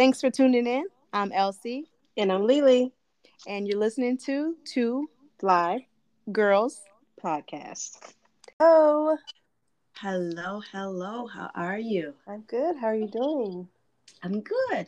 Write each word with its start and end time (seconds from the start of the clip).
Thanks 0.00 0.22
for 0.22 0.30
tuning 0.30 0.66
in. 0.66 0.86
I'm 1.12 1.30
Elsie. 1.30 1.90
And 2.16 2.32
I'm 2.32 2.46
Lily. 2.46 2.90
And 3.46 3.68
you're 3.68 3.78
listening 3.78 4.16
to 4.24 4.56
Two 4.64 5.10
Fly 5.38 5.86
Girls 6.32 6.80
Podcast. 7.22 8.14
Oh. 8.60 9.18
Hello, 9.92 10.62
hello. 10.72 11.26
How 11.26 11.50
are 11.54 11.78
you? 11.78 12.14
I'm 12.26 12.40
good. 12.46 12.76
How 12.78 12.86
are 12.86 12.94
you 12.94 13.08
doing? 13.08 13.68
I'm 14.22 14.40
good. 14.40 14.86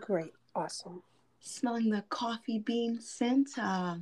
Great. 0.00 0.32
Awesome. 0.56 1.00
Smelling 1.38 1.90
the 1.90 2.02
coffee 2.08 2.58
bean 2.58 3.00
scent. 3.00 3.50
Uh, 3.56 3.98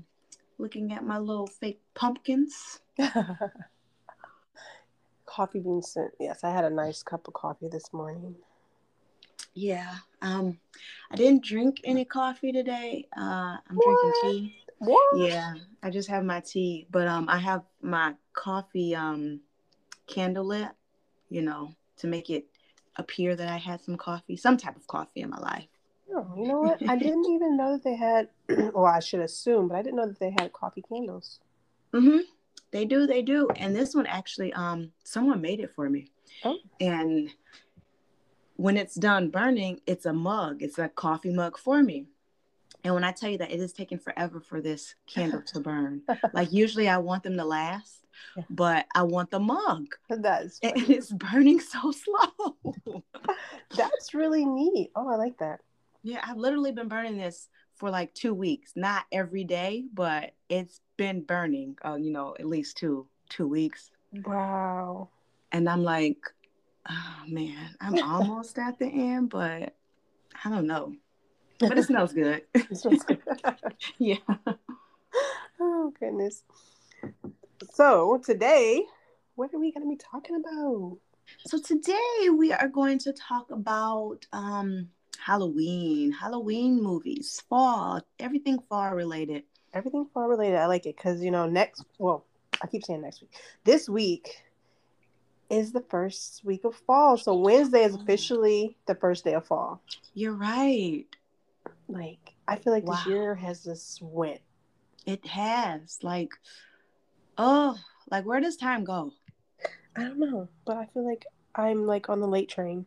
looking 0.56 0.94
at 0.94 1.04
my 1.04 1.18
little 1.18 1.48
fake 1.48 1.82
pumpkins. 1.92 2.80
coffee 5.26 5.60
bean 5.60 5.82
scent. 5.82 6.12
Yes, 6.18 6.44
I 6.44 6.50
had 6.50 6.64
a 6.64 6.70
nice 6.70 7.02
cup 7.02 7.28
of 7.28 7.34
coffee 7.34 7.68
this 7.68 7.92
morning. 7.92 8.36
Yeah. 9.56 9.94
Um, 10.20 10.58
I 11.10 11.16
didn't 11.16 11.42
drink 11.42 11.80
any 11.82 12.04
coffee 12.04 12.52
today. 12.52 13.08
Uh, 13.16 13.56
I'm 13.68 13.76
what? 13.76 14.00
drinking 14.00 14.12
tea. 14.22 14.56
What? 14.78 15.16
Yeah, 15.16 15.54
I 15.82 15.88
just 15.88 16.10
have 16.10 16.24
my 16.24 16.40
tea, 16.40 16.86
but 16.90 17.08
um, 17.08 17.26
I 17.30 17.38
have 17.38 17.62
my 17.80 18.14
coffee 18.34 18.94
um 18.94 19.40
candle 20.06 20.44
lit, 20.44 20.68
you 21.30 21.40
know, 21.40 21.74
to 21.96 22.06
make 22.06 22.28
it 22.28 22.46
appear 22.96 23.34
that 23.34 23.48
I 23.48 23.56
had 23.56 23.80
some 23.82 23.96
coffee, 23.96 24.36
some 24.36 24.58
type 24.58 24.76
of 24.76 24.86
coffee 24.86 25.22
in 25.22 25.30
my 25.30 25.38
life. 25.38 25.68
Oh, 26.14 26.30
you 26.36 26.46
know 26.46 26.60
what? 26.60 26.78
I 26.86 26.96
didn't 26.96 27.24
even 27.30 27.56
know 27.56 27.72
that 27.72 27.82
they 27.82 27.96
had. 27.96 28.28
well, 28.74 28.84
I 28.84 29.00
should 29.00 29.20
assume, 29.20 29.68
but 29.68 29.78
I 29.78 29.82
didn't 29.82 29.96
know 29.96 30.06
that 30.06 30.20
they 30.20 30.34
had 30.38 30.52
coffee 30.52 30.84
candles. 30.86 31.40
Mhm. 31.94 32.20
They 32.72 32.84
do. 32.84 33.06
They 33.06 33.22
do. 33.22 33.48
And 33.56 33.74
this 33.74 33.94
one 33.94 34.06
actually, 34.06 34.52
um, 34.52 34.92
someone 35.02 35.40
made 35.40 35.60
it 35.60 35.72
for 35.74 35.88
me. 35.88 36.10
Oh. 36.44 36.58
And 36.78 37.30
when 38.56 38.76
it's 38.76 38.94
done 38.94 39.30
burning, 39.30 39.80
it's 39.86 40.06
a 40.06 40.12
mug. 40.12 40.62
It's 40.62 40.78
a 40.78 40.88
coffee 40.88 41.32
mug 41.32 41.58
for 41.58 41.82
me. 41.82 42.06
And 42.84 42.94
when 42.94 43.04
I 43.04 43.12
tell 43.12 43.30
you 43.30 43.38
that 43.38 43.50
it 43.50 43.60
is 43.60 43.72
taking 43.72 43.98
forever 43.98 44.40
for 44.40 44.60
this 44.60 44.94
candle 45.06 45.42
to 45.46 45.60
burn, 45.60 46.02
like 46.32 46.52
usually 46.52 46.88
I 46.88 46.98
want 46.98 47.22
them 47.22 47.36
to 47.36 47.44
last, 47.44 48.06
yeah. 48.36 48.44
but 48.48 48.86
I 48.94 49.02
want 49.02 49.30
the 49.30 49.40
mug. 49.40 49.86
That's 50.08 50.58
and 50.62 50.88
it's 50.88 51.10
burning 51.10 51.60
so 51.60 51.92
slow. 51.92 52.56
That's 53.76 54.14
really 54.14 54.44
neat. 54.44 54.92
Oh, 54.94 55.08
I 55.08 55.16
like 55.16 55.38
that. 55.38 55.60
Yeah, 56.02 56.20
I've 56.22 56.36
literally 56.36 56.72
been 56.72 56.88
burning 56.88 57.18
this 57.18 57.48
for 57.74 57.90
like 57.90 58.14
two 58.14 58.34
weeks. 58.34 58.72
Not 58.76 59.04
every 59.10 59.44
day, 59.44 59.84
but 59.92 60.32
it's 60.48 60.80
been 60.96 61.22
burning. 61.22 61.76
Uh, 61.84 61.96
you 61.96 62.12
know, 62.12 62.36
at 62.38 62.46
least 62.46 62.76
two 62.76 63.06
two 63.28 63.48
weeks. 63.48 63.90
Wow. 64.24 65.08
And 65.52 65.68
I'm 65.68 65.82
like, 65.82 66.18
oh 66.88 67.22
man, 67.26 67.74
I'm 67.80 68.02
almost 68.02 68.58
at 68.58 68.78
the 68.78 68.86
end, 68.86 69.30
but 69.30 69.74
I 70.44 70.50
don't 70.50 70.66
know. 70.66 70.94
But 71.58 71.78
it 71.78 71.84
smells 71.84 72.12
good. 72.12 72.42
it 72.52 72.76
smells 72.76 73.02
good. 73.04 73.22
yeah. 73.98 74.18
Oh 75.58 75.90
goodness. 75.98 76.42
So 77.72 78.20
today, 78.22 78.84
what 79.36 79.54
are 79.54 79.58
we 79.58 79.72
going 79.72 79.86
to 79.86 79.88
be 79.88 79.96
talking 79.96 80.36
about? 80.36 80.98
So 81.46 81.58
today 81.58 82.28
we 82.30 82.52
are 82.52 82.68
going 82.68 82.98
to 82.98 83.12
talk 83.14 83.50
about 83.50 84.26
um, 84.34 84.90
Halloween, 85.18 86.12
Halloween 86.12 86.82
movies, 86.82 87.42
fall, 87.48 88.02
everything 88.18 88.58
fall 88.68 88.90
related. 88.90 89.44
Everything 89.72 90.06
fall 90.12 90.28
related. 90.28 90.56
I 90.58 90.66
like 90.66 90.84
it 90.84 90.96
because 90.96 91.22
you 91.22 91.30
know 91.30 91.46
next. 91.46 91.84
Well, 91.98 92.26
I 92.62 92.66
keep 92.66 92.84
saying 92.84 93.00
next 93.00 93.22
week. 93.22 93.32
This 93.64 93.88
week 93.88 94.42
is 95.50 95.72
the 95.72 95.80
first 95.80 96.44
week 96.44 96.64
of 96.64 96.74
fall. 96.74 97.16
So 97.16 97.34
Wednesday 97.34 97.84
is 97.84 97.94
officially 97.94 98.76
the 98.86 98.94
first 98.94 99.24
day 99.24 99.34
of 99.34 99.46
fall. 99.46 99.82
You're 100.14 100.34
right. 100.34 101.04
Like 101.88 102.34
I 102.48 102.56
feel 102.56 102.72
like 102.72 102.84
wow. 102.84 102.94
this 102.94 103.06
year 103.06 103.34
has 103.34 103.64
just 103.64 104.02
went. 104.02 104.40
It 105.04 105.24
has. 105.26 105.98
Like, 106.02 106.30
oh, 107.38 107.76
like 108.10 108.24
where 108.24 108.40
does 108.40 108.56
time 108.56 108.84
go? 108.84 109.12
I 109.96 110.02
don't 110.02 110.18
know, 110.18 110.48
but 110.64 110.76
I 110.76 110.86
feel 110.86 111.06
like 111.06 111.24
I'm 111.54 111.86
like 111.86 112.08
on 112.08 112.20
the 112.20 112.28
late 112.28 112.48
train. 112.48 112.86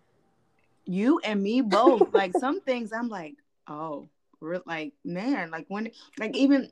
You 0.85 1.19
and 1.23 1.41
me 1.41 1.61
both. 1.61 2.13
like 2.13 2.33
some 2.37 2.61
things 2.65 2.91
I'm 2.93 3.09
like, 3.09 3.35
oh, 3.67 4.09
we're 4.39 4.61
like, 4.65 4.93
man, 5.03 5.51
like 5.51 5.65
when 5.69 5.91
like 6.17 6.35
even 6.35 6.71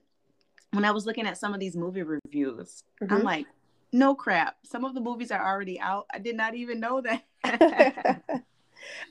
when 0.72 0.86
I 0.86 0.92
was 0.92 1.06
looking 1.06 1.26
at 1.26 1.38
some 1.38 1.53
of 1.53 1.59
these 1.59 1.76
movie 1.76 2.03
reviews, 2.03 2.84
mm-hmm. 3.02 3.14
I'm 3.14 3.24
like, 3.24 3.46
no 3.92 4.16
crap. 4.16 4.58
Some 4.64 4.86
of 4.86 4.94
the 4.94 5.02
movies 5.02 5.31
are 5.31 5.46
already 5.46 5.80
out. 5.80 6.08
I 6.14 6.20
did 6.20 6.36
not 6.36 6.56
even 6.56 6.80
know 6.80 7.02
that. 7.02 7.24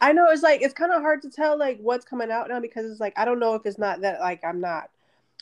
I 0.01 0.13
know 0.13 0.29
it's 0.31 0.43
like 0.43 0.63
it's 0.63 0.75
kind 0.75 0.93
of 0.93 1.03
hard 1.03 1.23
to 1.23 1.31
tell 1.31 1.59
like 1.59 1.79
what's 1.81 2.05
coming 2.05 2.31
out 2.31 2.49
now 2.49 2.61
because 2.61 2.91
it's 2.91 3.01
like 3.01 3.15
I 3.17 3.25
don't 3.25 3.39
know 3.39 3.55
if 3.55 3.67
it's 3.67 3.79
not 3.79 4.01
that 4.03 4.21
like 4.21 4.45
I'm 4.45 4.61
not 4.61 4.91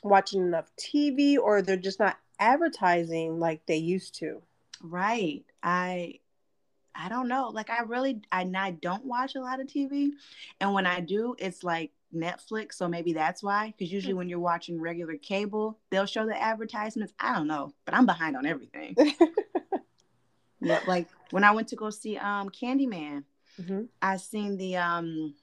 watching 0.03 0.43
enough 0.43 0.71
TV 0.77 1.39
or 1.39 1.63
they're 1.63 1.77
just 1.77 1.99
not 2.01 2.19
advertising 2.39 3.39
like 3.39 3.65
they 3.67 3.77
used 3.77 4.15
to. 4.17 4.43
Right. 4.83 5.45
I 5.63 6.21
I 6.95 7.09
don't 7.09 7.29
know. 7.29 7.49
Like 7.49 7.71
I 7.71 7.83
really 7.83 8.23
I, 8.31 8.51
I 8.57 8.71
don't 8.73 9.05
watch 9.05 9.35
a 9.35 9.41
lot 9.41 9.61
of 9.61 9.67
TV 9.67 10.11
and 10.61 10.73
when 10.73 10.87
I 10.87 11.01
do 11.01 11.35
it's 11.39 11.65
like 11.65 11.91
Netflix, 12.15 12.75
so 12.75 12.89
maybe 12.89 13.13
that's 13.13 13.43
why. 13.43 13.75
Because 13.77 13.93
usually 13.93 14.15
when 14.15 14.29
you're 14.29 14.39
watching 14.39 14.81
regular 14.81 15.17
cable, 15.17 15.79
they'll 15.91 16.07
show 16.07 16.27
the 16.27 16.41
advertisements. 16.41 17.13
I 17.19 17.35
don't 17.35 17.47
know, 17.47 17.73
but 17.85 17.95
I'm 17.95 18.07
behind 18.07 18.37
on 18.37 18.47
everything. 18.47 18.97
yeah, 20.61 20.81
like 20.87 21.09
when 21.31 21.45
I 21.45 21.51
went 21.53 21.69
to 21.69 21.77
go 21.77 21.91
see 21.91 22.17
um 22.17 22.49
Candyman, 22.51 23.25
mm-hmm. 23.61 23.83
I 24.01 24.17
seen 24.17 24.57
the 24.57 24.77
um 24.77 25.35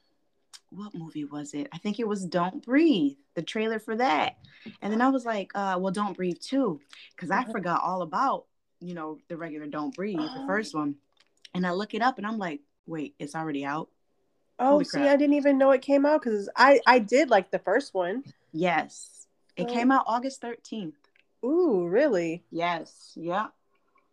what 0.71 0.95
movie 0.95 1.25
was 1.25 1.53
it? 1.53 1.67
I 1.73 1.77
think 1.77 1.99
it 1.99 2.07
was 2.07 2.25
Don't 2.25 2.65
Breathe, 2.65 3.17
the 3.35 3.41
trailer 3.41 3.77
for 3.77 3.95
that. 3.97 4.37
And 4.81 4.91
then 4.91 5.01
I 5.01 5.09
was 5.09 5.25
like, 5.25 5.51
uh, 5.53 5.77
well, 5.79 5.91
Don't 5.91 6.15
Breathe 6.15 6.39
2, 6.39 6.79
because 7.15 7.29
I 7.29 7.39
uh-huh. 7.39 7.51
forgot 7.51 7.81
all 7.83 8.01
about, 8.01 8.45
you 8.79 8.93
know, 8.93 9.19
the 9.27 9.37
regular 9.37 9.67
Don't 9.67 9.93
Breathe, 9.93 10.17
the 10.17 10.43
oh. 10.43 10.47
first 10.47 10.73
one. 10.73 10.95
And 11.53 11.67
I 11.67 11.71
look 11.71 11.93
it 11.93 12.01
up 12.01 12.17
and 12.17 12.25
I'm 12.25 12.37
like, 12.37 12.61
wait, 12.85 13.15
it's 13.19 13.35
already 13.35 13.65
out. 13.65 13.89
Oh, 14.63 14.83
see, 14.83 15.01
I 15.01 15.15
didn't 15.15 15.33
even 15.33 15.57
know 15.57 15.71
it 15.71 15.81
came 15.81 16.05
out 16.05 16.21
because 16.21 16.47
I 16.55 16.79
I 16.85 16.99
did 16.99 17.29
like 17.31 17.49
the 17.49 17.59
first 17.59 17.93
one. 17.95 18.23
Yes, 18.53 19.27
it 19.55 19.67
oh. 19.67 19.73
came 19.73 19.91
out 19.91 20.05
August 20.07 20.39
thirteenth. 20.39 20.95
Ooh, 21.43 21.87
really? 21.87 22.43
Yes. 22.51 23.13
Yeah. 23.15 23.47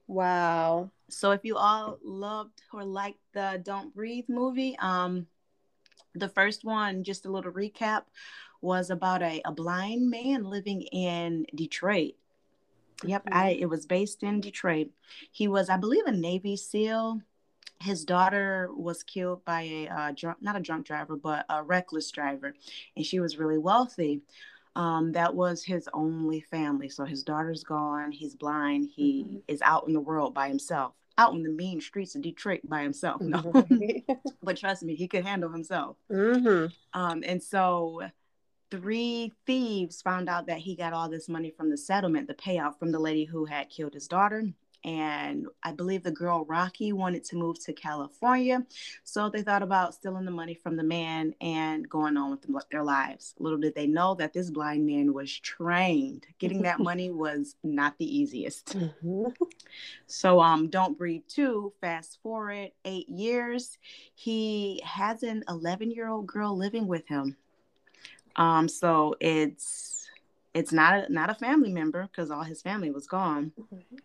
Wow. 0.06 0.90
So 1.10 1.32
if 1.32 1.44
you 1.44 1.56
all 1.56 1.98
loved 2.02 2.62
or 2.72 2.82
liked 2.82 3.20
the 3.34 3.60
Don't 3.62 3.94
Breathe 3.94 4.24
movie, 4.28 4.76
um, 4.78 5.26
the 6.14 6.30
first 6.30 6.64
one, 6.64 7.04
just 7.04 7.26
a 7.26 7.30
little 7.30 7.52
recap, 7.52 8.04
was 8.62 8.88
about 8.88 9.22
a, 9.22 9.42
a 9.44 9.52
blind 9.52 10.10
man 10.10 10.44
living 10.44 10.82
in 10.82 11.46
Detroit. 11.54 12.14
Yep, 13.04 13.26
mm-hmm. 13.26 13.34
I 13.38 13.50
it 13.50 13.68
was 13.68 13.84
based 13.84 14.22
in 14.22 14.40
Detroit. 14.40 14.88
He 15.30 15.46
was, 15.46 15.68
I 15.68 15.76
believe, 15.76 16.06
a 16.06 16.12
Navy 16.12 16.56
SEAL 16.56 17.20
his 17.80 18.04
daughter 18.04 18.70
was 18.74 19.02
killed 19.02 19.44
by 19.44 19.62
a 19.62 19.88
uh, 19.88 20.12
drunk, 20.12 20.38
not 20.40 20.56
a 20.56 20.60
drunk 20.60 20.86
driver, 20.86 21.16
but 21.16 21.46
a 21.48 21.62
reckless 21.62 22.10
driver, 22.10 22.54
and 22.96 23.06
she 23.06 23.20
was 23.20 23.38
really 23.38 23.58
wealthy. 23.58 24.22
Um, 24.74 25.12
that 25.12 25.34
was 25.34 25.64
his 25.64 25.88
only 25.92 26.40
family. 26.40 26.88
So 26.88 27.04
his 27.04 27.22
daughter's 27.22 27.64
gone. 27.64 28.12
He's 28.12 28.34
blind. 28.34 28.90
He 28.94 29.24
mm-hmm. 29.24 29.36
is 29.48 29.62
out 29.62 29.86
in 29.88 29.92
the 29.92 30.00
world 30.00 30.34
by 30.34 30.48
himself, 30.48 30.92
out 31.16 31.34
in 31.34 31.42
the 31.42 31.50
mean 31.50 31.80
streets 31.80 32.14
of 32.14 32.22
Detroit 32.22 32.60
by 32.64 32.82
himself. 32.82 33.20
No, 33.20 33.42
mm-hmm. 33.42 34.12
but 34.42 34.56
trust 34.56 34.82
me, 34.82 34.94
he 34.94 35.08
could 35.08 35.24
handle 35.24 35.50
himself. 35.50 35.96
Mm-hmm. 36.10 36.66
Um, 36.98 37.22
and 37.26 37.42
so 37.42 38.02
three 38.70 39.32
thieves 39.46 40.02
found 40.02 40.28
out 40.28 40.46
that 40.46 40.58
he 40.58 40.76
got 40.76 40.92
all 40.92 41.08
this 41.08 41.28
money 41.28 41.50
from 41.50 41.70
the 41.70 41.78
settlement, 41.78 42.28
the 42.28 42.34
payout 42.34 42.78
from 42.78 42.92
the 42.92 42.98
lady 42.98 43.24
who 43.24 43.46
had 43.46 43.70
killed 43.70 43.94
his 43.94 44.08
daughter 44.08 44.44
and 44.84 45.46
I 45.62 45.72
believe 45.72 46.02
the 46.02 46.10
girl 46.10 46.44
Rocky 46.44 46.92
wanted 46.92 47.24
to 47.24 47.36
move 47.36 47.62
to 47.64 47.72
California. 47.72 48.64
So 49.04 49.28
they 49.28 49.42
thought 49.42 49.62
about 49.62 49.94
stealing 49.94 50.24
the 50.24 50.30
money 50.30 50.54
from 50.54 50.76
the 50.76 50.84
man 50.84 51.34
and 51.40 51.88
going 51.88 52.16
on 52.16 52.38
with 52.48 52.68
their 52.70 52.84
lives. 52.84 53.34
Little 53.38 53.58
did 53.58 53.74
they 53.74 53.86
know 53.86 54.14
that 54.14 54.32
this 54.32 54.50
blind 54.50 54.86
man 54.86 55.12
was 55.12 55.32
trained. 55.40 56.26
Getting 56.38 56.62
that 56.62 56.78
money 56.78 57.10
was 57.10 57.56
not 57.62 57.98
the 57.98 58.18
easiest. 58.18 58.78
Mm-hmm. 58.78 59.26
So 60.06 60.40
um 60.40 60.68
Don't 60.68 60.96
Breathe 60.96 61.22
2, 61.28 61.72
fast 61.80 62.18
forward 62.22 62.70
8 62.84 63.08
years, 63.08 63.78
he 64.14 64.80
has 64.84 65.22
an 65.22 65.44
11-year-old 65.48 66.26
girl 66.26 66.56
living 66.56 66.86
with 66.86 67.06
him. 67.08 67.36
Um 68.36 68.68
so 68.68 69.16
it's 69.20 70.08
it's 70.54 70.72
not 70.72 70.94
a, 70.94 71.12
not 71.12 71.30
a 71.30 71.34
family 71.34 71.72
member 71.72 72.02
because 72.02 72.30
all 72.30 72.42
his 72.42 72.62
family 72.62 72.90
was 72.90 73.06
gone. 73.06 73.52
Mm-hmm. 73.60 73.96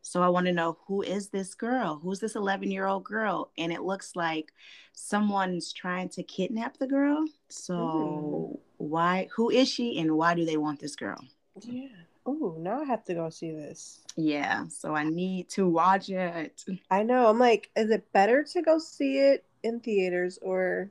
So 0.00 0.22
I 0.22 0.28
want 0.28 0.46
to 0.46 0.52
know 0.52 0.78
who 0.86 1.02
is 1.02 1.28
this 1.28 1.54
girl? 1.54 2.00
Who's 2.02 2.20
this 2.20 2.34
11 2.34 2.70
year 2.70 2.86
old 2.86 3.04
girl? 3.04 3.50
And 3.58 3.72
it 3.72 3.82
looks 3.82 4.16
like 4.16 4.52
someone's 4.92 5.72
trying 5.72 6.08
to 6.10 6.22
kidnap 6.22 6.78
the 6.78 6.86
girl. 6.86 7.24
So 7.48 7.74
mm. 7.74 8.58
why, 8.78 9.28
who 9.34 9.50
is 9.50 9.68
she 9.68 9.98
and 9.98 10.16
why 10.16 10.34
do 10.34 10.44
they 10.44 10.56
want 10.56 10.80
this 10.80 10.96
girl? 10.96 11.24
Yeah. 11.60 11.88
Oh, 12.24 12.56
now 12.58 12.80
I 12.80 12.84
have 12.84 13.04
to 13.04 13.14
go 13.14 13.30
see 13.30 13.50
this. 13.50 14.00
Yeah. 14.16 14.68
So 14.68 14.94
I 14.94 15.04
need 15.04 15.48
to 15.50 15.68
watch 15.68 16.08
it. 16.08 16.64
I 16.90 17.02
know. 17.02 17.26
I'm 17.26 17.38
like, 17.38 17.70
is 17.76 17.90
it 17.90 18.12
better 18.12 18.44
to 18.44 18.62
go 18.62 18.78
see 18.78 19.18
it 19.18 19.44
in 19.62 19.80
theaters 19.80 20.38
or 20.40 20.90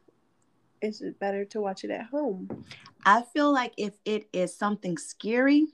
is 0.82 1.02
it 1.02 1.20
better 1.20 1.46
to 1.46 1.62
watch 1.62 1.84
it 1.84 1.92
at 1.92 2.08
home? 2.08 2.66
I 3.06 3.24
feel 3.34 3.52
like 3.52 3.74
if 3.78 3.94
it 4.06 4.28
is 4.34 4.56
something 4.56 4.98
scary 4.98 5.68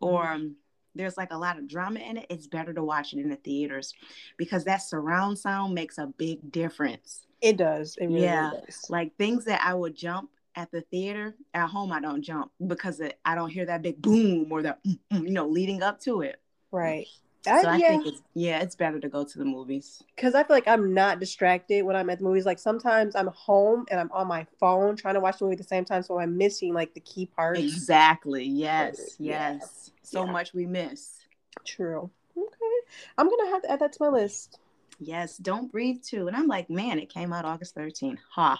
or 0.00 0.26
um, 0.26 0.56
there's 0.94 1.16
like 1.16 1.32
a 1.32 1.38
lot 1.38 1.58
of 1.58 1.68
drama 1.68 2.00
in 2.00 2.16
it, 2.18 2.26
it's 2.30 2.46
better 2.46 2.72
to 2.72 2.82
watch 2.82 3.12
it 3.12 3.18
in 3.18 3.28
the 3.28 3.36
theaters 3.36 3.94
because 4.36 4.64
that 4.64 4.78
surround 4.78 5.38
sound 5.38 5.74
makes 5.74 5.98
a 5.98 6.06
big 6.06 6.50
difference. 6.50 7.26
It 7.40 7.56
does. 7.56 7.96
It 8.00 8.06
really 8.06 8.20
Yeah. 8.20 8.50
does. 8.52 8.86
Like 8.88 9.16
things 9.16 9.44
that 9.46 9.60
I 9.62 9.74
would 9.74 9.94
jump 9.94 10.30
at 10.56 10.70
the 10.70 10.82
theater, 10.82 11.34
at 11.52 11.68
home 11.68 11.92
I 11.92 12.00
don't 12.00 12.22
jump 12.22 12.52
because 12.66 13.00
it, 13.00 13.18
I 13.24 13.34
don't 13.34 13.50
hear 13.50 13.66
that 13.66 13.82
big 13.82 14.00
boom 14.00 14.50
or 14.50 14.62
that 14.62 14.82
mm, 14.84 14.98
mm, 15.12 15.24
you 15.24 15.30
know 15.30 15.48
leading 15.48 15.82
up 15.82 16.00
to 16.00 16.22
it. 16.22 16.40
Right. 16.70 17.06
So 17.44 17.52
I, 17.52 17.74
I 17.74 17.76
yeah, 17.78 17.88
think 17.88 18.06
it's 18.06 18.22
yeah, 18.34 18.60
it's 18.62 18.74
better 18.74 18.98
to 18.98 19.08
go 19.08 19.24
to 19.24 19.38
the 19.38 19.44
movies. 19.44 20.02
because 20.16 20.34
I 20.34 20.44
feel 20.44 20.56
like 20.56 20.66
I'm 20.66 20.94
not 20.94 21.20
distracted 21.20 21.82
when 21.82 21.94
I'm 21.94 22.08
at 22.08 22.18
the 22.18 22.24
movies. 22.24 22.46
Like 22.46 22.58
sometimes 22.58 23.14
I'm 23.14 23.26
home 23.28 23.84
and 23.90 24.00
I'm 24.00 24.10
on 24.12 24.26
my 24.28 24.46
phone 24.58 24.96
trying 24.96 25.14
to 25.14 25.20
watch 25.20 25.38
the 25.38 25.44
movie 25.44 25.54
at 25.54 25.58
the 25.58 25.64
same 25.64 25.84
time, 25.84 26.02
so 26.02 26.18
I'm 26.18 26.38
missing 26.38 26.72
like 26.72 26.94
the 26.94 27.00
key 27.00 27.26
parts. 27.26 27.60
Exactly. 27.60 28.44
Yes. 28.44 29.16
Yeah. 29.18 29.52
Yes. 29.54 29.90
So 30.02 30.24
Yeah. 30.24 30.32
much 30.32 30.54
we 30.54 30.66
miss. 30.66 31.18
True. 31.64 32.10
Okay. 32.36 32.80
I'm 33.18 33.28
gonna 33.28 33.50
have 33.50 33.62
to 33.62 33.70
add 33.70 33.80
that 33.80 33.92
to 33.92 33.98
my 34.00 34.08
list. 34.08 34.58
Yes. 34.98 35.36
Don't 35.36 35.70
breathe 35.70 36.02
2. 36.02 36.28
And 36.28 36.36
I'm 36.36 36.46
like, 36.46 36.70
man, 36.70 36.98
it 36.98 37.08
came 37.12 37.32
out 37.32 37.44
August 37.44 37.74
13th. 37.74 38.18
Ha. 38.36 38.58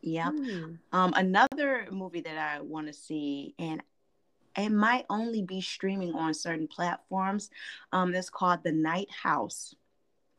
Yeah. 0.00 0.30
Hmm. 0.30 0.74
Um, 0.92 1.12
another 1.14 1.86
movie 1.90 2.22
that 2.22 2.36
I 2.36 2.60
want 2.60 2.88
to 2.88 2.92
see, 2.92 3.54
and 3.58 3.82
it 4.56 4.70
might 4.70 5.06
only 5.08 5.42
be 5.42 5.60
streaming 5.60 6.14
on 6.14 6.34
certain 6.34 6.68
platforms. 6.68 7.50
Um, 7.92 8.14
it's 8.14 8.30
called 8.30 8.62
The 8.62 8.72
Night 8.72 9.10
House. 9.10 9.74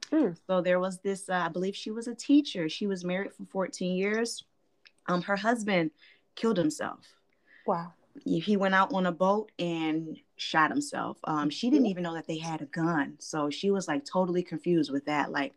Hmm. 0.09 0.31
So 0.47 0.61
there 0.61 0.79
was 0.79 0.99
this, 0.99 1.29
uh, 1.29 1.33
I 1.33 1.47
believe 1.47 1.75
she 1.75 1.91
was 1.91 2.07
a 2.07 2.15
teacher. 2.15 2.69
She 2.69 2.87
was 2.87 3.03
married 3.03 3.33
for 3.33 3.45
14 3.45 3.95
years. 3.95 4.43
Um, 5.07 5.21
her 5.23 5.35
husband 5.35 5.91
killed 6.35 6.57
himself. 6.57 6.99
Wow. 7.65 7.93
He 8.23 8.57
went 8.57 8.75
out 8.75 8.93
on 8.93 9.07
a 9.07 9.11
boat 9.11 9.51
and 9.57 10.19
shot 10.35 10.69
himself. 10.69 11.17
Um, 11.23 11.49
she 11.49 11.71
didn't 11.71 11.87
even 11.87 12.03
know 12.03 12.13
that 12.13 12.27
they 12.27 12.37
had 12.37 12.61
a 12.61 12.65
gun. 12.65 13.15
So 13.17 13.49
she 13.49 13.71
was 13.71 13.87
like 13.87 14.05
totally 14.05 14.43
confused 14.43 14.91
with 14.91 15.05
that. 15.05 15.31
Like, 15.31 15.55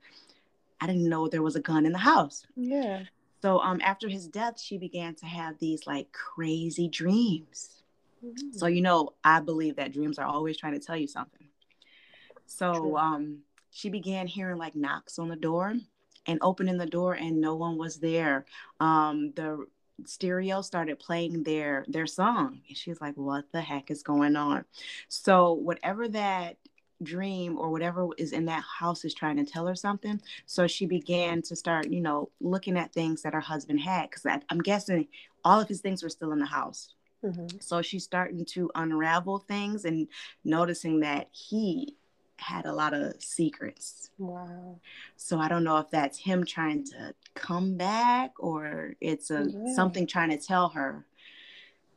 I 0.81 0.87
didn't 0.87 1.09
know 1.09 1.29
there 1.29 1.43
was 1.43 1.57
a 1.57 1.61
gun 1.61 1.85
in 1.87 1.93
the 1.93 1.99
house. 1.99 2.47
Yeah. 2.57 3.03
So 3.43 3.61
um 3.61 3.81
after 3.83 4.09
his 4.09 4.27
death, 4.27 4.61
she 4.61 4.79
began 4.79 5.15
to 5.17 5.27
have 5.27 5.59
these 5.59 5.87
like 5.87 6.13
crazy 6.13 6.89
dreams. 6.89 7.83
Mm-hmm. 8.25 8.53
So 8.53 8.67
you 8.67 8.83
know, 8.83 9.15
I 9.25 9.41
believe 9.41 9.77
that 9.77 9.93
dreams 9.93 10.19
are 10.19 10.27
always 10.27 10.57
trying 10.57 10.79
to 10.79 10.85
tell 10.85 10.97
you 10.97 11.07
something. 11.07 11.47
So 12.47 12.97
um 12.97 13.41
she 13.71 13.89
began 13.91 14.27
hearing 14.27 14.59
like 14.59 14.75
knocks 14.75 15.19
on 15.19 15.29
the 15.29 15.37
door 15.37 15.75
and 16.27 16.39
opening 16.43 16.79
the 16.79 16.87
door 16.87 17.15
and 17.15 17.41
no 17.41 17.55
one 17.55 17.77
was 17.77 17.97
there. 17.97 18.47
Um 18.81 19.33
the 19.35 19.67
stereo 20.05 20.61
started 20.61 20.99
playing 20.99 21.43
their 21.43 21.85
their 21.89 22.07
song 22.07 22.61
and 22.69 22.77
she's 22.77 23.01
like 23.01 23.15
what 23.15 23.51
the 23.53 23.61
heck 23.61 23.91
is 23.91 24.03
going 24.03 24.37
on 24.37 24.65
so 25.09 25.55
whatever 25.55 26.07
that 26.09 26.57
dream 27.03 27.59
or 27.59 27.71
whatever 27.71 28.09
is 28.19 28.33
in 28.33 28.47
that 28.47 28.63
house 28.63 29.05
is 29.05 29.15
trying 29.15 29.37
to 29.37 29.45
tell 29.45 29.67
her 29.67 29.75
something 29.75 30.21
so 30.47 30.67
she 30.67 30.87
began 30.87 31.43
to 31.43 31.55
start 31.55 31.91
you 31.91 32.01
know 32.01 32.31
looking 32.41 32.77
at 32.77 32.93
things 32.93 33.23
that 33.23 33.35
her 33.35 33.41
husband 33.41 33.81
had 33.81 34.09
because 34.11 34.27
i'm 34.51 34.61
guessing 34.61 35.07
all 35.45 35.61
of 35.61 35.69
his 35.69 35.81
things 35.81 36.03
were 36.03 36.09
still 36.09 36.33
in 36.33 36.39
the 36.39 36.47
house 36.47 36.95
Mhm. 37.27 37.63
so 37.63 37.83
she's 37.83 38.05
starting 38.05 38.45
to 38.47 38.71
unravel 38.75 39.39
things 39.41 39.85
and 39.85 40.09
noticing 40.45 41.01
that 41.01 41.29
he 41.33 41.97
had 42.39 42.67
a 42.67 42.73
lot 42.73 42.93
of 42.93 43.23
secrets 43.23 44.11
Wow. 44.19 44.79
so 45.17 45.39
I 45.39 45.49
don't 45.49 45.65
know 45.65 45.79
if 45.79 45.91
that's 45.91 46.19
him 46.19 46.45
trying 46.45 46.85
to 46.85 47.15
come 47.35 47.77
back 47.77 48.33
or 48.39 48.95
it's 49.01 49.31
a 49.31 49.49
Yeah. 49.51 49.75
something 49.75 50.07
trying 50.07 50.31
to 50.31 50.39
tell 50.39 50.69
her, 50.71 51.07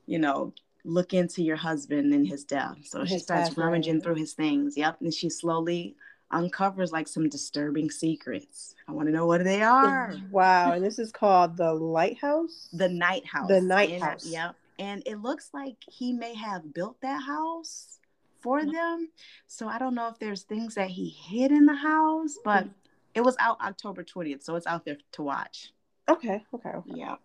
you 0.05 0.17
know, 0.19 0.53
look 0.85 1.13
into 1.13 1.43
your 1.43 1.57
husband 1.57 2.13
and 2.13 2.25
his 2.27 2.43
death. 2.45 2.77
So 2.85 3.03
she 3.05 3.19
starts 3.19 3.57
rummaging 3.57 3.99
through 4.01 4.15
his 4.15 4.33
things. 4.33 4.77
Yep. 4.77 5.01
And 5.01 5.13
she 5.13 5.29
slowly 5.29 5.95
uncovers 6.31 6.91
like 6.91 7.07
some 7.07 7.27
disturbing 7.27 7.89
secrets. 7.91 8.75
I 8.87 8.93
want 8.93 9.07
to 9.07 9.11
know 9.13 9.25
what 9.25 9.43
they 9.43 9.61
are. 9.61 10.13
Wow. 10.31 10.71
And 10.71 10.83
this 10.83 10.97
is 10.99 11.11
called 11.11 11.57
the 11.57 11.73
Lighthouse. 11.73 12.69
The 12.71 12.87
night 12.87 13.25
house. 13.25 13.49
The 13.49 13.59
night 13.61 14.01
house. 14.01 14.25
Yep. 14.25 14.55
And 14.79 15.03
it 15.05 15.17
looks 15.21 15.51
like 15.53 15.75
he 15.87 16.13
may 16.13 16.33
have 16.35 16.73
built 16.73 17.01
that 17.01 17.21
house 17.23 17.99
for 18.41 18.61
Mm-hmm. 18.61 18.71
them. 18.71 19.09
So 19.47 19.67
I 19.67 19.77
don't 19.77 19.95
know 19.95 20.07
if 20.07 20.19
there's 20.19 20.43
things 20.43 20.75
that 20.75 20.89
he 20.89 21.09
hid 21.09 21.51
in 21.51 21.65
the 21.65 21.75
house, 21.75 22.37
but 22.43 22.65
Mm-hmm. 22.65 22.69
it 23.15 23.21
was 23.21 23.35
out 23.39 23.59
October 23.61 24.03
20th, 24.03 24.43
so 24.43 24.55
it's 24.55 24.67
out 24.67 24.85
there 24.85 24.97
to 25.13 25.23
watch. 25.23 25.73
Okay. 26.09 26.43
Okay. 26.53 26.69
okay. 26.69 26.93
Yeah. 26.95 27.17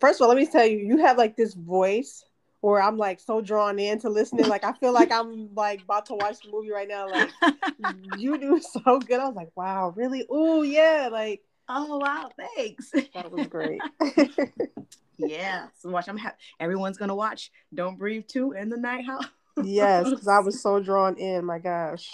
First 0.00 0.20
of 0.20 0.24
all, 0.24 0.28
let 0.28 0.36
me 0.36 0.46
tell 0.46 0.64
you, 0.66 0.78
you 0.78 0.98
have 0.98 1.18
like 1.18 1.36
this 1.36 1.54
voice 1.54 2.24
where 2.60 2.80
I'm 2.80 2.96
like 2.96 3.20
so 3.20 3.40
drawn 3.40 3.78
in 3.78 3.98
to 4.00 4.08
listening. 4.08 4.46
Like 4.48 4.64
I 4.64 4.72
feel 4.72 4.92
like 4.92 5.12
I'm 5.12 5.54
like 5.54 5.82
about 5.82 6.06
to 6.06 6.14
watch 6.14 6.42
the 6.42 6.50
movie 6.50 6.70
right 6.70 6.88
now. 6.88 7.10
Like 7.10 7.34
you 7.78 8.38
do 8.38 8.60
so 8.60 9.00
good. 9.00 9.20
I 9.20 9.26
was 9.26 9.36
like, 9.36 9.50
wow, 9.56 9.92
really? 9.96 10.26
Oh 10.30 10.62
yeah, 10.62 11.08
like 11.10 11.42
oh 11.68 11.98
wow, 11.98 12.30
thanks. 12.56 12.92
that 13.14 13.30
was 13.32 13.46
great. 13.48 13.86
yeah. 15.18 15.66
So 15.78 15.90
watch. 15.90 16.08
I'm 16.08 16.18
ha- 16.18 16.34
everyone's 16.60 16.98
gonna 16.98 17.14
watch 17.14 17.50
Don't 17.72 17.98
Breathe 17.98 18.24
2 18.28 18.52
in 18.52 18.68
the 18.68 18.76
Night 18.76 19.06
House. 19.06 19.24
yes, 19.62 20.08
because 20.08 20.28
I 20.28 20.40
was 20.40 20.60
so 20.62 20.80
drawn 20.80 21.16
in. 21.16 21.44
My 21.44 21.58
gosh. 21.58 22.12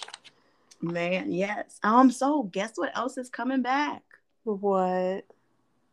Man, 0.81 1.31
yes. 1.31 1.79
Um, 1.82 2.11
so 2.11 2.44
guess 2.44 2.73
what 2.76 2.97
else 2.97 3.19
is 3.19 3.29
coming 3.29 3.62
back? 3.62 4.02
What? 4.44 5.25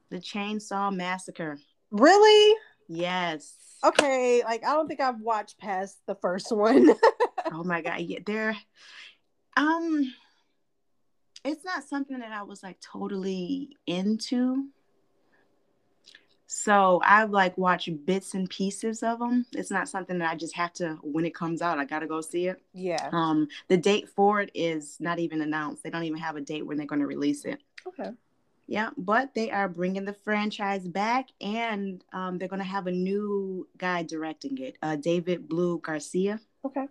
The 0.10 0.18
Chainsaw 0.18 0.96
Massacre. 0.96 1.60
Really? 1.92 2.56
Yes. 2.88 3.56
Okay. 3.84 4.44
Like 4.44 4.66
I 4.66 4.74
don't 4.74 4.88
think 4.88 5.02
I've 5.02 5.20
watched 5.20 5.60
past 5.60 5.98
the 6.08 6.16
first 6.16 6.52
one. 6.56 6.94
oh 7.54 7.64
my 7.64 7.82
god 7.82 8.02
yeah 8.02 8.20
they're 8.26 8.58
um 9.56 10.14
it's 11.46 11.64
not 11.64 11.84
something 11.84 12.20
that 12.20 12.32
i 12.32 12.44
was 12.44 12.62
like 12.64 12.78
totally 12.82 13.76
into 13.86 14.66
so 16.50 17.02
I've 17.04 17.30
like 17.32 17.58
watch 17.58 17.90
bits 18.06 18.34
and 18.34 18.50
pieces 18.50 19.04
of 19.04 19.20
them 19.20 19.46
it's 19.52 19.70
not 19.70 19.90
something 19.90 20.18
that 20.20 20.32
i 20.32 20.36
just 20.36 20.56
have 20.56 20.72
to 20.74 20.98
when 21.02 21.26
it 21.26 21.36
comes 21.36 21.62
out 21.62 21.78
i 21.78 21.84
gotta 21.84 22.08
go 22.08 22.22
see 22.22 22.48
it 22.48 22.62
yeah. 22.74 23.10
um 23.12 23.50
the 23.68 23.76
date 23.76 24.08
for 24.10 24.40
it 24.40 24.50
is 24.56 24.96
not 25.02 25.20
even 25.20 25.42
announced 25.42 25.84
they 25.84 25.90
don't 25.90 26.06
even 26.06 26.20
have 26.20 26.38
a 26.38 26.42
date 26.42 26.66
when 26.66 26.78
they're 26.78 26.88
going 26.88 27.02
to 27.02 27.06
release 27.08 27.44
it 27.44 27.60
Okay. 27.86 28.12
yeah 28.68 28.92
but 28.98 29.34
they 29.36 29.52
are 29.52 29.68
bringing 29.68 30.06
the 30.06 30.14
franchise 30.14 30.88
back 30.88 31.28
and 31.42 32.04
um, 32.14 32.38
they're 32.38 32.48
going 32.48 32.62
to 32.62 32.66
have 32.66 32.88
a 32.88 32.92
new 32.92 33.68
guy 33.78 34.02
directing 34.04 34.58
it 34.60 34.78
uh, 34.82 34.96
david 34.96 35.50
blue 35.50 35.80
garcia 35.80 36.40
Okay. 36.66 36.88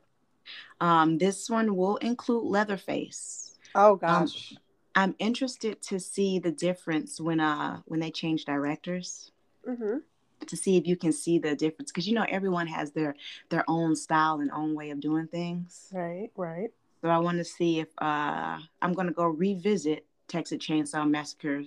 um, 0.80 1.18
this 1.18 1.48
one 1.50 1.76
will 1.76 1.96
include 1.96 2.44
Leatherface. 2.44 3.56
Oh 3.74 3.96
gosh. 3.96 4.54
I'm 4.94 5.14
interested 5.18 5.82
to 5.82 5.98
see 6.00 6.38
the 6.38 6.52
difference 6.52 7.20
when 7.20 7.40
uh 7.40 7.80
when 7.86 8.00
they 8.00 8.10
change 8.10 8.44
directors 8.46 9.30
mm-hmm. 9.66 9.98
to 10.46 10.56
see 10.56 10.76
if 10.76 10.86
you 10.86 10.96
can 10.96 11.12
see 11.12 11.38
the 11.38 11.54
difference 11.54 11.90
because 11.90 12.06
you 12.06 12.14
know 12.14 12.26
everyone 12.28 12.66
has 12.66 12.92
their 12.92 13.14
their 13.50 13.64
own 13.68 13.96
style 13.96 14.40
and 14.40 14.50
own 14.50 14.74
way 14.74 14.90
of 14.90 15.00
doing 15.00 15.26
things. 15.26 15.88
Right. 15.92 16.30
Right. 16.36 16.70
So 17.02 17.08
I 17.08 17.18
want 17.18 17.38
to 17.38 17.44
see 17.44 17.80
if 17.80 17.88
uh 17.98 18.58
I'm 18.82 18.92
gonna 18.92 19.12
go 19.12 19.26
revisit 19.26 20.06
Texas 20.28 20.58
Chainsaw 20.58 21.08
Massacre 21.08 21.62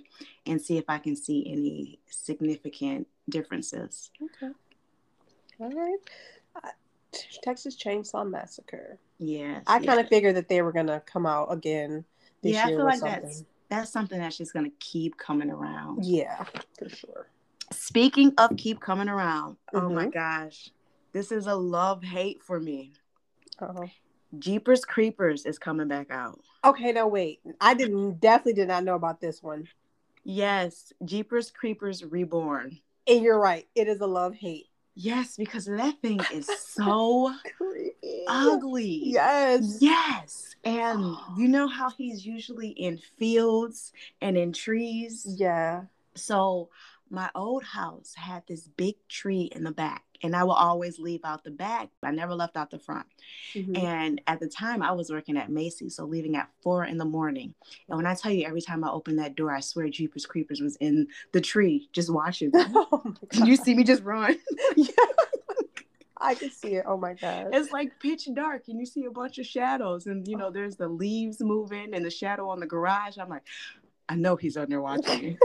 and 0.46 0.60
see 0.60 0.76
if 0.76 0.84
I 0.88 0.98
can 0.98 1.16
see 1.16 1.44
any 1.50 1.98
significant 2.10 3.06
differences. 3.28 4.10
Okay. 4.22 4.52
All 5.60 5.70
right. 5.70 5.98
Uh, 6.62 6.68
Texas 7.42 7.76
Chainsaw 7.76 8.28
Massacre. 8.28 8.98
Yes, 9.18 9.62
I 9.66 9.84
kind 9.84 10.00
of 10.00 10.08
figured 10.08 10.36
that 10.36 10.48
they 10.48 10.62
were 10.62 10.72
gonna 10.72 11.00
come 11.00 11.26
out 11.26 11.52
again 11.52 12.04
this 12.42 12.54
yeah, 12.54 12.64
I 12.64 12.68
feel 12.68 12.84
like 12.84 12.98
something. 12.98 13.22
that's 13.22 13.44
that's 13.68 13.92
something 13.92 14.18
that's 14.18 14.38
just 14.38 14.52
gonna 14.52 14.70
keep 14.78 15.16
coming 15.18 15.50
around. 15.50 16.04
Yeah, 16.04 16.44
for 16.78 16.88
sure. 16.88 17.26
Speaking 17.72 18.32
of 18.38 18.56
keep 18.56 18.80
coming 18.80 19.08
around, 19.08 19.56
oh 19.72 19.88
my 19.88 20.06
Mhm. 20.06 20.12
gosh, 20.12 20.70
this 21.12 21.30
is 21.32 21.46
a 21.46 21.54
love 21.54 22.02
hate 22.02 22.42
for 22.42 22.58
me. 22.60 22.92
Uh-huh. 23.58 23.86
Jeepers 24.38 24.84
Creepers 24.84 25.44
is 25.44 25.58
coming 25.58 25.88
back 25.88 26.10
out. 26.10 26.40
Okay, 26.64 26.92
now 26.92 27.06
wait. 27.08 27.40
I 27.60 27.74
didn't 27.74 28.20
definitely 28.20 28.54
did 28.54 28.68
not 28.68 28.84
know 28.84 28.94
about 28.94 29.20
this 29.20 29.42
one. 29.42 29.68
Yes, 30.24 30.92
Jeepers 31.04 31.50
Creepers 31.50 32.04
Reborn. 32.04 32.78
And 33.06 33.22
you're 33.22 33.38
right. 33.40 33.66
It 33.74 33.88
is 33.88 34.00
a 34.00 34.06
love 34.06 34.34
hate. 34.34 34.68
Yes, 34.94 35.36
because 35.36 35.64
that 35.66 36.00
thing 36.02 36.20
is 36.32 36.46
so 36.46 37.32
Creepy. 37.56 38.24
ugly. 38.28 39.00
Yes. 39.04 39.78
Yes. 39.80 40.54
And 40.64 41.16
you 41.36 41.48
know 41.48 41.66
how 41.68 41.90
he's 41.90 42.26
usually 42.26 42.70
in 42.70 42.98
fields 42.98 43.92
and 44.20 44.36
in 44.36 44.52
trees? 44.52 45.26
Yeah. 45.38 45.84
So 46.14 46.68
my 47.10 47.30
old 47.34 47.64
house 47.64 48.14
had 48.16 48.44
this 48.46 48.68
big 48.68 48.94
tree 49.08 49.50
in 49.54 49.64
the 49.64 49.72
back 49.72 50.04
and 50.22 50.36
I 50.36 50.44
will 50.44 50.52
always 50.52 50.98
leave 50.98 51.20
out 51.24 51.44
the 51.44 51.50
back. 51.50 51.88
I 52.02 52.10
never 52.10 52.34
left 52.34 52.56
out 52.56 52.70
the 52.70 52.78
front. 52.78 53.06
Mhm. 53.54 53.78
And 53.78 54.20
at 54.26 54.40
the 54.40 54.48
time, 54.48 54.82
I 54.82 54.92
was 54.92 55.10
working 55.10 55.36
at 55.36 55.50
Macy's, 55.50 55.96
so 55.96 56.04
leaving 56.04 56.36
at 56.36 56.50
four 56.62 56.84
in 56.84 56.98
the 56.98 57.04
morning. 57.04 57.54
And 57.88 57.96
when 57.96 58.06
I 58.06 58.14
tell 58.14 58.32
you, 58.32 58.46
every 58.46 58.60
time 58.60 58.84
I 58.84 58.90
opened 58.90 59.18
that 59.18 59.34
door, 59.34 59.50
I 59.50 59.60
swear 59.60 59.88
Jeepers 59.88 60.26
Creepers 60.26 60.60
was 60.60 60.76
in 60.76 61.08
the 61.32 61.40
tree 61.40 61.88
just 61.92 62.10
watching. 62.12 62.50
me. 62.52 62.62
oh 62.74 63.14
you 63.44 63.56
see 63.56 63.74
me 63.74 63.84
just 63.84 64.02
run? 64.02 64.36
yeah. 64.76 64.88
I 66.22 66.34
can 66.34 66.50
see 66.50 66.74
it. 66.74 66.84
Oh 66.86 66.98
my 66.98 67.14
god. 67.14 67.48
It's 67.54 67.72
like 67.72 67.98
pitch 67.98 68.28
dark, 68.34 68.64
and 68.68 68.78
you 68.78 68.84
see 68.84 69.06
a 69.06 69.10
bunch 69.10 69.38
of 69.38 69.46
shadows, 69.46 70.06
and 70.06 70.28
you 70.28 70.36
know 70.36 70.50
there's 70.50 70.76
the 70.76 70.88
leaves 70.88 71.40
moving 71.40 71.94
and 71.94 72.04
the 72.04 72.10
shadow 72.10 72.50
on 72.50 72.60
the 72.60 72.66
garage. 72.66 73.16
I'm 73.16 73.30
like, 73.30 73.44
I 74.06 74.16
know 74.16 74.36
he's 74.36 74.58
on 74.58 74.68
there 74.68 74.82
watching 74.82 75.22
me. 75.22 75.38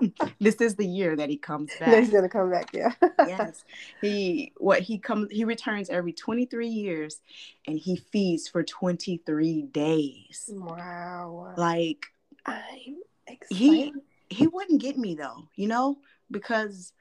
this 0.40 0.56
is 0.56 0.76
the 0.76 0.86
year 0.86 1.16
that 1.16 1.28
he 1.28 1.36
comes 1.36 1.70
back. 1.80 1.98
He's 1.98 2.10
gonna 2.10 2.28
come 2.28 2.50
back. 2.50 2.70
Yeah. 2.72 2.92
yes, 3.26 3.64
he 4.00 4.52
what 4.58 4.80
he 4.80 4.98
comes 4.98 5.28
he 5.30 5.44
returns 5.44 5.90
every 5.90 6.12
23 6.12 6.68
years, 6.68 7.20
and 7.66 7.78
he 7.78 7.96
feeds 7.96 8.48
for 8.48 8.62
23 8.62 9.62
days. 9.62 10.50
Wow. 10.52 11.54
Like 11.56 12.06
I'm 12.46 12.96
excited. 13.26 13.56
he 13.56 13.92
he 14.30 14.46
wouldn't 14.46 14.80
get 14.80 14.96
me 14.98 15.14
though, 15.14 15.48
you 15.56 15.68
know, 15.68 15.98
because 16.30 16.92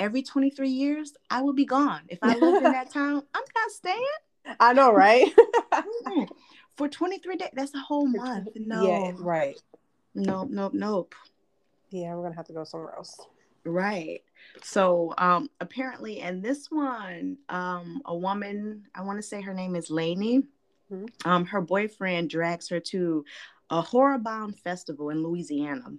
every 0.00 0.22
23 0.22 0.68
years 0.68 1.14
I 1.30 1.42
would 1.42 1.56
be 1.56 1.64
gone. 1.66 2.02
If 2.08 2.18
I 2.22 2.36
lived 2.36 2.64
in 2.64 2.72
that 2.72 2.90
town, 2.92 3.22
I'm 3.34 3.42
not 3.54 3.70
staying. 3.70 4.04
I 4.60 4.72
know, 4.72 4.92
right? 4.92 5.30
For 6.76 6.88
23 6.88 7.36
days, 7.36 7.48
that's 7.54 7.74
a 7.74 7.80
whole 7.80 8.06
month. 8.06 8.48
No, 8.54 8.82
Yeah. 8.86 9.12
Right. 9.18 9.60
nope, 10.14 10.48
nope, 10.50 10.72
nope. 10.74 11.14
Yeah, 11.90 12.14
we're 12.14 12.22
gonna 12.22 12.36
have 12.36 12.46
to 12.46 12.52
go 12.52 12.64
somewhere 12.64 12.94
else. 12.94 13.20
Right. 13.64 14.22
So 14.62 15.14
um 15.18 15.50
apparently 15.60 16.20
in 16.20 16.40
this 16.40 16.70
one, 16.70 17.38
um, 17.48 18.02
a 18.04 18.16
woman, 18.16 18.84
I 18.94 19.02
want 19.02 19.18
to 19.18 19.22
say 19.22 19.40
her 19.40 19.54
name 19.54 19.76
is 19.76 19.90
Lainey, 19.90 20.44
Mhm. 20.90 21.10
um, 21.26 21.44
her 21.46 21.60
boyfriend 21.60 22.30
drags 22.30 22.68
her 22.68 22.80
to 22.80 23.24
a 23.70 23.82
Horror 23.82 24.20
Hound 24.24 24.58
festival 24.58 25.10
in 25.10 25.22
Louisiana. 25.22 25.94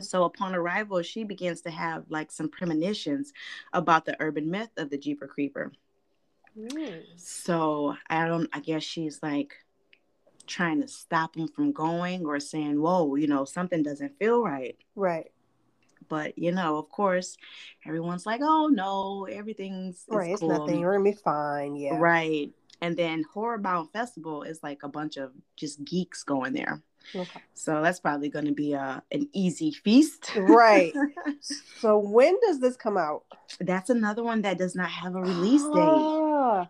So 0.00 0.24
upon 0.24 0.54
arrival, 0.54 1.02
she 1.02 1.24
begins 1.24 1.60
to 1.62 1.70
have 1.70 2.04
like 2.08 2.30
some 2.30 2.48
premonitions 2.48 3.32
about 3.72 4.04
the 4.04 4.16
urban 4.20 4.50
myth 4.50 4.70
of 4.76 4.90
the 4.90 4.98
Jeeper 4.98 5.26
Creeper. 5.26 5.72
Mm. 6.56 7.02
So 7.16 7.96
I 8.08 8.26
don't 8.26 8.48
I 8.52 8.60
guess 8.60 8.82
she's 8.82 9.22
like 9.22 9.54
trying 10.46 10.80
to 10.82 10.88
stop 10.88 11.36
him 11.36 11.48
from 11.48 11.72
going 11.72 12.24
or 12.26 12.40
saying, 12.40 12.80
Whoa, 12.80 13.14
you 13.16 13.26
know, 13.26 13.44
something 13.44 13.82
doesn't 13.82 14.18
feel 14.18 14.42
right. 14.42 14.76
Right. 14.94 15.30
But 16.08 16.36
you 16.36 16.52
know, 16.52 16.76
of 16.76 16.90
course, 16.90 17.36
everyone's 17.86 18.26
like, 18.26 18.40
"Oh 18.42 18.66
no, 18.66 19.24
everything's 19.24 20.04
Right. 20.08 20.32
it's 20.32 20.40
cool." 20.40 20.48
nothing. 20.50 20.80
We're 20.80 20.92
gonna 20.98 21.10
be 21.10 21.16
fine. 21.16 21.74
Yeah. 21.76 21.96
Right. 21.96 22.50
And 22.82 22.96
then 22.96 23.24
Horror 23.32 23.60
Hound 23.64 23.90
Festival 23.92 24.42
is 24.42 24.62
like 24.62 24.82
a 24.82 24.88
bunch 24.88 25.16
of 25.16 25.32
just 25.56 25.82
geeks 25.84 26.22
going 26.24 26.52
there. 26.52 26.82
Okay. 27.14 27.40
So 27.54 27.80
that's 27.80 28.00
probably 28.00 28.28
going 28.28 28.44
to 28.46 28.52
be 28.52 28.72
a 28.74 29.02
an 29.12 29.28
easy 29.32 29.70
feast. 29.72 30.32
Right. 30.36 30.92
So 31.78 31.98
when 31.98 32.38
does 32.40 32.60
this 32.60 32.76
come 32.76 32.96
out? 32.96 33.24
that's 33.60 33.90
another 33.90 34.22
one 34.22 34.42
that 34.42 34.58
does 34.58 34.74
not 34.76 34.88
have 34.90 35.14
a 35.16 35.20
release 35.20 35.62
date. 35.62 35.70
Ah, 35.74 36.68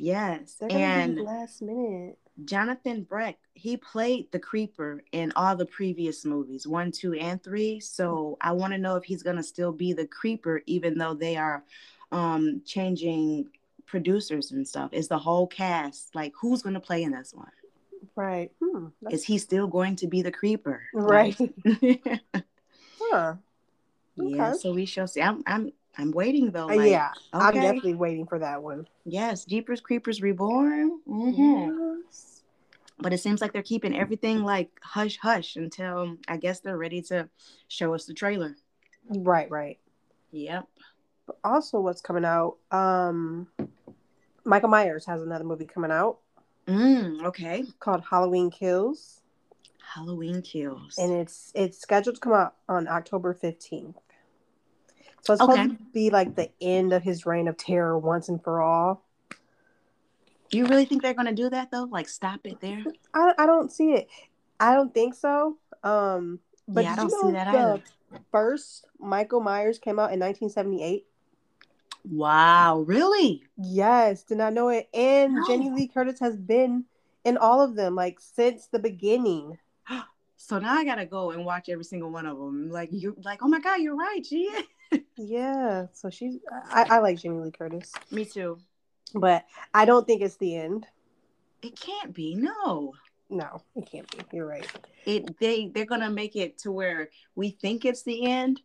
Yes. 0.00 0.56
And 0.70 1.16
last 1.20 1.62
minute. 1.62 2.18
Jonathan 2.44 3.02
Breck, 3.02 3.36
he 3.54 3.76
played 3.76 4.30
the 4.30 4.38
creeper 4.38 5.02
in 5.12 5.32
all 5.34 5.56
the 5.56 5.66
previous 5.66 6.24
movies, 6.24 6.66
one, 6.66 6.92
two, 6.92 7.14
and 7.14 7.42
three. 7.42 7.80
So 7.80 8.36
I 8.40 8.52
want 8.52 8.72
to 8.72 8.78
know 8.78 8.96
if 8.96 9.04
he's 9.04 9.22
gonna 9.22 9.42
still 9.42 9.72
be 9.72 9.92
the 9.92 10.06
creeper, 10.06 10.62
even 10.66 10.96
though 10.98 11.14
they 11.14 11.36
are 11.36 11.64
um 12.12 12.62
changing 12.64 13.48
producers 13.86 14.52
and 14.52 14.66
stuff. 14.66 14.90
Is 14.92 15.08
the 15.08 15.18
whole 15.18 15.46
cast 15.46 16.14
like 16.14 16.32
who's 16.40 16.62
gonna 16.62 16.80
play 16.80 17.02
in 17.02 17.12
this 17.12 17.34
one? 17.34 17.50
Right. 18.14 18.50
Hmm. 18.62 18.86
Is 19.10 19.24
he 19.24 19.38
still 19.38 19.66
going 19.66 19.96
to 19.96 20.06
be 20.06 20.22
the 20.22 20.30
creeper? 20.30 20.82
Right. 20.92 21.36
Like- 21.64 22.22
Huh. 23.00 23.34
yeah, 24.16 24.52
so 24.52 24.74
we 24.74 24.84
shall 24.84 25.06
see. 25.06 25.22
I'm 25.22 25.42
I'm 25.46 25.72
I'm 25.96 26.12
waiting 26.12 26.50
though. 26.50 26.68
Uh, 26.70 26.76
like, 26.76 26.90
yeah. 26.90 27.10
I'm 27.32 27.54
definitely 27.54 27.94
waiting 27.94 28.26
for 28.26 28.38
that 28.38 28.62
one. 28.62 28.86
Yes, 29.04 29.44
Jeepers 29.44 29.80
Creepers 29.80 30.22
Reborn. 30.22 31.00
Mhm. 31.08 31.96
Yes. 32.06 32.42
but 33.00 33.12
it 33.12 33.18
seems 33.18 33.40
like 33.40 33.52
they're 33.52 33.62
keeping 33.62 33.96
everything 33.96 34.42
like 34.42 34.70
hush 34.82 35.18
hush 35.18 35.54
until 35.56 36.16
I 36.26 36.36
guess 36.36 36.58
they're 36.60 36.76
ready 36.78 37.00
to 37.02 37.28
show 37.68 37.94
us 37.94 38.06
the 38.06 38.14
trailer. 38.14 38.56
Right. 39.08 39.48
Right. 39.50 39.78
Yep. 40.32 40.66
But 41.26 41.38
also, 41.44 41.80
what's 41.80 42.00
coming 42.00 42.24
out? 42.24 42.56
Um, 42.72 43.46
Michael 44.44 44.68
Myers 44.68 45.06
has 45.06 45.22
another 45.22 45.44
movie 45.44 45.64
coming 45.66 45.90
out 45.92 46.18
Mm, 46.66 47.24
okay. 47.24 47.64
called 47.80 48.02
Halloween 48.10 48.50
Kills, 48.50 49.20
Halloween 49.94 50.42
kills. 50.42 50.96
and 50.98 51.12
it's 51.12 51.50
it's 51.54 51.78
scheduled 51.78 52.16
to 52.16 52.20
come 52.20 52.32
out 52.34 52.56
on 52.68 52.86
October 52.88 53.32
fifteenth. 53.32 53.96
So 55.22 55.32
it's 55.34 55.42
supposed 55.42 55.58
Okay. 55.58 55.68
to 55.68 55.76
be 55.92 56.10
like 56.10 56.34
the 56.36 56.50
end 56.60 56.92
of 56.92 57.02
his 57.02 57.26
reign 57.26 57.48
of 57.48 57.56
terror 57.56 57.98
once 57.98 58.28
and 58.28 58.42
for 58.42 58.62
all. 58.62 59.04
you 60.50 60.64
really 60.66 60.86
think 60.86 61.02
they're 61.02 61.14
gonna 61.14 61.32
do 61.34 61.50
that 61.50 61.70
though? 61.70 61.84
Like 61.90 62.08
stop 62.08 62.40
it 62.44 62.60
there? 62.60 62.84
I, 63.14 63.32
I 63.38 63.46
don't 63.46 63.70
see 63.70 63.92
it. 63.92 64.08
I 64.58 64.74
don't 64.74 64.92
think 64.94 65.14
so. 65.14 65.58
Um, 65.84 66.40
but 66.66 66.84
Yeah, 66.84 66.92
I 66.94 66.96
don't 66.96 67.10
see 67.10 67.30
that 67.32 67.52
the 67.52 67.58
either. 67.58 67.82
First, 68.32 68.86
Michael 68.98 69.40
Myers 69.40 69.78
came 69.78 69.98
out 69.98 70.12
in 70.12 70.20
1978. 70.20 71.06
Wow, 72.10 72.80
really? 72.80 73.42
Yes, 73.58 74.22
did 74.22 74.38
not 74.38 74.54
know 74.54 74.68
it. 74.70 74.88
And 74.94 75.34
No. 75.34 75.44
Jenny 75.46 75.70
Lee 75.70 75.88
Curtis 75.88 76.20
has 76.20 76.36
been 76.36 76.84
in 77.24 77.36
all 77.36 77.60
of 77.60 77.74
them, 77.74 77.94
like 77.94 78.18
since 78.20 78.66
the 78.66 78.78
beginning. 78.78 79.58
So 80.40 80.60
now 80.60 80.72
I 80.74 80.84
gotta 80.84 81.04
go 81.04 81.32
and 81.32 81.44
watch 81.44 81.68
every 81.68 81.82
single 81.84 82.10
one 82.10 82.24
of 82.24 82.38
them. 82.38 82.70
Like 82.70 82.90
you're 82.92 83.12
like 83.24 83.40
oh 83.42 83.48
my 83.48 83.58
god, 83.60 83.80
you're 83.80 83.96
right, 83.96 84.22
G. 84.24 84.48
Yeah, 85.16 85.86
so 85.92 86.10
she's. 86.10 86.36
I, 86.70 86.86
I 86.90 86.98
like 87.00 87.18
Jenny 87.18 87.38
Lee 87.40 87.50
Curtis, 87.50 87.92
Me 88.10 88.24
too. 88.24 88.58
but 89.14 89.44
I 89.74 89.84
don't 89.84 90.06
think 90.06 90.22
it's 90.22 90.36
the 90.36 90.56
end. 90.56 90.86
It 91.62 91.78
can't 91.78 92.14
be. 92.14 92.34
No. 92.36 92.94
No, 93.30 93.60
it 93.76 93.90
can't 93.90 94.10
be. 94.10 94.24
You're 94.36 94.46
right. 94.46 94.66
It 95.04 95.38
they 95.38 95.70
they're 95.74 95.84
gonna 95.84 96.08
make 96.10 96.34
it 96.36 96.56
to 96.58 96.72
where 96.72 97.10
we 97.34 97.50
think 97.50 97.84
it's 97.84 98.02
the 98.04 98.24
end, 98.24 98.62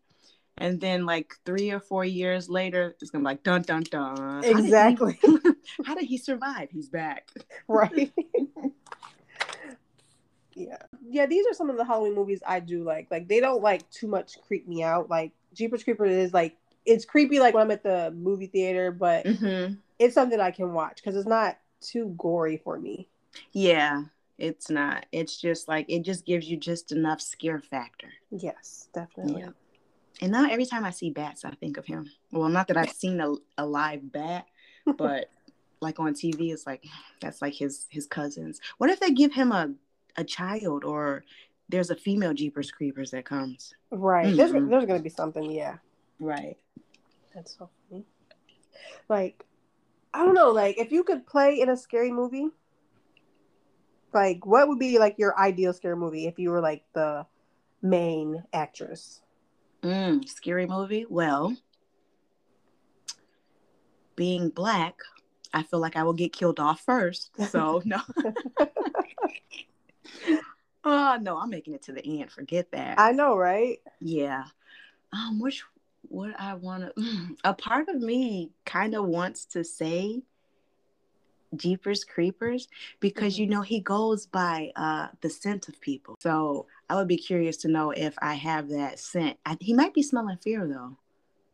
and 0.58 0.80
then 0.80 1.06
like 1.06 1.34
three 1.46 1.72
or 1.72 1.82
four 1.82 2.06
years 2.06 2.48
later, 2.48 2.96
it's 3.02 3.12
gonna 3.12 3.24
be 3.24 3.26
like 3.26 3.44
dun 3.44 3.64
dun 3.64 3.84
dun. 3.84 4.16
How 4.18 4.42
did 4.42 4.56
he- 4.58 4.64
Exactly. 4.64 5.20
How 5.86 5.96
did 5.96 6.06
he 6.06 6.18
survive? 6.18 6.70
He's 6.72 6.88
back. 6.88 7.28
right. 7.68 8.14
yeah, 10.56 10.78
yeah. 11.10 11.26
These 11.26 11.46
are 11.48 11.54
some 11.54 11.70
of 11.70 11.78
the 11.78 11.86
Halloween 11.86 12.16
movies 12.16 12.42
I 12.48 12.60
do 12.60 12.84
like. 12.84 13.08
Like 13.12 13.28
they 13.28 13.40
don't 13.40 13.62
like 13.62 13.90
too 13.90 14.08
much 14.08 14.38
creep 14.48 14.68
me 14.68 14.84
out. 14.84 15.10
Like 15.10 15.32
Jeepers 15.54 15.84
Creepers 15.84 16.12
is 16.12 16.34
like 16.34 16.58
it's 16.86 17.06
creepy 17.06 17.40
like 17.40 17.54
when 17.54 17.64
I'm 17.64 17.72
at 17.72 17.84
the 17.84 18.12
movie 18.12 18.48
theater, 18.48 18.92
but 18.92 19.26
hmm 19.26 19.74
it's 20.00 20.16
something 20.16 20.40
I 20.40 20.52
can 20.52 20.74
watch 20.74 20.98
because 20.98 21.16
it's 21.16 21.28
not 21.28 21.58
too 21.80 22.14
gory 22.18 22.58
for 22.58 22.80
me. 22.80 23.08
Yeah, 23.54 24.04
it's 24.38 24.70
not. 24.70 25.06
It's 25.12 25.40
just 25.40 25.68
like 25.68 25.86
it 25.88 26.04
just 26.04 26.26
gives 26.26 26.50
you 26.50 26.58
just 26.58 26.92
enough 26.92 27.22
scare 27.22 27.60
factor. 27.60 28.10
Yes, 28.32 28.88
definitely. 28.94 29.42
Yeah. 29.42 29.50
And 30.22 30.32
now 30.32 30.50
every 30.50 30.66
time 30.66 30.86
I 30.86 30.92
see 30.92 31.10
bats, 31.10 31.46
I 31.46 31.52
think 31.52 31.78
of 31.78 31.86
him. 31.86 32.10
Well, 32.32 32.50
not 32.50 32.68
that 32.68 32.78
I've 32.78 32.92
seen 32.92 33.20
a, 33.20 33.34
a 33.58 33.66
live 33.66 34.12
bat, 34.12 34.46
but 34.98 35.30
like 35.82 36.00
on 36.00 36.14
TV, 36.14 36.52
it's 36.52 36.66
like 36.68 36.86
that's 37.22 37.42
like 37.42 37.54
his 37.54 37.88
his 37.90 38.08
cousins. 38.08 38.60
What 38.78 38.90
if 38.90 39.00
they 39.00 39.12
give 39.12 39.34
him 39.34 39.52
a 39.52 39.74
a 40.16 40.24
child 40.24 40.84
or 40.84 41.24
there's 41.70 41.90
a 41.90 41.96
female 41.96 42.34
Jeepers 42.34 42.72
Creepers 42.72 43.12
that 43.12 43.26
comes? 43.26 43.74
Right. 43.92 44.36
There's 44.36 44.52
Mhm. 44.52 44.70
there's 44.70 44.86
gonna 44.86 45.00
be 45.02 45.10
something. 45.10 45.52
Yeah. 45.52 45.78
Right. 46.20 46.58
That's 47.34 47.58
so 47.58 47.70
funny. 47.90 48.06
Like, 49.10 49.46
I 50.14 50.26
don't 50.26 50.36
know. 50.36 50.52
Like, 50.52 50.78
if 50.78 50.92
you 50.92 51.04
could 51.04 51.26
play 51.26 51.60
in 51.60 51.70
a 51.70 51.78
scary 51.78 52.12
movie, 52.12 52.50
like, 54.14 54.46
what 54.46 54.68
would 54.68 54.80
be 54.80 55.00
like 55.00 55.18
your 55.18 55.38
ideal 55.40 55.74
scary 55.74 55.96
movie 55.96 56.28
if 56.28 56.38
you 56.38 56.52
were 56.52 56.62
like 56.62 56.86
the 56.94 57.26
main 57.82 58.44
actress? 58.54 59.22
Mm, 59.82 60.28
scary 60.28 60.68
movie. 60.68 61.06
Well, 61.10 61.56
being 64.16 64.50
black, 64.50 64.96
I 65.54 65.64
feel 65.64 65.80
like 65.80 65.96
I 65.96 66.04
will 66.04 66.14
get 66.14 66.34
killed 66.34 66.60
off 66.60 66.82
first. 66.82 67.32
So 67.50 67.82
no. 67.86 68.00
Oh 70.86 71.18
no, 71.22 71.38
I'm 71.38 71.50
making 71.50 71.74
it 71.74 71.84
to 71.84 71.94
the 71.94 72.06
end. 72.22 72.32
Forget 72.32 72.72
that. 72.72 73.00
I 73.00 73.12
know, 73.12 73.36
right? 73.38 73.80
yeah. 74.00 74.46
Um, 75.14 75.40
which 75.40 75.64
what 76.10 76.32
I 76.40 76.56
want 76.56 76.94
to. 76.98 77.36
A 77.44 77.54
part 77.54 77.88
of 77.90 78.02
me 78.02 78.52
kind 78.66 78.96
of 78.96 79.06
wants 79.06 79.46
to 79.46 79.64
say 79.64 80.24
Jeepers 81.56 82.04
Creepers 82.04 82.68
because 83.00 83.38
you 83.38 83.46
know 83.46 83.62
he 83.62 83.80
goes 83.80 84.26
by 84.26 84.72
uh 84.76 85.08
the 85.22 85.30
scent 85.30 85.70
of 85.70 85.80
people. 85.80 86.16
So 86.20 86.66
I 86.90 86.96
would 86.96 87.08
be 87.08 87.18
curious 87.18 87.58
to 87.58 87.68
know 87.68 87.92
if 87.92 88.16
I 88.22 88.34
have 88.34 88.70
that 88.70 89.00
scent. 89.00 89.38
I, 89.46 89.58
he 89.60 89.74
might 89.74 89.94
be 89.94 90.02
smelling 90.04 90.38
fear 90.38 90.68
though. 90.68 90.98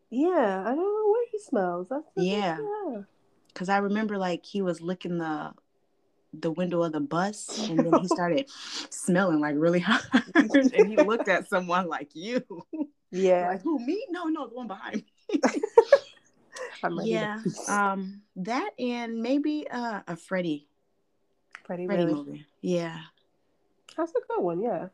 Yeah, 0.09 0.63
I 0.65 0.69
don't 0.69 0.77
know 0.77 1.12
where 1.12 1.25
he 1.31 1.39
smells. 1.39 1.89
That's 1.89 2.05
Yeah. 2.15 2.57
yeah. 2.88 3.01
Cause 3.53 3.67
I 3.69 3.77
remember 3.79 4.17
like 4.17 4.45
he 4.45 4.62
was 4.62 4.79
licking 4.81 5.17
the 5.17 5.53
the 6.33 6.51
window 6.51 6.83
of 6.83 6.91
the 6.91 7.00
bus 7.00 7.69
and 7.69 7.79
then 7.79 7.95
he 8.01 8.07
started 8.15 8.45
smelling 8.89 9.39
like 9.39 9.55
really 9.57 9.79
hot. 9.79 10.03
and 10.36 10.88
he 10.88 10.98
looked 11.03 11.27
at 11.27 11.50
someone 11.50 11.88
like 11.88 12.09
you. 12.13 12.43
Yeah. 13.12 13.48
Like 13.48 13.62
who 13.62 13.79
me? 13.79 14.05
No, 14.09 14.25
no, 14.25 14.48
the 14.48 14.55
one 14.55 14.67
behind 14.67 15.03
me. 15.31 15.41
I'm 16.83 16.98
ready 16.98 17.09
yeah. 17.09 17.41
Um 17.67 18.21
that 18.38 18.71
and 18.79 19.21
maybe 19.21 19.67
uh 19.69 20.01
a 20.07 20.15
Freddy 20.15 20.67
Freddie 21.65 21.88
Freddy 21.88 22.05
really. 22.05 22.13
movie. 22.15 22.45
Yeah. 22.62 23.00
That's 23.98 24.12
a 24.12 24.19
good 24.27 24.41
one. 24.41 24.62
Yeah. 24.62 24.88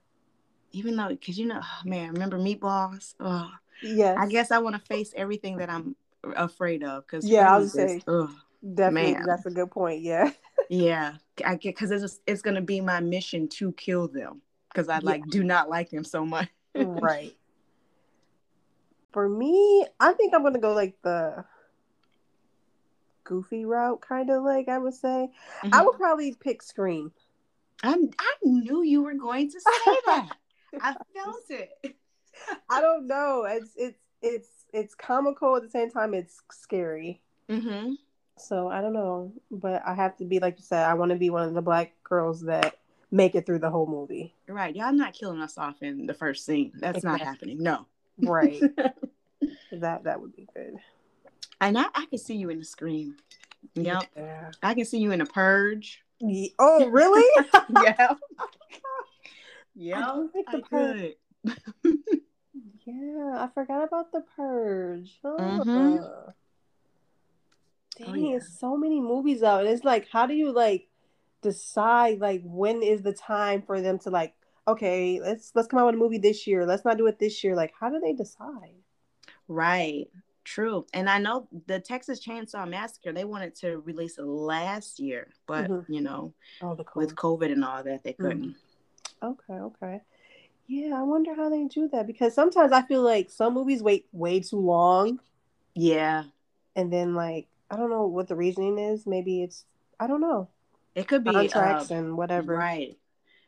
Even 0.72 0.96
though 0.96 1.16
cause 1.24 1.38
you 1.38 1.46
know, 1.46 1.62
oh, 1.62 1.82
man, 1.90 2.14
remember 2.14 2.38
meatballs? 2.40 3.16
Oh 3.20 3.52
yeah 3.82 4.16
I 4.18 4.28
guess 4.28 4.52
I 4.52 4.60
want 4.60 4.76
to 4.76 4.82
face 4.82 5.14
everything 5.16 5.58
that 5.58 5.70
I'm 5.70 5.96
afraid 6.36 6.84
of 6.84 7.06
because 7.06 7.26
Yeah, 7.28 7.54
I 7.54 7.58
was 7.58 7.74
gonna 7.74 7.90
say. 7.90 8.02
ugh. 8.08 8.32
Definitely. 8.74 9.14
Man. 9.14 9.24
That's 9.28 9.46
a 9.46 9.52
good 9.52 9.72
point. 9.72 10.02
Yeah. 10.02 10.32
Yeah, 10.68 11.18
I 11.46 11.58
get 11.58 11.76
because 11.76 11.92
it's 11.92 12.22
it's 12.26 12.42
gonna 12.42 12.60
be 12.60 12.82
my 12.82 13.00
mission 13.00 13.48
to 13.50 13.72
kill 13.74 14.08
them 14.08 14.42
because 14.70 14.90
I 14.90 14.96
Yeah. 14.96 15.02
like 15.04 15.30
do 15.30 15.44
not 15.44 15.70
like 15.70 15.92
them 15.92 16.04
so 16.04 16.26
much. 16.26 16.50
right. 16.76 17.36
For 19.12 19.30
me, 19.30 19.86
I 20.00 20.14
think 20.14 20.34
I'm 20.34 20.42
gonna 20.42 20.58
go 20.58 20.74
like 20.74 21.00
the 21.04 21.46
goofy 23.24 23.66
route, 23.66 24.02
kind 24.02 24.32
of 24.32 24.44
like 24.44 24.68
I 24.68 24.80
would 24.80 24.96
say. 24.96 25.30
I 25.62 25.68
Mhm. 25.68 25.86
would 25.86 25.98
probably 25.98 26.34
pick 26.34 26.64
Scream. 26.64 27.12
I 27.84 27.96
I 28.18 28.34
knew 28.44 28.82
you 28.82 29.04
were 29.04 29.14
going 29.14 29.52
to 29.52 29.60
say 29.60 29.70
that. 30.08 30.30
I 30.82 30.96
felt 31.14 31.50
it. 31.52 31.96
I 32.70 32.82
don't 32.82 33.06
know. 33.06 33.44
It's 33.48 33.72
it's 33.76 34.00
it's 34.24 34.50
it's 34.74 34.96
comical 34.96 35.56
at 35.58 35.62
the 35.62 35.70
same 35.70 35.92
time. 35.92 36.16
It's 36.16 36.42
scary. 36.52 37.22
Mm-hmm. 37.50 37.94
So 38.38 38.68
I 38.70 38.82
don't 38.82 38.94
know, 38.94 39.32
but 39.50 39.82
I 39.86 39.94
have 39.94 40.18
to 40.18 40.26
be 40.26 40.40
like 40.40 40.58
you 40.58 40.64
said. 40.64 40.86
I 40.86 40.94
want 40.94 41.12
to 41.12 41.18
be 41.18 41.30
one 41.30 41.48
of 41.48 41.54
the 41.54 41.62
black 41.62 41.94
girls 42.04 42.42
that 42.42 42.78
make 43.12 43.36
it 43.36 43.46
through 43.46 43.60
the 43.60 43.70
whole 43.70 43.88
movie. 43.88 44.34
Right, 44.48 44.76
y'all 44.76 44.92
not 44.92 45.14
killing 45.14 45.42
us 45.42 45.58
off 45.58 45.82
in 45.82 46.06
the 46.06 46.14
first 46.14 46.46
scene. 46.46 46.74
That's 46.76 47.04
not 47.04 47.22
happening. 47.22 47.62
No. 47.64 47.86
Right. 48.18 48.62
that 49.72 50.04
that 50.04 50.20
would 50.22 50.36
be 50.36 50.48
good. 50.54 50.76
And 51.62 51.78
I, 51.78 51.86
I 51.96 52.06
can 52.08 52.20
see 52.20 52.36
you 52.36 52.50
in 52.50 52.60
the 52.60 52.66
scream. 52.66 53.16
Yep. 53.76 54.04
Yeah. 54.16 54.52
I 54.62 54.74
can 54.74 54.86
see 54.86 55.00
you 55.00 55.12
in 55.12 55.22
a 55.22 55.26
purge. 55.26 56.04
Ye- 56.20 56.54
Oh, 56.60 56.88
really? 56.90 57.26
yeah. 57.82 58.14
Yeah. 59.76 60.26
I 60.48 60.62
Purge- 60.70 61.16
could. 61.44 61.56
yeah, 62.86 63.36
I 63.38 63.50
forgot 63.54 63.84
about 63.84 64.12
the 64.12 64.22
purge. 64.36 65.20
Huh. 65.24 65.38
Mhm. 65.40 66.34
Dang, 67.98 68.08
Oh, 68.10 68.14
yeah. 68.34 68.40
so 68.40 68.76
many 68.78 69.00
movies 69.00 69.44
out, 69.44 69.62
and 69.62 69.70
it's 69.70 69.84
like, 69.86 70.08
how 70.10 70.26
do 70.26 70.34
you 70.34 70.52
like 70.52 70.88
decide 71.42 72.20
like 72.20 72.42
when 72.44 72.82
is 72.82 73.02
the 73.04 73.14
time 73.14 73.62
for 73.62 73.82
them 73.82 74.00
to 74.00 74.10
like, 74.10 74.34
okay, 74.68 75.20
let's 75.22 75.52
let's 75.56 75.68
come 75.68 75.80
out 75.80 75.86
with 75.86 75.96
a 75.96 75.98
movie 75.98 76.18
this 76.18 76.46
year. 76.48 76.66
Let's 76.66 76.86
not 76.86 76.98
do 76.98 77.08
it 77.08 77.20
this 77.20 77.44
year. 77.44 77.56
Like, 77.56 77.74
how 77.80 77.90
do 77.90 78.00
they 78.00 78.14
decide? 78.14 78.76
Right. 79.48 80.10
True. 80.44 80.86
And 80.94 81.10
I 81.10 81.18
know 81.18 81.48
the 81.66 81.80
Texas 81.80 82.24
Chainsaw 82.24 82.70
Massacre, 82.70 83.12
they 83.12 83.24
wanted 83.26 83.56
to 83.56 83.80
release 83.80 84.20
it 84.20 84.26
last 84.26 85.00
year, 85.00 85.30
but 85.48 85.70
Mhm. 85.70 85.86
you 85.90 86.02
know, 86.02 86.34
Oh, 86.62 86.76
the 86.76 86.86
with 86.96 87.16
COVID 87.16 87.52
and 87.52 87.64
all 87.66 87.82
that, 87.84 88.04
they 88.04 88.14
couldn't. 88.14 88.56
Okay, 89.24 89.54
okay. 89.54 90.02
Yeah, 90.68 91.00
I 91.00 91.04
wonder 91.04 91.34
how 91.36 91.50
they 91.50 91.64
do 91.66 91.88
that 91.90 92.06
because 92.08 92.34
sometimes 92.34 92.72
I 92.72 92.82
feel 92.84 93.02
like 93.02 93.30
some 93.30 93.54
movies 93.54 93.82
wait 93.84 94.08
way 94.12 94.40
too 94.40 94.60
long 94.60 95.20
Yeah. 95.74 96.24
and 96.76 96.92
then 96.92 97.14
like 97.16 97.48
I 97.70 97.78
don't 97.78 97.90
know 97.90 98.06
what 98.06 98.28
the 98.28 98.36
reasoning 98.36 98.78
is. 98.78 99.06
Maybe 99.06 99.44
it's 99.44 99.66
I 100.00 100.08
don't 100.08 100.22
know. 100.22 100.50
It 100.94 101.08
could 101.08 101.24
be 101.24 101.32
Contracts 101.32 101.92
uh, 101.92 101.96
and 101.96 102.18
whatever. 102.18 102.56
Right. 102.56 102.98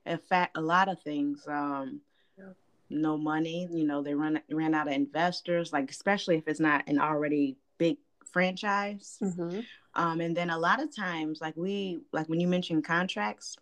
In 0.06 0.18
fact, 0.18 0.58
a 0.58 0.62
lot 0.62 0.90
of 0.90 1.02
things. 1.02 1.46
Um, 1.48 2.02
Yeah. 2.38 2.54
no 2.90 3.18
money. 3.18 3.68
You 3.72 3.86
know, 3.86 4.02
they 4.02 4.14
run 4.14 4.42
ran 4.50 4.74
out 4.74 4.88
of 4.88 4.94
investors. 4.94 5.72
Like 5.74 5.90
especially 5.92 6.38
if 6.38 6.48
it's 6.48 6.60
not 6.60 6.88
an 6.88 7.00
already 7.00 7.58
big 7.78 7.98
franchise. 8.32 9.18
hmm 9.20 9.62
Um, 9.94 10.22
and 10.22 10.38
then 10.38 10.50
a 10.51 10.60
lot 10.60 10.82
of 10.82 10.96
times, 10.96 11.42
like 11.42 11.58
we 11.58 12.01
like 12.12 12.27
when 12.30 12.40
you 12.40 12.48
mention 12.48 12.82
contracts, 12.82 13.58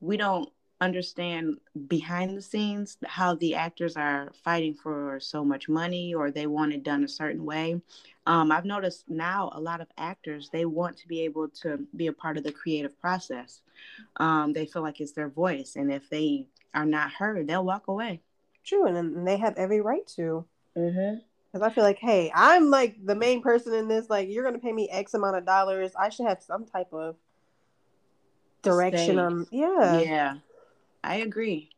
we 0.00 0.16
don't 0.16 0.48
understand 0.82 1.58
behind 1.86 2.36
the 2.36 2.42
scenes 2.42 2.96
how 3.06 3.36
the 3.36 3.54
actors 3.54 3.96
are 3.96 4.32
fighting 4.44 4.74
for 4.74 5.18
so 5.20 5.44
much 5.44 5.68
money 5.68 6.12
or 6.12 6.30
they 6.30 6.46
want 6.46 6.72
it 6.72 6.82
done 6.82 7.04
a 7.04 7.08
certain 7.08 7.44
way. 7.44 7.80
Um, 8.26 8.52
I've 8.52 8.64
noticed 8.64 9.08
now 9.08 9.50
a 9.54 9.60
lot 9.60 9.80
of 9.80 9.88
actors 9.96 10.50
they 10.52 10.64
want 10.64 10.96
to 10.98 11.08
be 11.08 11.20
able 11.22 11.48
to 11.62 11.86
be 11.96 12.08
a 12.08 12.12
part 12.12 12.36
of 12.36 12.44
the 12.44 12.52
creative 12.52 13.00
process. 13.00 13.60
Um, 14.16 14.52
they 14.52 14.66
feel 14.66 14.82
like 14.82 15.00
it's 15.00 15.12
their 15.12 15.28
voice, 15.28 15.74
and 15.76 15.92
if 15.92 16.08
they 16.08 16.46
are 16.74 16.84
not 16.84 17.12
heard, 17.12 17.46
they'll 17.46 17.64
walk 17.64 17.88
away. 17.88 18.20
True, 18.64 18.86
and, 18.86 18.96
and 18.96 19.26
they 19.26 19.36
have 19.38 19.56
every 19.56 19.80
right 19.80 20.06
to. 20.16 20.44
Mm-hmm. 20.76 21.18
Because 21.52 21.66
I 21.66 21.74
feel 21.74 21.84
like, 21.84 21.98
hey, 21.98 22.30
I'm 22.34 22.70
like 22.70 22.96
the 23.04 23.16
main 23.16 23.42
person 23.42 23.74
in 23.74 23.88
this. 23.88 24.08
Like, 24.08 24.28
you're 24.28 24.44
gonna 24.44 24.58
pay 24.58 24.72
me 24.72 24.88
X 24.88 25.14
amount 25.14 25.36
of 25.36 25.44
dollars. 25.44 25.92
I 25.98 26.08
should 26.08 26.26
have 26.26 26.42
some 26.42 26.64
type 26.64 26.92
of 26.92 27.16
direction 28.62 29.16
Say. 29.16 29.20
on. 29.20 29.46
Yeah. 29.50 30.00
Yeah, 30.00 30.34
I 31.04 31.16
agree. 31.16 31.70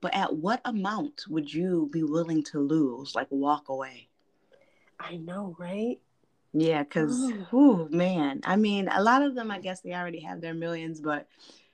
But 0.00 0.14
at 0.14 0.34
what 0.34 0.60
amount 0.64 1.24
would 1.28 1.52
you 1.52 1.88
be 1.92 2.02
willing 2.02 2.42
to 2.44 2.58
lose, 2.60 3.14
like 3.14 3.28
walk 3.30 3.68
away? 3.68 4.08
I 4.98 5.16
know, 5.16 5.54
right? 5.58 5.98
Yeah, 6.52 6.82
because, 6.82 7.32
oh 7.52 7.88
man, 7.90 8.40
I 8.44 8.56
mean, 8.56 8.88
a 8.88 9.02
lot 9.02 9.22
of 9.22 9.34
them, 9.34 9.50
I 9.50 9.58
guess 9.58 9.80
they 9.80 9.94
already 9.94 10.20
have 10.20 10.40
their 10.40 10.54
millions, 10.54 11.00
but 11.00 11.26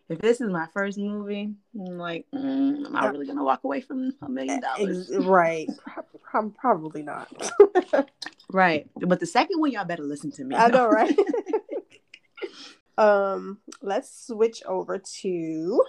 if 0.09 0.19
this 0.21 0.41
is 0.41 0.51
my 0.51 0.67
first 0.73 0.99
movie, 0.99 1.51
I'm 1.75 1.99
like, 1.99 2.27
mm, 2.35 2.87
am 2.87 2.97
I 2.97 3.07
really 3.07 3.27
gonna 3.27 3.45
walk 3.45 3.65
away 3.65 3.81
from 3.81 4.13
a 4.23 4.29
million 4.29 4.61
dollars? 4.61 5.11
Right. 5.19 5.69
Pro- 5.79 6.05
prob- 6.23 6.57
probably 6.57 7.03
not. 7.03 7.29
Right. 8.51 8.89
But 8.97 9.21
the 9.21 9.27
second 9.27 9.61
one, 9.61 9.73
y'all 9.73 9.85
better 9.85 10.05
listen 10.05 10.31
to 10.33 10.45
me. 10.45 10.57
I 10.57 10.69
know, 10.69 10.89
right? 10.89 11.17
um, 12.99 13.59
let's 13.83 14.27
switch 14.27 14.63
over 14.65 14.99
to 14.99 15.85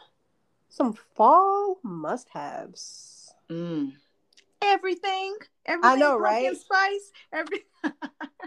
some 0.69 0.93
fall 1.15 1.79
must-haves. 1.83 3.33
Mm. 3.49 3.93
Everything, 4.61 5.35
everything. 5.65 5.91
I 5.91 5.95
know, 5.95 6.17
right? 6.17 6.55
Spice, 6.55 7.11
every. 7.33 7.59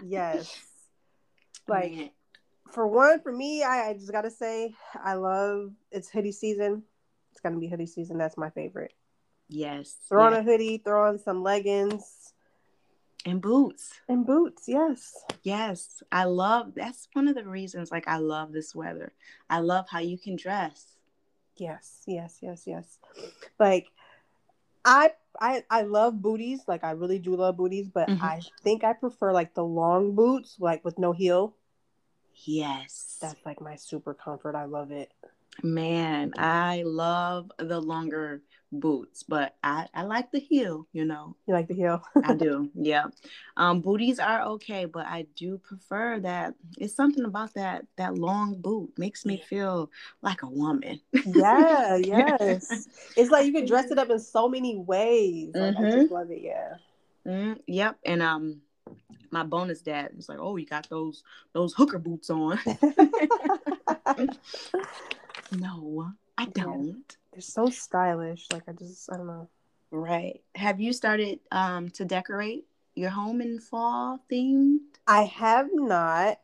Yes. 0.05 0.53
Like 1.67 1.93
Man. 1.93 2.09
for 2.71 2.87
one, 2.87 3.21
for 3.21 3.31
me, 3.31 3.63
I, 3.63 3.89
I 3.89 3.93
just 3.93 4.11
gotta 4.11 4.29
say, 4.31 4.73
I 5.01 5.13
love 5.13 5.71
it's 5.91 6.09
hoodie 6.09 6.31
season. 6.33 6.83
It's 7.31 7.39
gonna 7.39 7.57
be 7.57 7.67
hoodie 7.67 7.85
season. 7.85 8.17
That's 8.17 8.37
my 8.37 8.49
favorite. 8.49 8.93
yes, 9.49 9.95
Throw 10.09 10.25
on 10.25 10.33
yes. 10.33 10.41
a 10.41 10.43
hoodie, 10.43 10.77
throw 10.83 11.07
on 11.07 11.17
some 11.19 11.41
leggings 11.41 12.33
and 13.25 13.41
boots. 13.41 13.93
and 14.09 14.25
boots. 14.25 14.63
Yes. 14.67 15.13
Yes, 15.43 16.03
I 16.11 16.25
love. 16.25 16.73
That's 16.75 17.07
one 17.13 17.27
of 17.29 17.35
the 17.35 17.45
reasons. 17.47 17.89
Like, 17.91 18.07
I 18.07 18.17
love 18.17 18.51
this 18.51 18.75
weather. 18.75 19.13
I 19.49 19.59
love 19.59 19.85
how 19.89 19.99
you 19.99 20.17
can 20.17 20.35
dress. 20.35 20.97
Yes, 21.55 22.01
yes, 22.07 22.39
yes, 22.41 22.63
yes. 22.65 22.99
Like 23.59 23.87
I 24.85 25.11
I 25.39 25.63
I 25.69 25.81
love 25.83 26.21
booties, 26.21 26.61
like 26.67 26.83
I 26.83 26.91
really 26.91 27.19
do 27.19 27.35
love 27.35 27.57
booties, 27.57 27.89
but 27.89 28.09
Mhm. 28.09 28.21
I 28.21 28.41
think 28.63 28.83
I 28.83 28.93
prefer 28.93 29.31
like 29.31 29.53
the 29.53 29.63
long 29.63 30.15
boots, 30.15 30.57
like 30.59 30.83
with 30.83 30.97
no 30.99 31.11
heel. 31.11 31.55
Yes. 32.33 33.17
That's 33.21 33.45
like 33.45 33.61
my 33.61 33.75
super 33.75 34.13
comfort. 34.13 34.55
I 34.55 34.65
love 34.65 34.91
it. 34.91 35.13
Man, 35.61 36.33
I 36.37 36.83
love 36.85 37.51
the 37.59 37.79
longer 37.79 38.41
boots, 38.71 39.21
but 39.23 39.55
I, 39.63 39.87
I 39.93 40.01
like 40.03 40.31
the 40.31 40.39
heel, 40.39 40.87
you 40.93 41.05
know. 41.05 41.35
You 41.45 41.53
like 41.53 41.67
the 41.67 41.75
heel? 41.75 42.01
I 42.23 42.33
do. 42.33 42.71
Yeah. 42.75 43.05
Um 43.55 43.81
booties 43.81 44.19
are 44.19 44.41
okay, 44.53 44.85
but 44.85 45.05
I 45.05 45.27
do 45.35 45.57
prefer 45.59 46.19
that 46.21 46.55
it's 46.77 46.95
something 46.95 47.23
about 47.25 47.53
that 47.53 47.85
that 47.97 48.15
long 48.17 48.55
boot 48.59 48.91
makes 48.97 49.25
me 49.25 49.37
feel 49.37 49.91
like 50.21 50.41
a 50.41 50.49
woman. 50.49 50.99
yeah, 51.25 51.95
yes. 52.03 52.87
It's 53.15 53.29
like 53.29 53.45
you 53.45 53.53
can 53.53 53.65
dress 53.65 53.91
it 53.91 53.99
up 53.99 54.09
in 54.09 54.19
so 54.19 54.49
many 54.49 54.77
ways. 54.77 55.53
Like, 55.53 55.75
I 55.75 55.81
Mhm. 55.81 55.91
just 55.91 56.11
love 56.11 56.31
it. 56.31 56.41
Yeah. 56.41 56.75
Mm, 57.27 57.59
yep. 57.67 57.97
And 58.05 58.21
um 58.23 58.61
my 59.31 59.43
bonus 59.43 59.81
dad 59.81 60.11
was 60.15 60.27
like, 60.27 60.39
"Oh, 60.41 60.57
you 60.57 60.65
got 60.65 60.89
those 60.89 61.23
those 61.53 61.73
hooker 61.73 61.99
boots 61.99 62.29
on." 62.29 62.59
no, 65.57 66.11
I 66.37 66.45
don't. 66.45 67.17
They're 67.31 67.41
so 67.41 67.69
stylish. 67.69 68.47
Like 68.51 68.63
I 68.67 68.73
just 68.73 69.11
I 69.11 69.17
don't 69.17 69.27
know. 69.27 69.49
Right. 69.91 70.41
Have 70.55 70.79
you 70.79 70.93
started 70.93 71.39
um 71.51 71.89
to 71.91 72.05
decorate 72.05 72.65
your 72.95 73.09
home 73.09 73.41
in 73.41 73.59
fall 73.59 74.19
themed? 74.31 74.79
I 75.07 75.23
have 75.23 75.69
not. 75.71 76.39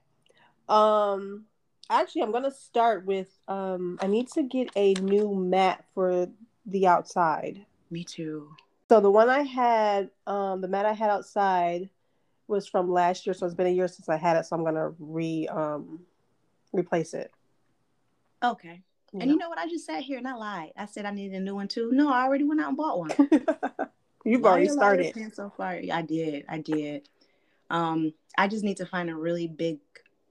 Um 0.67 1.45
actually 1.89 2.21
I'm 2.21 2.31
gonna 2.31 2.51
start 2.51 3.05
with 3.05 3.29
um 3.47 3.97
I 4.01 4.07
need 4.07 4.27
to 4.29 4.43
get 4.43 4.69
a 4.75 4.93
new 4.95 5.33
mat 5.33 5.85
for 5.93 6.27
the 6.65 6.87
outside. 6.87 7.65
Me 7.91 8.03
too. 8.03 8.49
So 8.89 8.99
the 8.99 9.11
one 9.11 9.29
I 9.29 9.41
had, 9.43 10.09
um, 10.25 10.61
the 10.61 10.67
mat 10.67 10.85
I 10.85 10.93
had 10.93 11.09
outside, 11.11 11.89
was 12.47 12.67
from 12.67 12.91
last 12.91 13.27
year, 13.27 13.35
so 13.35 13.45
it's 13.45 13.53
been 13.53 13.67
a 13.67 13.71
year 13.71 13.87
since 13.87 14.09
I 14.09 14.17
had 14.17 14.35
it, 14.37 14.45
so 14.45 14.55
I'm 14.55 14.63
gonna 14.63 14.89
re 14.99 15.47
um 15.47 15.99
replace 16.73 17.13
it. 17.13 17.31
Okay. 18.43 18.81
You 19.13 19.21
And 19.21 19.31
you 19.31 19.37
know 19.37 19.49
what? 19.49 19.57
I 19.57 19.67
just 19.67 19.85
sat 19.85 20.01
here 20.03 20.17
and 20.17 20.27
I 20.27 20.35
lied. 20.35 20.71
I 20.77 20.85
said 20.85 21.05
I 21.05 21.11
needed 21.11 21.35
a 21.35 21.39
new 21.39 21.55
one 21.55 21.67
too. 21.67 21.89
No, 21.91 22.11
I 22.11 22.23
already 22.23 22.43
went 22.43 22.61
out 22.61 22.69
and 22.69 22.77
bought 22.77 22.99
one. 22.99 23.11
You've 24.25 24.41
Liar, 24.41 24.51
already 24.51 24.67
started. 24.69 25.33
so 25.33 25.51
far. 25.55 25.79
I 25.91 26.01
did. 26.01 26.45
I 26.47 26.59
did. 26.59 27.09
Um, 27.69 28.13
I 28.37 28.47
just 28.47 28.63
need 28.63 28.77
to 28.77 28.85
find 28.85 29.09
a 29.09 29.15
really 29.15 29.47
big 29.47 29.79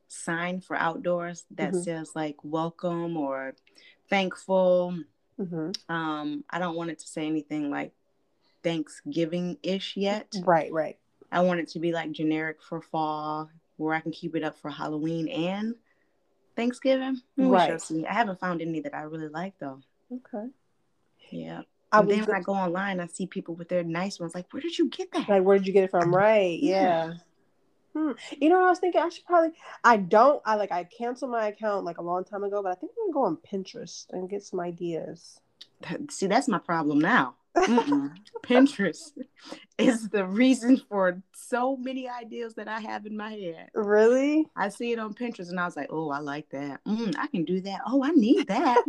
sign 0.09 0.61
for 0.61 0.77
outdoors 0.77 1.45
that 1.53 1.73
Mhm. 1.75 1.85
says 1.85 2.13
like 2.15 2.37
welcome 2.43 3.17
or 3.17 3.55
thankful. 4.09 4.99
hmm 5.37 5.71
Um, 5.89 6.45
I 6.51 6.59
don't 6.59 6.77
want 6.77 6.91
it 6.91 6.99
to 7.01 7.07
say 7.07 7.27
anything 7.27 7.71
like 7.71 7.93
Thanksgiving 8.63 9.59
ish 9.63 9.97
yet. 9.97 10.35
Right, 10.45 10.73
right. 10.73 10.99
I 11.31 11.41
want 11.43 11.61
it 11.61 11.69
to 11.69 11.79
be 11.79 11.93
like 11.93 12.11
generic 12.13 12.63
for 12.63 12.81
fall 12.81 13.51
where 13.77 13.95
I 13.95 14.01
can 14.01 14.13
keep 14.13 14.35
it 14.35 14.43
up 14.43 14.57
for 14.59 14.71
Halloween 14.71 15.29
and 15.29 15.75
Thanksgiving. 16.59 17.23
We 17.37 17.45
shall 17.45 17.53
Right. 17.53 17.81
see. 17.81 18.05
I 18.05 18.13
haven't 18.13 18.41
found 18.41 18.61
any 18.61 18.81
that 18.81 18.95
I 18.95 19.03
really 19.03 19.29
like 19.29 19.55
though. 19.59 19.81
Okay. 20.13 20.49
Yeah. 21.31 21.63
I 21.93 22.01
And 22.01 22.11
then 22.11 22.25
when 22.25 22.37
I 22.37 22.41
go 22.41 22.53
online, 22.53 22.99
I 23.01 23.07
see 23.07 23.27
people 23.27 23.55
with 23.55 23.69
their 23.69 23.85
nice 23.85 24.19
ones. 24.21 24.35
Like, 24.35 24.53
where 24.53 24.61
did 24.61 24.77
you 24.77 24.89
get 24.89 25.13
that? 25.13 25.29
like, 25.29 25.43
where 25.45 25.57
did 25.57 25.67
you 25.69 25.73
get 25.73 25.85
it 25.85 25.91
from? 25.91 26.15
Right. 26.15 26.59
Yeah. 26.61 27.15
Hmm. 27.95 28.13
You 28.41 28.49
know, 28.51 28.63
I 28.65 28.69
was 28.69 28.81
thinking 28.81 29.01
I 29.01 29.09
should 29.09 29.25
probably. 29.25 29.53
I 29.85 29.97
don't. 29.97 30.43
I 30.45 30.57
like. 30.57 30.73
I 30.73 30.85
canceled 30.85 31.31
my 31.31 31.47
account 31.49 31.85
like 31.85 31.99
a 31.99 32.03
long 32.03 32.25
time 32.25 32.45
ago, 32.45 32.63
but 32.63 32.73
I 32.73 32.75
think 32.75 32.93
I'm 32.93 33.13
gonna 33.13 33.15
go 33.15 33.25
on 33.25 33.37
Pinterest 33.39 34.07
and 34.11 34.29
get 34.29 34.43
some 34.43 34.61
ideas. 34.61 35.41
See, 36.11 36.27
that's 36.27 36.49
my 36.49 36.59
problem 36.59 36.99
now. 36.99 37.37
Pinterest 38.43 39.13
is 39.79 40.09
the 40.09 40.27
reason 40.27 40.81
for 40.89 41.23
so 41.33 41.77
many 41.77 42.09
ideas 42.09 42.55
that 42.55 42.69
I 42.69 42.81
have 42.81 43.07
in 43.07 43.17
my 43.17 43.33
head. 43.33 43.69
Really? 43.75 44.47
I 44.57 44.69
see 44.69 44.93
it 44.93 44.99
on 44.99 45.15
Pinterest 45.15 45.51
and 45.51 45.61
I 45.61 45.65
was 45.65 45.77
like, 45.77 45.89
oh, 45.91 46.11
I 46.11 46.19
like 46.19 46.49
that. 46.51 46.83
Mm, 46.85 47.15
I 47.19 47.27
can 47.29 47.45
do 47.45 47.61
that. 47.63 47.81
Oh, 47.87 48.03
I 48.03 48.11
need 48.11 48.47
that. 48.49 48.83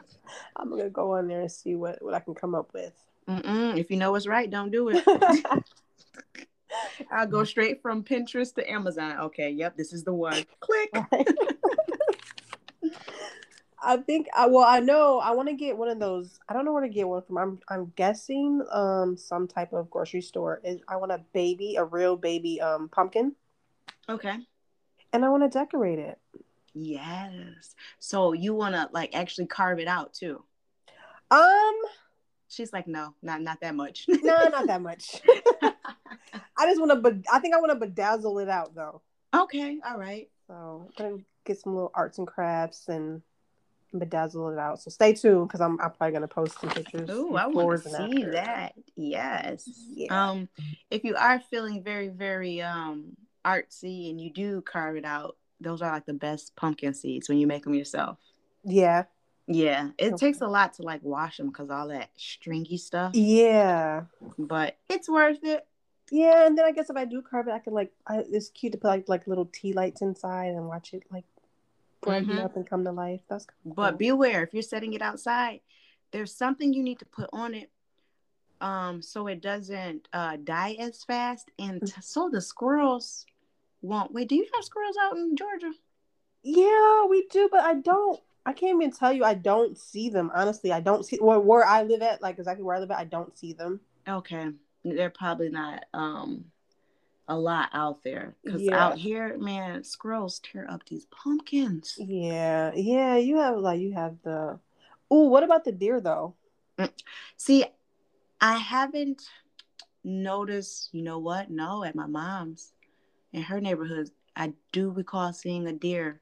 I'm 0.56 0.70
gonna 0.70 0.90
go 0.90 1.12
on 1.16 1.28
there 1.28 1.42
and 1.42 1.52
see 1.52 1.74
what 1.74 2.02
what 2.02 2.14
I 2.14 2.20
can 2.20 2.34
come 2.34 2.54
up 2.54 2.72
with. 2.72 2.92
Mm-mm. 3.28 3.78
If 3.78 3.90
you 3.90 3.96
know 3.96 4.12
what's 4.12 4.26
right, 4.26 4.50
don't 4.50 4.70
do 4.70 4.88
it. 4.88 5.04
I'll 7.10 7.26
go 7.26 7.44
straight 7.44 7.82
from 7.82 8.02
Pinterest 8.02 8.54
to 8.54 8.70
Amazon. 8.70 9.18
Okay, 9.18 9.50
yep, 9.50 9.76
this 9.76 9.92
is 9.92 10.04
the 10.04 10.14
one. 10.14 10.44
Click. 10.60 10.90
I 13.84 13.96
think 13.98 14.28
I 14.34 14.46
well 14.46 14.64
I 14.66 14.80
know 14.80 15.18
I 15.18 15.32
want 15.32 15.48
to 15.48 15.54
get 15.54 15.76
one 15.76 15.88
of 15.88 15.98
those. 15.98 16.38
I 16.48 16.52
don't 16.54 16.64
know 16.64 16.72
where 16.72 16.82
to 16.82 16.88
get 16.88 17.08
one 17.08 17.22
from. 17.22 17.38
I'm 17.38 17.58
I'm 17.68 17.92
guessing 17.96 18.62
um 18.70 19.16
some 19.16 19.48
type 19.48 19.72
of 19.72 19.90
grocery 19.90 20.20
store. 20.22 20.60
Is 20.64 20.80
I 20.88 20.96
want 20.96 21.12
a 21.12 21.20
baby, 21.32 21.76
a 21.76 21.84
real 21.84 22.16
baby 22.16 22.60
um 22.60 22.88
pumpkin, 22.88 23.34
Okay. 24.08 24.36
and 25.12 25.24
I 25.24 25.28
want 25.28 25.42
to 25.42 25.48
decorate 25.58 25.98
it. 25.98 26.18
Yes. 26.74 27.74
So 27.98 28.32
you 28.32 28.54
want 28.54 28.74
to 28.74 28.88
like 28.92 29.14
actually 29.14 29.46
carve 29.46 29.78
it 29.78 29.88
out 29.88 30.14
too? 30.14 30.42
Um, 31.30 31.74
She's 32.48 32.72
like, 32.72 32.86
no, 32.86 33.14
not 33.22 33.40
not 33.40 33.60
that 33.62 33.74
much. 33.74 34.04
no, 34.08 34.44
not 34.48 34.66
that 34.66 34.82
much. 34.82 35.22
I 35.62 36.66
just 36.66 36.78
want 36.80 36.90
to, 36.92 36.96
but 36.96 37.14
I 37.32 37.38
think 37.38 37.54
I 37.54 37.60
want 37.60 37.78
to 37.80 37.86
bedazzle 37.86 38.42
it 38.42 38.48
out 38.48 38.74
though. 38.74 39.00
okay. 39.34 39.78
All 39.86 39.98
right. 39.98 40.28
So 40.46 40.86
I'm 40.98 41.10
gonna 41.10 41.22
get 41.46 41.58
some 41.60 41.74
little 41.74 41.90
arts 41.94 42.18
and 42.18 42.26
crafts 42.26 42.88
and 42.88 43.22
bedazzle 43.94 44.52
it 44.52 44.58
out. 44.58 44.80
So 44.80 44.90
stay 44.90 45.12
tuned 45.12 45.48
because 45.48 45.60
I'm, 45.60 45.80
I'm 45.80 45.90
probably 45.92 46.12
gonna 46.12 46.28
post 46.28 46.60
some 46.60 46.70
pictures. 46.70 47.08
Oh, 47.12 47.34
I 47.36 47.46
want 47.46 47.82
to 47.82 47.88
see 47.88 48.24
that. 48.24 48.72
Yes. 48.96 49.68
Yeah. 49.94 50.30
Um, 50.30 50.48
if 50.90 51.04
you 51.04 51.14
are 51.16 51.40
feeling 51.50 51.82
very, 51.82 52.08
very 52.08 52.60
um 52.62 53.16
artsy 53.44 54.08
and 54.10 54.20
you 54.20 54.32
do 54.32 54.60
carve 54.62 54.96
it 54.96 55.04
out, 55.04 55.36
those 55.60 55.82
are 55.82 55.90
like 55.92 56.06
the 56.06 56.12
best 56.14 56.54
pumpkin 56.56 56.94
seeds 56.94 57.28
when 57.28 57.38
you 57.38 57.46
make 57.46 57.64
them 57.64 57.74
yourself. 57.74 58.18
Yeah, 58.64 59.04
Yeah, 59.48 59.90
it 59.98 60.12
Okay. 60.14 60.26
takes 60.26 60.40
a 60.40 60.46
lot 60.46 60.74
to 60.74 60.82
like 60.82 61.02
wash 61.02 61.36
them 61.38 61.48
because 61.48 61.68
all 61.70 61.88
that 61.88 62.10
stringy 62.16 62.76
stuff, 62.78 63.14
yeah, 63.14 64.02
but 64.38 64.76
it's 64.88 65.08
worth 65.08 65.42
it. 65.42 65.66
yeah. 66.12 66.46
And 66.46 66.56
then 66.56 66.64
I 66.64 66.70
guess 66.72 66.90
if 66.90 66.96
I 66.96 67.04
do 67.04 67.20
carve 67.22 67.48
it, 67.48 67.52
I 67.52 67.58
can 67.58 67.72
like 67.74 67.90
I, 68.06 68.18
it's 68.30 68.50
cute 68.50 68.72
to 68.72 68.78
put 68.78 68.88
like 68.88 69.08
like 69.08 69.26
little 69.26 69.46
tea 69.46 69.72
lights 69.72 70.00
inside 70.02 70.48
and 70.54 70.68
watch 70.68 70.94
it 70.94 71.02
like 71.10 71.24
brighten 72.02 72.36
Mhm. 72.36 72.44
up 72.44 72.56
and 72.56 72.68
come 72.68 72.84
to 72.84 72.92
life. 72.92 73.22
That's 73.28 73.46
cool. 73.46 73.74
But 73.74 73.98
beware 73.98 74.42
if 74.42 74.52
you're 74.52 74.62
setting 74.62 74.92
it 74.92 75.02
outside, 75.02 75.60
there's 76.10 76.34
something 76.34 76.74
you 76.74 76.82
need 76.82 76.98
to 76.98 77.06
put 77.06 77.30
on 77.32 77.54
it, 77.54 77.70
um, 78.60 79.00
so 79.00 79.26
it 79.28 79.40
doesn't 79.40 80.08
uh 80.12 80.36
die 80.36 80.76
as 80.78 81.02
fast, 81.04 81.50
and 81.58 81.80
Mm. 81.80 81.94
t- 81.94 82.00
so 82.02 82.28
the 82.30 82.40
squirrels 82.40 83.24
won't. 83.80 84.12
Wait, 84.12 84.28
do 84.28 84.34
you 84.34 84.46
have 84.54 84.64
squirrels 84.64 84.96
out 85.00 85.16
in 85.16 85.36
Georgia? 85.36 85.72
Yeah, 86.42 87.06
we 87.06 87.26
do, 87.28 87.48
but 87.50 87.60
I 87.60 87.74
don't. 87.74 88.20
I 88.44 88.52
can't 88.52 88.82
even 88.82 88.92
tell 88.92 89.12
you. 89.12 89.24
I 89.24 89.34
don't 89.34 89.78
see 89.78 90.08
them. 90.08 90.30
Honestly, 90.34 90.72
I 90.72 90.80
don't 90.80 91.04
see 91.06 91.16
where, 91.18 91.38
where 91.38 91.64
I 91.64 91.84
live 91.84 92.02
at. 92.02 92.20
Like 92.20 92.38
exactly 92.38 92.64
where 92.64 92.76
I 92.76 92.80
live 92.80 92.90
at, 92.90 92.98
I 92.98 93.04
don't 93.04 93.36
see 93.38 93.52
them. 93.52 93.80
Okay, 94.08 94.50
they're 94.84 95.10
probably 95.10 95.48
not 95.48 95.84
um 95.94 96.51
a 97.28 97.38
lot 97.38 97.70
out 97.72 98.02
there 98.02 98.34
because 98.44 98.62
Yeah. 98.62 98.84
out 98.84 98.98
here, 98.98 99.38
man, 99.38 99.84
squirrels 99.84 100.40
tear 100.40 100.66
up 100.68 100.84
these 100.86 101.06
pumpkins. 101.06 101.96
Yeah, 101.98 102.72
yeah. 102.74 103.16
You 103.16 103.38
have 103.38 103.58
like 103.58 103.80
you 103.80 103.92
have 103.92 104.16
the. 104.22 104.58
Oh, 105.10 105.28
what 105.28 105.42
about 105.42 105.64
the 105.64 105.72
deer 105.72 106.00
though? 106.00 106.34
See, 107.36 107.64
I 108.40 108.56
haven't 108.56 109.28
noticed. 110.04 110.90
You 110.92 111.02
know 111.02 111.18
what? 111.18 111.50
No, 111.50 111.84
at 111.84 111.94
my 111.94 112.06
mom's 112.06 112.72
in 113.32 113.42
her 113.42 113.60
neighborhood, 113.60 114.10
I 114.36 114.52
do 114.72 114.90
recall 114.90 115.32
seeing 115.32 115.66
a 115.66 115.72
deer 115.72 116.20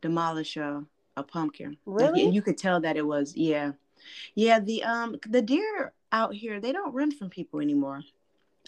demolish 0.00 0.56
a, 0.56 0.84
a 1.16 1.22
pumpkin. 1.22 1.76
Really? 1.86 2.24
and 2.24 2.34
you 2.34 2.42
could 2.42 2.58
tell 2.58 2.80
that 2.80 2.96
it 2.96 3.06
was 3.06 3.34
yeah, 3.36 3.72
yeah. 4.34 4.60
The 4.60 4.82
um 4.84 5.16
the 5.28 5.42
deer 5.42 5.92
out 6.10 6.34
here 6.34 6.60
they 6.60 6.72
don't 6.72 6.94
run 6.94 7.10
from 7.10 7.30
people 7.30 7.60
anymore. 7.60 8.02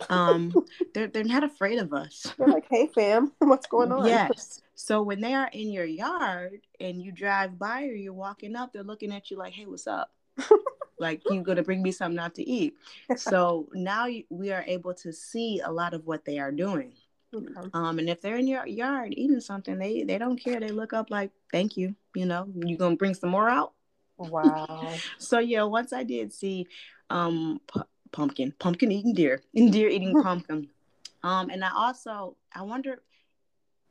Um, 0.08 0.52
they're 0.94 1.08
they're 1.08 1.24
not 1.24 1.44
afraid 1.44 1.78
of 1.78 1.92
us. 1.92 2.32
They're 2.38 2.48
like, 2.48 2.66
"Hey, 2.68 2.88
fam, 2.94 3.32
what's 3.38 3.66
going 3.66 3.92
on?" 3.92 4.06
Yes. 4.06 4.62
So 4.74 5.02
when 5.02 5.20
they 5.20 5.34
are 5.34 5.48
in 5.52 5.70
your 5.70 5.84
yard 5.84 6.60
and 6.80 7.00
you 7.00 7.12
drive 7.12 7.58
by 7.58 7.84
or 7.84 7.94
you're 7.94 8.12
walking 8.12 8.56
up, 8.56 8.72
they're 8.72 8.82
looking 8.82 9.12
at 9.12 9.30
you 9.30 9.36
like, 9.36 9.52
"Hey, 9.52 9.66
what's 9.66 9.86
up?" 9.86 10.12
like 10.98 11.22
you 11.30 11.42
gonna 11.42 11.62
bring 11.62 11.82
me 11.82 11.92
something 11.92 12.18
out 12.18 12.34
to 12.34 12.48
eat. 12.48 12.74
So 13.16 13.68
now 13.72 14.08
we 14.30 14.52
are 14.52 14.64
able 14.66 14.94
to 14.94 15.12
see 15.12 15.60
a 15.64 15.70
lot 15.70 15.94
of 15.94 16.06
what 16.06 16.24
they 16.24 16.38
are 16.38 16.52
doing. 16.52 16.92
Okay. 17.34 17.68
Um, 17.72 17.98
and 17.98 18.08
if 18.08 18.20
they're 18.20 18.36
in 18.36 18.46
your 18.46 18.66
yard 18.66 19.12
eating 19.16 19.40
something, 19.40 19.78
they 19.78 20.04
they 20.04 20.18
don't 20.18 20.36
care. 20.36 20.60
They 20.60 20.70
look 20.70 20.92
up 20.92 21.10
like, 21.10 21.30
"Thank 21.52 21.76
you." 21.76 21.94
You 22.14 22.26
know, 22.26 22.48
you 22.54 22.76
gonna 22.76 22.96
bring 22.96 23.14
some 23.14 23.30
more 23.30 23.48
out. 23.48 23.72
Wow. 24.16 24.94
So 25.18 25.38
yeah, 25.38 25.64
once 25.64 25.92
I 25.92 26.04
did 26.04 26.32
see 26.32 26.66
um 27.10 27.60
pumpkin, 28.14 28.54
pumpkin 28.58 28.92
eating 28.92 29.12
deer, 29.12 29.42
and 29.54 29.72
deer 29.72 29.88
eating 29.88 30.14
pumpkin. 30.22 30.68
Um, 31.22 31.50
and 31.50 31.64
I 31.64 31.70
also 31.74 32.36
I 32.54 32.62
wonder 32.62 33.02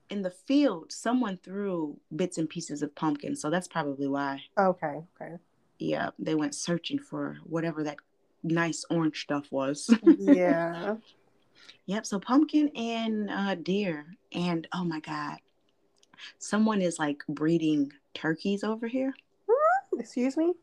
in 0.10 0.22
the 0.22 0.30
field 0.32 0.92
someone 0.92 1.38
threw 1.44 2.00
bits 2.16 2.38
and 2.38 2.50
pieces 2.50 2.82
of 2.82 2.96
pumpkin, 2.96 3.36
so 3.36 3.50
that's 3.50 3.68
probably 3.68 4.08
why. 4.08 4.42
Okay. 4.58 5.02
Okay. 5.22 5.36
Yeah, 5.80 6.12
they 6.18 6.36
went 6.36 6.56
searching 6.56 7.00
for 7.00 7.38
whatever 7.44 7.84
that 7.84 7.98
nice 8.44 8.86
orange 8.90 9.22
stuff 9.22 9.48
was. 9.52 9.90
Yeah. 10.18 10.96
yep. 11.86 12.06
So 12.06 12.20
pumpkin 12.20 12.70
and 12.76 13.30
uh, 13.30 13.56
deer, 13.56 14.06
and 14.32 14.68
oh 14.74 14.84
my 14.84 15.00
god, 15.00 15.40
someone 16.38 16.82
is 16.82 17.00
like 17.00 17.24
breeding 17.28 17.92
turkeys 18.14 18.64
over 18.64 18.88
here. 18.88 19.14
Excuse 19.98 20.38
me. 20.38 20.54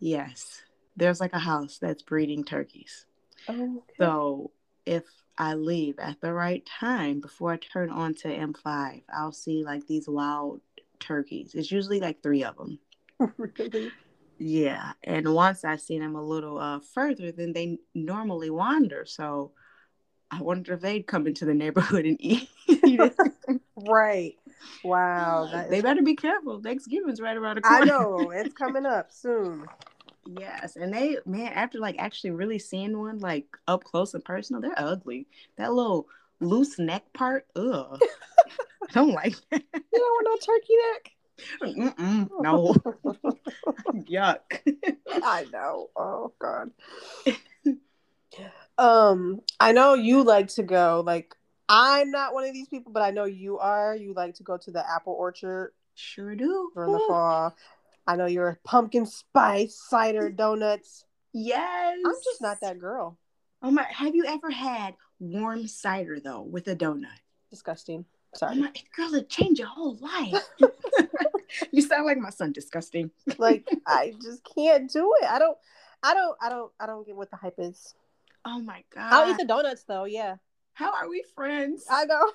Yes, 0.00 0.62
there's 0.96 1.20
like 1.20 1.32
a 1.32 1.38
house 1.38 1.78
that's 1.78 2.02
breeding 2.02 2.44
turkeys. 2.44 3.05
Okay. 3.48 3.80
So 3.98 4.50
if 4.84 5.04
I 5.38 5.54
leave 5.54 5.98
at 5.98 6.20
the 6.20 6.32
right 6.32 6.64
time 6.66 7.20
before 7.20 7.52
I 7.52 7.56
turn 7.56 7.90
on 7.90 8.14
to 8.16 8.28
M5, 8.28 9.02
I'll 9.12 9.32
see 9.32 9.64
like 9.64 9.86
these 9.86 10.08
wild 10.08 10.60
turkeys. 11.00 11.54
It's 11.54 11.70
usually 11.70 12.00
like 12.00 12.22
three 12.22 12.44
of 12.44 12.56
them. 12.56 12.78
really? 13.36 13.92
Yeah. 14.38 14.92
And 15.04 15.32
once 15.34 15.64
I 15.64 15.76
see 15.76 15.98
them 15.98 16.14
a 16.14 16.22
little 16.22 16.58
uh, 16.58 16.80
further, 16.80 17.32
then 17.32 17.52
they 17.52 17.78
normally 17.94 18.50
wander. 18.50 19.04
So 19.06 19.52
I 20.30 20.42
wonder 20.42 20.74
if 20.74 20.80
they'd 20.80 21.06
come 21.06 21.26
into 21.26 21.44
the 21.44 21.54
neighborhood 21.54 22.04
and 22.04 22.16
eat 22.20 22.48
it. 22.66 23.16
Right. 23.76 24.36
Wow. 24.82 25.48
They 25.68 25.76
is- 25.78 25.82
better 25.82 26.02
be 26.02 26.16
careful. 26.16 26.60
Thanksgiving's 26.60 27.20
right 27.20 27.36
around 27.36 27.56
the 27.56 27.60
corner. 27.62 27.82
I 27.82 27.84
know 27.84 28.30
it's 28.30 28.54
coming 28.54 28.86
up 28.86 29.12
soon. 29.12 29.66
Yes, 30.26 30.76
and 30.76 30.92
they 30.92 31.18
man, 31.26 31.52
after 31.52 31.78
like 31.78 31.96
actually 31.98 32.30
really 32.30 32.58
seeing 32.58 32.98
one 32.98 33.18
like 33.18 33.46
up 33.68 33.84
close 33.84 34.14
and 34.14 34.24
personal, 34.24 34.60
they're 34.60 34.74
ugly. 34.76 35.26
That 35.56 35.72
little 35.72 36.08
loose 36.40 36.78
neck 36.78 37.04
part, 37.12 37.46
ugh. 37.56 38.00
I 38.02 38.92
don't 38.92 39.12
like 39.12 39.34
that. 39.50 39.62
You 39.72 39.82
don't 39.92 40.26
want 40.26 40.26
no 40.26 40.36
turkey 40.54 40.74
neck. 40.92 41.96
Mm-mm, 41.98 42.30
no, 42.40 42.74
yuck. 44.08 44.38
I 45.22 45.46
know. 45.52 45.90
Oh 45.96 46.32
God. 46.38 46.70
um, 48.78 49.40
I 49.60 49.72
know 49.72 49.94
you 49.94 50.22
like 50.24 50.48
to 50.48 50.62
go 50.62 51.02
like 51.04 51.34
I'm 51.68 52.10
not 52.10 52.32
one 52.32 52.44
of 52.44 52.52
these 52.52 52.68
people, 52.68 52.92
but 52.92 53.02
I 53.02 53.10
know 53.10 53.24
you 53.24 53.58
are. 53.58 53.94
You 53.96 54.14
like 54.14 54.34
to 54.36 54.42
go 54.42 54.56
to 54.56 54.70
the 54.70 54.88
apple 54.88 55.14
orchard 55.14 55.72
Sure 55.94 56.34
do. 56.36 56.70
during 56.74 56.92
the 56.92 57.00
fall. 57.08 57.56
I 58.06 58.16
know 58.16 58.26
you're 58.26 58.60
pumpkin 58.64 59.06
spice 59.06 59.80
cider 59.88 60.30
mm. 60.30 60.36
donuts. 60.36 61.04
Yes. 61.32 61.98
I'm 62.04 62.14
just 62.24 62.40
not 62.40 62.60
that 62.62 62.78
girl. 62.78 63.18
Oh 63.62 63.70
my! 63.70 63.86
Have 63.90 64.14
you 64.14 64.24
ever 64.26 64.50
had 64.50 64.94
warm 65.18 65.66
cider 65.66 66.20
though 66.20 66.42
with 66.42 66.68
a 66.68 66.76
donut? 66.76 67.06
Disgusting. 67.50 68.04
Sorry. 68.34 68.54
Oh 68.56 68.60
my 68.60 68.72
girl, 68.94 69.14
it 69.14 69.28
changed 69.28 69.58
your 69.58 69.68
whole 69.68 69.96
life. 69.96 70.44
you 71.72 71.82
sound 71.82 72.06
like 72.06 72.18
my 72.18 72.30
son. 72.30 72.52
Disgusting. 72.52 73.10
like 73.38 73.68
I 73.86 74.14
just 74.22 74.42
can't 74.54 74.90
do 74.90 75.12
it. 75.22 75.30
I 75.30 75.38
don't. 75.38 75.56
I 76.02 76.14
don't. 76.14 76.36
I 76.40 76.48
don't. 76.48 76.72
I 76.78 76.86
don't 76.86 77.06
get 77.06 77.16
what 77.16 77.30
the 77.30 77.36
hype 77.36 77.56
is. 77.58 77.94
Oh 78.44 78.60
my 78.60 78.84
god. 78.94 79.12
I'll 79.12 79.30
eat 79.30 79.38
the 79.38 79.44
donuts 79.44 79.84
though. 79.84 80.04
Yeah. 80.04 80.36
How 80.74 80.92
are 80.92 81.08
we 81.08 81.24
friends? 81.34 81.86
I 81.90 82.04
know. 82.04 82.30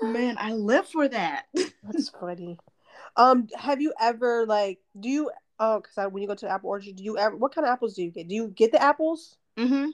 Man, 0.00 0.36
I 0.38 0.52
live 0.52 0.88
for 0.88 1.08
that. 1.08 1.46
That's 1.82 2.08
funny. 2.08 2.58
Um, 3.18 3.48
have 3.56 3.80
you 3.82 3.92
ever 4.00 4.46
like? 4.46 4.78
Do 4.98 5.08
you? 5.08 5.30
Oh, 5.60 5.80
because 5.80 6.12
when 6.12 6.22
you 6.22 6.28
go 6.28 6.34
to 6.36 6.46
the 6.46 6.52
apple 6.52 6.70
orchard, 6.70 6.96
do 6.96 7.02
you 7.02 7.18
ever? 7.18 7.36
What 7.36 7.54
kind 7.54 7.66
of 7.66 7.72
apples 7.72 7.94
do 7.94 8.02
you 8.02 8.10
get? 8.10 8.28
Do 8.28 8.34
you 8.34 8.48
get 8.48 8.72
the 8.72 8.80
apples? 8.82 9.36
hmm 9.58 9.86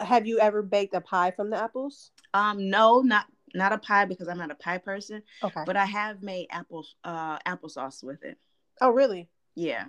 Have 0.00 0.26
you 0.26 0.40
ever 0.40 0.62
baked 0.62 0.94
a 0.94 1.00
pie 1.00 1.30
from 1.30 1.50
the 1.50 1.56
apples? 1.58 2.10
Um, 2.32 2.70
no, 2.70 3.00
not 3.00 3.26
not 3.54 3.72
a 3.72 3.78
pie 3.78 4.06
because 4.06 4.28
I'm 4.28 4.38
not 4.38 4.50
a 4.50 4.56
pie 4.56 4.78
person, 4.78 5.22
Okay. 5.42 5.62
but 5.66 5.76
I 5.76 5.84
have 5.84 6.22
made 6.22 6.48
apple 6.50 6.86
uh 7.04 7.38
applesauce 7.40 8.02
with 8.02 8.24
it. 8.24 8.38
oh, 8.80 8.90
really? 8.90 9.28
Yeah. 9.54 9.84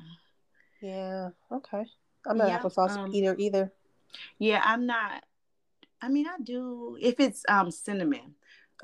Yeah. 0.82 1.30
Okay. 1.52 1.86
I'm 2.28 2.38
not 2.38 2.48
Yeah, 2.48 2.58
an 2.58 2.62
applesauce 2.62 2.98
um, 2.98 3.14
eater 3.14 3.36
either. 3.40 3.72
Yeah, 4.38 4.62
I'm 4.64 4.86
not 4.86 5.24
I 6.02 6.10
mean 6.10 6.28
I 6.28 6.38
do 6.44 6.98
if 7.02 7.20
it's 7.20 7.44
um 7.48 7.72
cinnamon. 7.72 8.36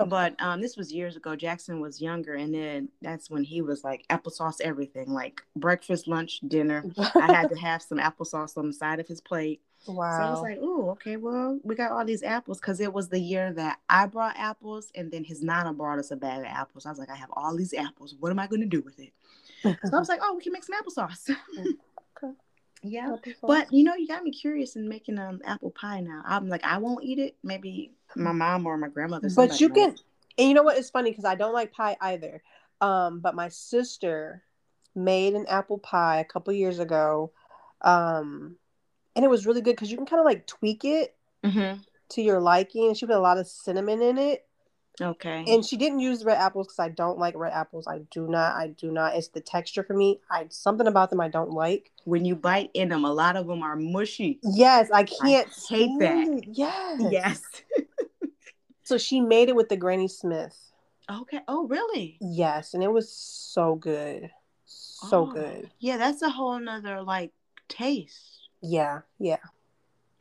But 0.06 0.42
um 0.42 0.62
this 0.62 0.78
was 0.78 0.92
years 0.92 1.16
ago. 1.16 1.36
Jackson 1.36 1.80
was 1.80 2.02
younger 2.02 2.36
and 2.36 2.54
then 2.54 2.90
that's 3.02 3.30
when 3.30 3.44
he 3.44 3.62
was 3.62 3.84
like 3.84 4.06
applesauce 4.10 4.62
everything, 4.62 5.12
like 5.12 5.42
breakfast, 5.56 6.08
lunch, 6.08 6.40
dinner. 6.48 6.84
I 7.16 7.34
had 7.34 7.50
to 7.50 7.56
have 7.60 7.82
some 7.82 7.98
applesauce 7.98 8.58
on 8.58 8.68
the 8.68 8.74
side 8.74 9.00
of 9.00 9.08
his 9.08 9.22
plate. 9.22 9.62
wow. 9.88 10.18
So 10.18 10.24
I 10.24 10.30
was 10.32 10.42
like, 10.42 10.60
oh, 10.62 10.90
okay, 10.92 11.18
well, 11.18 11.60
we 11.64 11.76
got 11.76 11.92
all 11.92 12.06
these 12.06 12.24
apples 12.24 12.60
because 12.60 12.80
it 12.80 12.94
was 12.94 13.10
the 13.10 13.20
year 13.20 13.52
that 13.54 13.80
I 13.90 14.06
brought 14.06 14.38
apples 14.38 14.92
and 14.96 15.12
then 15.12 15.24
his 15.24 15.42
Nana 15.42 15.74
brought 15.74 16.00
us 16.00 16.12
a 16.12 16.16
bag 16.16 16.40
of 16.42 16.46
apples. 16.46 16.86
I 16.86 16.90
was 16.90 17.00
like, 17.00 17.10
I 17.10 17.16
have 17.16 17.32
all 17.34 17.56
these 17.56 17.74
apples. 17.74 18.16
What 18.20 18.32
am 18.32 18.40
I 18.40 18.48
going 18.48 18.62
to 18.62 18.68
do 18.68 18.82
with 18.82 19.00
it? 19.00 19.14
So 19.64 19.96
I 19.96 20.00
was 20.00 20.10
like, 20.10 20.22
oh, 20.24 20.34
we 20.36 20.42
can 20.42 20.54
make 20.54 20.64
some 20.64 20.76
applesauce. 20.76 21.36
Yeah. 22.84 23.16
But 23.42 23.72
you 23.72 23.84
know, 23.84 23.96
you 23.96 24.08
got 24.08 24.24
me 24.24 24.32
curious 24.32 24.76
in 24.76 24.90
making 24.90 25.20
um 25.20 25.42
apple 25.46 25.72
pie 25.72 26.02
now. 26.02 26.22
I'm 26.26 26.50
like, 26.50 26.64
I 26.64 26.78
won't 26.78 27.04
eat 27.04 27.20
it. 27.20 27.36
Maybe 27.44 27.92
my 28.16 28.32
mom 28.32 28.66
or 28.66 28.78
my 28.78 28.90
grandmother. 28.90 29.30
but 29.36 29.60
you 29.62 29.70
might. 29.70 29.76
can 29.76 29.96
and 30.38 30.48
you 30.48 30.54
know 30.54 30.64
what 30.64 30.78
it's 30.78 30.90
funny 30.90 31.12
because 31.12 31.26
i 31.26 31.36
don't 31.36 31.54
like 31.54 31.72
pie 31.72 31.96
either 32.02 32.42
um 32.82 33.20
but 33.20 33.36
my 33.36 33.48
sister 33.48 34.44
made 34.96 35.34
an 35.34 35.46
apple 35.48 35.78
pie 35.78 36.20
a 36.20 36.26
couple 36.26 36.52
years 36.54 36.80
ago 36.80 37.32
um 37.84 38.56
and 39.16 39.24
it 39.26 39.30
was 39.30 39.46
really 39.46 39.62
good 39.62 39.76
because 39.76 39.92
you 39.92 39.98
can 39.98 40.06
kind 40.06 40.20
of 40.20 40.26
like 40.26 40.46
tweak 40.48 40.84
it 40.84 41.16
Mhm. 41.44 41.80
to 42.10 42.22
your 42.22 42.40
liking 42.42 42.94
she 42.94 43.06
put 43.06 43.16
a 43.16 43.20
lot 43.20 43.38
of 43.38 43.48
cinnamon 43.48 44.02
in 44.02 44.18
it 44.18 44.46
Okay. 45.00 45.44
and 45.48 45.66
she 45.66 45.78
didn't 45.78 46.00
use 46.00 46.24
red 46.26 46.38
apples 46.38 46.68
because 46.68 46.80
i 46.80 46.90
don't 46.90 47.18
like 47.18 47.36
red 47.36 47.54
apples 47.54 47.88
i 47.88 48.00
do 48.12 48.28
not 48.28 48.56
i 48.56 48.68
do 48.68 48.92
not 48.92 49.16
it's 49.16 49.30
the 49.30 49.42
texture 49.42 49.84
for 49.84 49.94
me 49.94 50.20
i 50.30 50.46
something 50.50 50.88
about 50.88 51.10
them 51.10 51.22
i 51.22 51.28
don't 51.28 51.52
like 51.52 51.92
when 52.04 52.26
you 52.26 52.36
bite 52.36 52.70
in 52.74 52.90
them, 52.90 53.06
a 53.06 53.14
lot 53.14 53.36
of 53.36 53.48
them 53.48 53.64
are 53.64 53.76
mushy. 53.76 54.40
yes 54.44 54.90
i 54.94 55.04
can't 55.04 55.50
hate 55.70 55.92
that. 56.00 56.44
yes 56.48 57.02
Yes. 57.12 57.42
so 58.84 58.98
she 58.98 59.22
made 59.22 59.50
it 59.50 59.56
with 59.56 59.70
the 59.70 59.78
granny 59.78 60.08
smith 60.08 60.72
okay. 61.10 61.40
Oh, 61.48 61.68
really? 61.68 62.18
Yes, 62.22 62.74
and 62.74 62.84
it 62.84 62.92
was 62.92 63.12
so 63.12 63.76
good. 63.76 64.30
So 64.66 65.24
Oh. 65.24 65.26
good. 65.26 65.70
Yeah, 65.80 65.98
that's 65.98 66.22
a 66.22 66.30
whole 66.30 66.60
nother 66.60 67.02
like 67.02 67.32
taste. 67.68 68.48
Yeah, 68.62 69.02
yeah. 69.20 69.38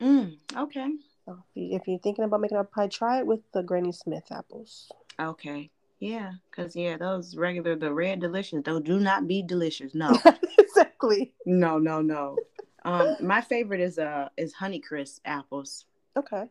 Mm, 0.01 0.37
okay. 0.55 0.87
So 1.25 1.33
if, 1.33 1.55
you, 1.55 1.75
if 1.75 1.87
you're 1.87 1.99
thinking 1.99 2.25
about 2.25 2.41
making 2.41 2.57
a 2.57 2.63
pie, 2.63 2.87
try 2.87 3.19
it 3.19 3.27
with 3.27 3.39
the 3.53 3.63
Granny 3.63 3.91
Smith 3.91 4.25
apples. 4.31 4.91
Okay. 5.19 5.69
Yeah, 5.99 6.31
because 6.49 6.75
yeah, 6.75 6.97
those 6.97 7.35
regular 7.35 7.75
the 7.75 7.93
red 7.93 8.19
delicious, 8.19 8.63
those 8.63 8.81
do 8.81 8.99
not 8.99 9.27
be 9.27 9.43
delicious. 9.43 9.93
No. 9.93 10.17
exactly. 10.57 11.33
no, 11.45 11.77
no, 11.77 12.01
no. 12.01 12.37
Um 12.83 13.15
my 13.21 13.41
favorite 13.41 13.81
is 13.81 13.99
uh 13.99 14.29
is 14.35 14.55
Honeycrisp 14.55 15.19
apples. 15.25 15.85
Okay. 16.17 16.45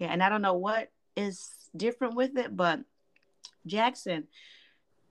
Yeah, 0.00 0.08
and 0.08 0.22
I 0.22 0.28
don't 0.28 0.42
know 0.42 0.54
what 0.54 0.90
is 1.16 1.50
different 1.76 2.14
with 2.16 2.36
it, 2.36 2.56
but 2.56 2.80
Jackson, 3.66 4.26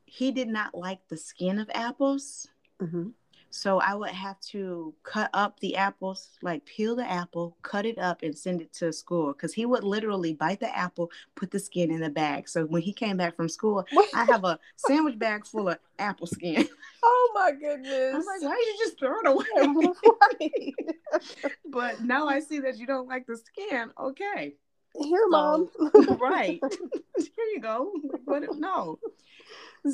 he 0.05 0.31
did 0.31 0.49
not 0.49 0.75
like 0.75 0.99
the 1.07 1.17
skin 1.17 1.59
of 1.59 1.69
apples. 1.73 2.47
hmm 2.81 3.09
So 3.57 3.79
I 3.79 3.95
would 3.95 4.11
have 4.11 4.39
to 4.51 4.93
cut 5.01 5.31
up 5.33 5.59
the 5.59 5.77
apples, 5.77 6.37
like 6.43 6.63
peel 6.65 6.95
the 6.95 7.09
apple, 7.09 7.57
cut 7.63 7.87
it 7.87 7.97
up, 7.97 8.21
and 8.21 8.37
send 8.37 8.61
it 8.61 8.71
to 8.73 8.93
school. 8.93 9.33
Because 9.33 9.51
he 9.51 9.65
would 9.65 9.83
literally 9.83 10.35
bite 10.35 10.59
the 10.59 10.77
apple, 10.77 11.09
put 11.33 11.49
the 11.49 11.59
skin 11.59 11.89
in 11.89 11.99
the 11.99 12.09
bag. 12.11 12.47
So 12.47 12.67
when 12.67 12.83
he 12.83 12.93
came 12.93 13.17
back 13.17 13.35
from 13.35 13.49
school, 13.49 13.83
I 14.13 14.25
have 14.25 14.43
a 14.43 14.59
sandwich 14.75 15.17
bag 15.17 15.47
full 15.47 15.69
of 15.69 15.79
apple 15.97 16.27
skin. 16.27 16.69
oh 17.03 17.31
my 17.33 17.51
goodness. 17.51 17.89
I 17.89 18.11
goodness. 18.11 18.13
was 18.13 18.25
like, 18.27 18.51
why 18.51 18.63
did 18.63 18.67
you 18.67 18.85
just 18.85 18.99
throw 18.99 19.19
it 19.21 19.95
away? 20.37 20.75
but 21.71 22.03
now 22.03 22.27
I 22.27 22.41
see 22.41 22.59
that 22.59 22.77
you 22.77 22.85
don't 22.85 23.07
like 23.07 23.25
the 23.25 23.37
skin. 23.37 23.89
Okay. 23.99 24.53
Here, 24.99 25.27
mom. 25.29 25.69
right. 26.19 26.59
Here 27.17 27.45
you 27.53 27.59
go. 27.61 27.91
What? 28.25 28.43
No. 28.57 28.99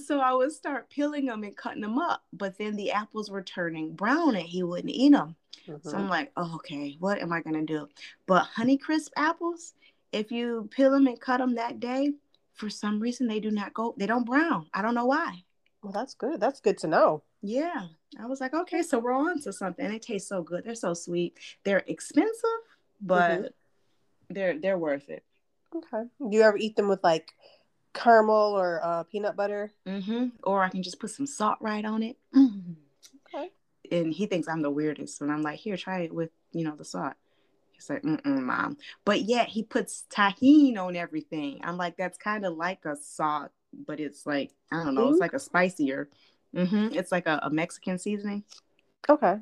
So 0.05 0.19
I 0.19 0.33
would 0.33 0.51
start 0.51 0.89
peeling 0.89 1.25
them 1.25 1.43
and 1.43 1.55
cutting 1.55 1.81
them 1.81 1.99
up, 1.99 2.23
but 2.31 2.57
then 2.57 2.75
the 2.75 2.91
apples 2.91 3.29
were 3.29 3.43
turning 3.43 3.93
brown 3.93 4.35
and 4.35 4.45
he 4.45 4.63
wouldn't 4.63 4.93
eat 4.93 5.11
them. 5.11 5.35
So 5.65 5.73
I'm 5.73 5.79
mm-hmm. 5.79 6.09
like, 6.09 6.31
oh, 6.35 6.55
okay, 6.55 6.97
what 6.99 7.21
am 7.21 7.31
I 7.31 7.41
gonna 7.41 7.63
do? 7.63 7.87
But 8.25 8.47
Honeycrisp 8.55 9.11
apples, 9.15 9.73
if 10.11 10.31
you 10.31 10.67
peel 10.71 10.91
them 10.91 11.07
and 11.07 11.19
cut 11.19 11.37
them 11.37 11.55
that 11.55 11.79
day, 11.79 12.11
for 12.53 12.69
some 12.69 12.99
reason 12.99 13.27
they 13.27 13.39
do 13.39 13.51
not 13.51 13.73
go, 13.73 13.95
they 13.97 14.05
don't 14.05 14.25
brown. 14.25 14.67
I 14.73 14.81
don't 14.81 14.95
know 14.95 15.05
why. 15.05 15.43
Well, 15.81 15.93
that's 15.93 16.13
good. 16.15 16.39
That's 16.39 16.59
good 16.59 16.77
to 16.79 16.87
know. 16.87 17.23
Yeah, 17.41 17.87
I 18.19 18.25
was 18.25 18.39
like, 18.39 18.53
okay, 18.53 18.81
so 18.81 18.99
we're 18.99 19.13
on 19.13 19.41
to 19.41 19.51
something. 19.51 19.87
They 19.87 19.99
taste 19.99 20.27
so 20.29 20.41
good. 20.41 20.63
They're 20.63 20.75
so 20.75 20.93
sweet. 20.93 21.37
They're 21.63 21.83
expensive, 21.87 22.49
but 23.01 23.31
mm-hmm. 23.31 23.47
They're 24.29 24.57
they're 24.59 24.77
worth 24.77 25.09
it. 25.09 25.23
Okay. 25.75 26.07
Do 26.19 26.29
you 26.37 26.43
ever 26.43 26.57
eat 26.57 26.75
them 26.75 26.87
with 26.87 27.03
like 27.03 27.33
caramel 27.93 28.57
or 28.57 28.81
uh, 28.83 29.03
peanut 29.03 29.35
butter? 29.35 29.71
hmm 29.85 30.27
Or 30.43 30.63
I 30.63 30.69
can 30.69 30.83
just 30.83 30.99
put 30.99 31.09
some 31.11 31.27
salt 31.27 31.57
right 31.61 31.85
on 31.85 32.03
it. 32.03 32.17
Mm. 32.35 32.75
Okay. 33.33 33.49
And 33.91 34.13
he 34.13 34.25
thinks 34.27 34.47
I'm 34.47 34.61
the 34.61 34.71
weirdest, 34.71 35.21
and 35.21 35.29
I'm 35.31 35.41
like, 35.41 35.59
here, 35.59 35.75
try 35.77 35.99
it 36.01 36.13
with 36.13 36.29
you 36.53 36.63
know 36.63 36.75
the 36.75 36.85
salt. 36.85 37.13
He's 37.73 37.89
like, 37.89 38.01
mm 38.03 38.25
mom. 38.41 38.77
But 39.03 39.23
yet 39.23 39.49
he 39.49 39.61
puts 39.61 40.05
Tajín 40.09 40.77
on 40.77 40.95
everything. 40.95 41.59
I'm 41.63 41.75
like, 41.77 41.97
that's 41.97 42.17
kind 42.17 42.45
of 42.45 42.53
like 42.55 42.85
a 42.85 42.95
salt, 42.95 43.51
but 43.85 43.99
it's 43.99 44.25
like 44.25 44.51
I 44.71 44.83
don't 44.83 44.95
know, 44.95 45.09
it's 45.09 45.17
Mhm. 45.17 45.21
like 45.21 45.33
a 45.33 45.39
spicier. 45.39 46.09
hmm 46.55 46.87
It's 46.91 47.11
like 47.11 47.27
a, 47.27 47.39
a 47.43 47.49
Mexican 47.49 47.99
seasoning. 47.99 48.45
Okay. 49.09 49.39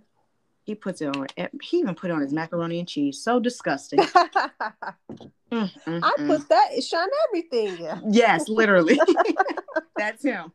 He 0.64 0.76
puts 0.76 1.02
it 1.02 1.16
on. 1.16 1.28
He 1.62 1.80
even 1.80 1.96
put 1.96 2.10
it 2.12 2.14
on 2.14 2.22
his 2.22 2.34
macaroni 2.34 2.80
and 2.80 2.88
cheese. 2.88 3.20
So 3.22 3.40
disgusting. 3.40 4.00
I 4.16 4.94
Mm, 5.52 5.70
mm, 5.86 6.00
mm. 6.02 6.28
put 6.28 6.48
that 6.48 6.70
it's 6.72 6.94
on 6.94 7.10
everything. 7.28 7.86
Yes, 8.10 8.48
literally. 8.48 9.00
That's 9.98 10.24
him. 10.24 10.54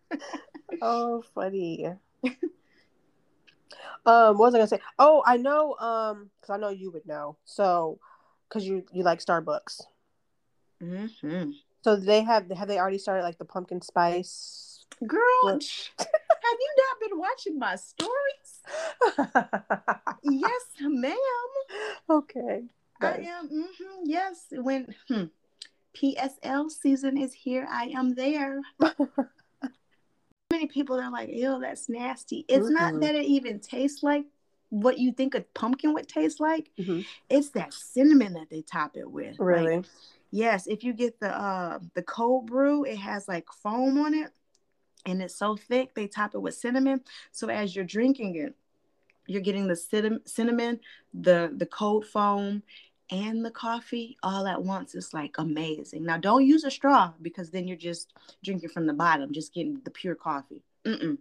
Oh, 0.80 1.22
funny. 1.34 1.86
um, 4.06 4.38
what 4.38 4.46
was 4.46 4.54
I 4.54 4.58
gonna 4.58 4.68
say? 4.68 4.80
Oh, 4.98 5.22
I 5.26 5.36
know. 5.36 5.74
Um, 5.74 6.30
because 6.40 6.54
I 6.54 6.56
know 6.58 6.70
you 6.70 6.90
would 6.92 7.06
know. 7.06 7.36
So, 7.44 7.98
because 8.48 8.66
you 8.66 8.84
you 8.92 9.02
like 9.02 9.20
Starbucks. 9.24 9.82
hmm 10.80 11.50
So 11.82 11.96
they 11.96 12.22
have 12.22 12.50
have 12.50 12.68
they 12.68 12.78
already 12.78 12.98
started 12.98 13.22
like 13.22 13.38
the 13.38 13.44
pumpkin 13.44 13.82
spice? 13.82 14.86
Girl, 15.06 15.58
have 16.50 16.58
you 16.60 16.74
not 16.78 17.00
been 17.10 17.18
watching 17.18 17.58
my 17.58 17.76
stories? 17.76 18.62
Yes, 20.22 20.62
ma'am. 20.80 21.16
okay. 22.10 22.62
I 23.00 23.28
am. 23.28 23.48
hmm 23.48 24.00
yes, 24.04 24.46
when 24.50 24.92
hmm, 25.08 25.24
PSL 25.94 26.70
season 26.70 27.16
is 27.16 27.32
here, 27.32 27.66
I 27.70 27.92
am 27.94 28.14
there. 28.14 28.60
Many 30.50 30.66
people 30.66 30.98
are 30.98 31.10
like, 31.10 31.28
"Ew, 31.28 31.58
that's 31.60 31.88
nasty." 31.88 32.44
It's 32.48 32.70
not 32.70 32.94
Mhm. 32.94 33.00
that 33.02 33.14
it 33.14 33.24
even 33.26 33.60
tastes 33.60 34.02
like 34.02 34.24
what 34.70 34.98
you 34.98 35.12
think 35.12 35.34
a 35.34 35.42
pumpkin 35.54 35.92
would 35.94 36.08
taste 36.08 36.40
like. 36.40 36.70
Mhm. 36.78 37.04
It's 37.28 37.50
that 37.50 37.72
cinnamon 37.74 38.32
that 38.34 38.48
they 38.50 38.62
top 38.62 38.96
it 38.96 39.10
with. 39.10 39.38
Like, 39.38 39.46
Really? 39.46 39.84
Yes, 40.30 40.66
if 40.66 40.82
you 40.82 40.92
get 40.92 41.20
the 41.20 41.36
uh 41.36 41.78
the 41.94 42.02
cold 42.02 42.46
brew, 42.46 42.84
it 42.84 42.98
has 42.98 43.28
like 43.28 43.46
foam 43.62 43.98
on 43.98 44.14
it 44.14 44.32
and 45.06 45.22
it's 45.22 45.36
so 45.36 45.56
thick 45.56 45.94
they 45.94 46.06
top 46.06 46.34
it 46.34 46.40
with 46.40 46.54
cinnamon. 46.54 47.00
So 47.32 47.48
as 47.48 47.74
you're 47.74 47.84
drinking 47.84 48.36
it, 48.36 48.54
you're 49.26 49.42
getting 49.42 49.66
the 49.66 50.20
cinnamon, 50.24 50.80
the 51.14 51.52
the 51.56 51.66
cold 51.66 52.06
foam 52.06 52.62
and 53.10 53.44
the 53.44 53.50
coffee 53.50 54.16
all 54.22 54.46
at 54.46 54.62
once 54.62 54.94
is 54.94 55.14
like 55.14 55.36
amazing. 55.38 56.04
Now, 56.04 56.16
don't 56.16 56.44
use 56.44 56.64
a 56.64 56.70
straw 56.70 57.12
because 57.22 57.50
then 57.50 57.68
you're 57.68 57.76
just 57.76 58.12
drinking 58.42 58.70
from 58.70 58.86
the 58.86 58.92
bottom, 58.92 59.32
just 59.32 59.54
getting 59.54 59.80
the 59.84 59.90
pure 59.90 60.16
coffee. 60.16 60.62
Mm-mm. 60.84 61.18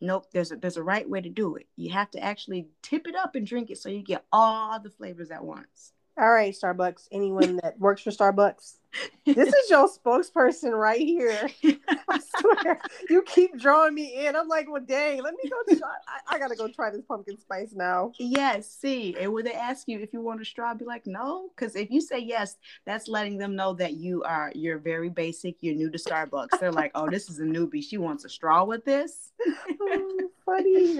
Nope, 0.00 0.26
there's 0.32 0.50
a 0.50 0.56
there's 0.56 0.76
a 0.76 0.82
right 0.82 1.08
way 1.08 1.20
to 1.20 1.28
do 1.28 1.54
it. 1.56 1.66
You 1.76 1.92
have 1.92 2.10
to 2.12 2.22
actually 2.22 2.66
tip 2.82 3.06
it 3.06 3.14
up 3.14 3.36
and 3.36 3.46
drink 3.46 3.70
it 3.70 3.78
so 3.78 3.88
you 3.88 4.02
get 4.02 4.24
all 4.32 4.80
the 4.80 4.90
flavors 4.90 5.30
at 5.30 5.44
once. 5.44 5.92
All 6.18 6.30
right, 6.30 6.52
Starbucks. 6.52 7.06
Anyone 7.12 7.56
that 7.62 7.78
works 7.78 8.02
for 8.02 8.10
Starbucks, 8.10 8.78
this 9.24 9.48
is 9.48 9.70
your 9.70 9.88
spokesperson 9.88 10.72
right 10.72 11.00
here. 11.00 11.48
I 12.08 12.20
swear, 12.38 12.80
you 13.08 13.22
keep 13.22 13.58
drawing 13.58 13.94
me 13.94 14.26
in. 14.26 14.36
I'm 14.36 14.48
like, 14.48 14.70
well, 14.70 14.82
dang, 14.84 15.22
let 15.22 15.34
me 15.34 15.50
go 15.50 15.76
try. 15.76 15.88
I, 16.06 16.36
I 16.36 16.38
gotta 16.38 16.56
go 16.56 16.68
try 16.68 16.90
this 16.90 17.02
pumpkin 17.02 17.38
spice 17.38 17.72
now. 17.74 18.12
Yes, 18.18 18.70
see, 18.70 19.16
and 19.18 19.32
when 19.32 19.44
they 19.44 19.54
ask 19.54 19.88
you 19.88 20.00
if 20.00 20.12
you 20.12 20.20
want 20.20 20.40
a 20.40 20.44
straw, 20.44 20.74
be 20.74 20.84
like, 20.84 21.06
no, 21.06 21.50
because 21.54 21.76
if 21.76 21.90
you 21.90 22.00
say 22.00 22.18
yes, 22.18 22.56
that's 22.84 23.08
letting 23.08 23.38
them 23.38 23.56
know 23.56 23.74
that 23.74 23.94
you 23.94 24.22
are 24.24 24.52
you're 24.54 24.78
very 24.78 25.08
basic. 25.08 25.56
You're 25.60 25.74
new 25.74 25.90
to 25.90 25.98
Starbucks. 25.98 26.58
They're 26.60 26.72
like, 26.72 26.92
oh, 26.94 27.08
this 27.08 27.28
is 27.28 27.38
a 27.38 27.44
newbie. 27.44 27.82
She 27.82 27.98
wants 27.98 28.24
a 28.24 28.28
straw 28.28 28.64
with 28.64 28.84
this. 28.84 29.32
oh, 29.80 30.28
funny. 30.44 30.98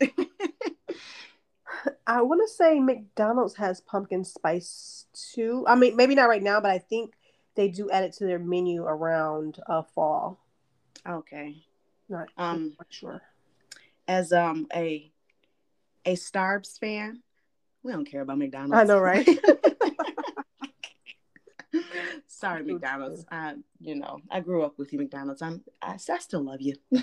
I 2.06 2.22
want 2.22 2.40
to 2.46 2.54
say 2.54 2.80
McDonald's 2.80 3.56
has 3.56 3.80
pumpkin 3.80 4.24
spice 4.24 5.06
too. 5.12 5.64
I 5.68 5.74
mean, 5.74 5.96
maybe 5.96 6.14
not 6.14 6.28
right 6.28 6.42
now, 6.42 6.60
but 6.60 6.70
I 6.70 6.78
think 6.78 7.14
they 7.58 7.68
do 7.68 7.90
add 7.90 8.04
it 8.04 8.12
to 8.12 8.24
their 8.24 8.38
menu 8.38 8.84
around 8.84 9.58
uh, 9.66 9.82
fall. 9.82 10.38
Okay. 11.06 11.56
Not, 12.08 12.28
um, 12.38 12.76
sure. 12.88 13.20
As 14.06 14.32
um 14.32 14.68
a 14.72 15.10
a 16.06 16.14
Starbs 16.14 16.78
fan, 16.78 17.20
we 17.82 17.90
don't 17.90 18.04
care 18.08 18.20
about 18.20 18.38
McDonald's. 18.38 18.74
I 18.74 18.84
know, 18.84 19.00
right? 19.00 19.28
Sorry, 22.28 22.62
McDonald's. 22.62 23.26
I, 23.30 23.56
you 23.80 23.96
know, 23.96 24.20
I 24.30 24.38
grew 24.38 24.62
up 24.62 24.78
with 24.78 24.92
you, 24.92 25.00
McDonald's. 25.00 25.42
I'm, 25.42 25.62
I, 25.82 25.94
I 25.94 26.18
still 26.18 26.44
love 26.44 26.60
you, 26.60 26.76
but 26.92 27.02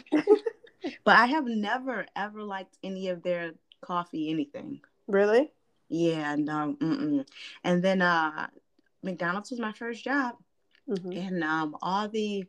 I 1.06 1.26
have 1.26 1.46
never 1.46 2.06
ever 2.16 2.42
liked 2.42 2.78
any 2.82 3.10
of 3.10 3.22
their 3.24 3.52
coffee, 3.82 4.32
anything. 4.32 4.80
Really? 5.08 5.52
Yeah, 5.90 6.36
no. 6.36 6.78
Mm-mm. 6.80 7.28
And 7.66 7.84
then 7.84 8.02
uh, 8.02 8.48
McDonald's 9.06 9.52
was 9.52 9.60
my 9.60 9.72
first 9.72 10.04
job, 10.04 10.36
mm-hmm. 10.90 11.12
and 11.12 11.44
um, 11.44 11.76
all 11.82 12.08
the 12.08 12.46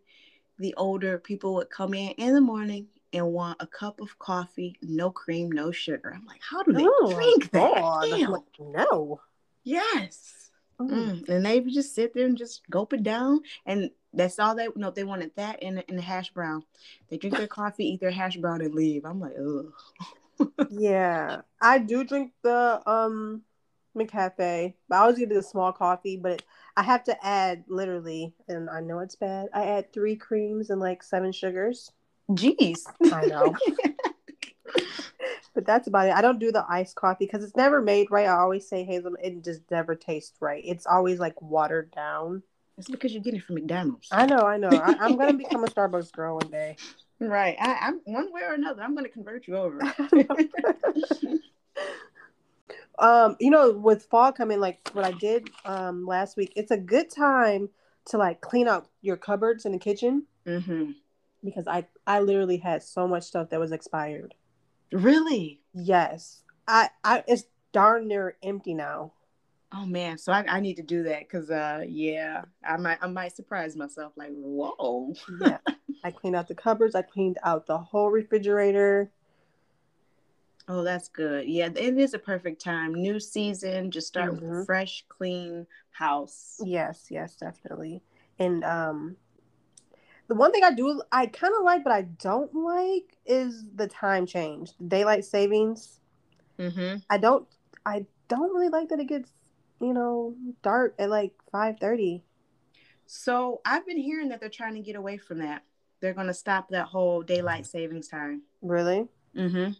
the 0.59 0.75
older 0.77 1.19
people 1.19 1.55
would 1.55 1.71
come 1.71 1.95
in 1.95 2.11
in 2.13 2.35
the 2.35 2.41
morning 2.41 2.87
and 3.13 3.33
want 3.33 3.57
a 3.61 3.67
cup 3.67 4.01
of 4.01 4.19
coffee, 4.19 4.77
no 4.83 5.11
cream, 5.11 5.51
no 5.51 5.71
sugar. 5.71 6.13
I'm 6.15 6.27
like, 6.27 6.41
how 6.43 6.63
do 6.63 6.73
they 6.73 6.87
oh, 6.87 7.13
drink 7.13 7.51
that? 7.51 7.81
Like, 8.29 8.43
no. 8.59 9.21
Yes. 9.65 10.51
Mm. 10.81 10.91
Mm. 10.91 11.29
And 11.29 11.47
they 11.47 11.61
would 11.61 11.73
just 11.73 11.95
sit 11.95 12.15
there 12.15 12.27
and 12.27 12.37
just 12.37 12.69
gulp 12.71 12.93
it 12.93 13.03
down, 13.03 13.41
and 13.65 13.91
that's 14.13 14.39
all 14.39 14.55
they 14.55 14.69
no. 14.77 14.91
They 14.91 15.05
wanted 15.05 15.33
that 15.37 15.63
and 15.63 15.83
in 15.89 15.97
the 15.97 16.03
hash 16.03 16.31
brown. 16.31 16.65
They 17.09 17.17
drink 17.17 17.37
their 17.37 17.47
coffee, 17.47 17.87
eat 17.87 18.01
their 18.01 18.11
hash 18.11 18.37
brown, 18.37 18.61
and 18.61 18.75
leave. 18.75 19.05
I'm 19.05 19.21
like, 19.21 19.35
ugh 19.39 19.73
yeah, 20.71 21.41
I 21.61 21.79
do 21.79 22.05
drink 22.05 22.33
the 22.43 22.83
um 22.87 23.43
McCafe, 23.97 24.75
but 24.89 24.97
I 24.97 25.01
always 25.01 25.19
get 25.19 25.29
the 25.29 25.43
small 25.43 25.73
coffee. 25.73 26.17
But 26.17 26.43
I 26.77 26.83
have 26.83 27.05
to 27.05 27.27
add 27.27 27.65
literally, 27.69 28.35
and 28.49 28.71
I 28.71 28.81
know 28.81 29.01
it's 29.01 29.17
bad. 29.17 29.49
I 29.55 29.65
add 29.65 29.93
three 29.93 30.17
creams 30.17 30.71
and 30.71 30.81
like 30.81 31.03
seven 31.03 31.33
sugars. 31.33 31.91
Jeez, 32.31 32.81
I 33.13 33.27
know. 33.27 33.55
but 35.55 35.65
that's 35.65 35.89
about 35.89 36.09
it. 36.09 36.15
I 36.15 36.23
don't 36.23 36.39
do 36.39 36.53
the 36.53 36.65
iced 36.69 36.97
coffee 36.97 37.27
because 37.27 37.43
it's 37.43 37.57
never 37.57 37.81
made 37.81 38.11
right. 38.11 38.27
I 38.27 38.39
always 38.39 38.69
say 38.69 38.85
hazelnut. 38.85 39.25
It 39.25 39.45
just 39.45 39.63
never 39.71 39.95
tastes 39.95 40.37
right. 40.41 40.63
It's 40.65 40.87
always 40.87 41.19
like 41.19 41.41
watered 41.41 41.91
down. 41.93 42.43
It's 42.79 42.91
because 42.91 43.15
you 43.15 43.21
get 43.21 43.35
it 43.35 43.43
from 43.43 43.55
McDonald's. 43.55 44.09
I 44.13 44.27
know, 44.27 44.41
I 44.41 44.59
know. 44.59 44.69
I, 44.69 45.07
am 45.07 45.17
gonna 45.17 45.33
become 45.33 45.65
a 45.65 45.67
Starbucks 45.67 46.13
girl 46.13 46.35
one 46.35 46.51
day. 46.51 46.77
Right. 47.21 47.57
I, 47.59 47.89
am 47.89 48.01
one 48.05 48.33
way 48.33 48.43
or 48.43 48.55
another. 48.55 48.83
I'm 48.83 48.95
going 48.95 49.05
to 49.05 49.11
convert 49.11 49.47
you 49.47 49.57
over. 49.57 49.81
um, 52.99 53.37
you 53.41 53.51
know, 53.51 53.73
with 53.73 54.05
fall 54.05 54.33
coming, 54.33 54.61
like 54.61 54.89
what 54.93 55.05
I 55.05 55.13
did 55.13 55.51
um 55.65 56.07
last 56.07 56.37
week, 56.37 56.53
it's 56.57 56.71
a 56.71 56.77
good 56.77 57.11
time 57.11 57.69
to 58.07 58.19
like 58.19 58.41
clean 58.41 58.69
out 58.69 58.89
your 59.03 59.17
cupboards 59.17 59.65
in 59.65 59.73
the 59.73 59.79
kitchen. 59.79 60.25
Mm-hmm. 60.47 60.93
Because 61.45 61.67
I 61.67 61.87
I 62.07 62.21
literally 62.21 62.57
had 62.57 62.83
so 62.83 63.07
much 63.07 63.25
stuff 63.25 63.51
that 63.51 63.61
was 63.61 63.73
expired. 63.73 64.35
Really? 64.93 65.61
Yes. 65.75 66.43
I 66.67 66.91
I 67.05 67.25
it's 67.27 67.45
darn 67.73 68.09
near 68.09 68.37
empty 68.43 68.75
now. 68.75 69.13
Oh 69.73 69.85
man, 69.85 70.17
so 70.17 70.33
I, 70.33 70.45
I 70.49 70.61
need 70.61 70.77
to 70.77 70.83
do 70.83 71.03
that 71.05 71.21
because 71.21 71.51
uh 71.51 71.85
yeah, 71.87 72.45
I 72.65 72.77
might 72.77 72.99
I 73.03 73.09
might 73.09 73.37
surprise 73.37 73.77
myself 73.77 74.13
like 74.17 74.33
whoa. 74.33 75.15
yeah. 75.41 75.59
I 76.05 76.11
cleaned 76.11 76.37
out 76.37 76.49
the 76.49 76.55
cupboards. 76.55 76.95
I 76.95 77.03
cleaned 77.03 77.39
out 77.43 77.67
the 77.67 77.79
whole 77.79 78.11
refrigerator. 78.11 79.11
Oh, 80.69 80.83
that's 80.83 81.09
good. 81.09 81.47
Yeah, 81.49 81.67
it 81.67 81.97
is 81.97 82.15
a 82.15 82.19
perfect 82.19 82.61
time. 82.61 82.93
New 82.93 83.21
season, 83.21 83.91
just 83.91 84.09
start 84.09 84.33
mm-hmm. 84.33 84.35
with 84.35 84.45
a 84.45 84.53
mm-hmm. 84.55 84.65
fresh, 84.65 85.05
clean 85.09 85.67
house. 85.91 86.61
Yes, 86.65 87.07
yes, 87.11 87.37
definitely. 87.37 88.03
And 88.39 88.65
um 88.65 89.17
the 90.29 90.35
one 90.35 90.53
thing 90.53 90.65
I 90.65 90.73
do 90.73 91.03
I 91.13 91.27
kind 91.27 91.55
of 91.57 91.65
like 91.65 91.85
but 91.85 91.93
I 91.93 92.03
don't 92.03 92.53
like 92.55 93.17
is 93.25 93.65
the 93.75 93.87
time 93.87 94.27
change. 94.27 94.73
Daylight 94.87 95.25
savings. 95.25 96.01
Mm-hmm. 96.59 96.99
I 97.09 97.19
don't 97.19 97.47
I 97.85 98.07
don't 98.29 98.53
really 98.53 98.69
like 98.69 98.89
that 98.89 98.99
it 98.99 99.07
gets, 99.07 99.31
you 99.81 99.93
know, 99.93 100.35
dark 100.63 100.95
at 100.99 101.11
like 101.11 101.33
5:30. 101.53 102.23
So, 103.09 103.61
I've 103.65 103.87
been 103.87 103.99
hearing 103.99 104.31
that 104.31 104.41
they're 104.41 104.49
trying 104.49 104.75
to 104.75 104.81
get 104.81 104.97
away 104.97 105.17
from 105.17 105.39
that 105.39 105.63
they're 106.01 106.15
going 106.15 106.27
to 106.27 106.35
stop 106.35 106.69
that 106.71 106.87
whole 106.87 107.23
daylight 107.23 107.67
savings 107.67 108.09
time. 108.09 108.43
Really? 108.63 109.07
Mm-hmm. 109.37 109.73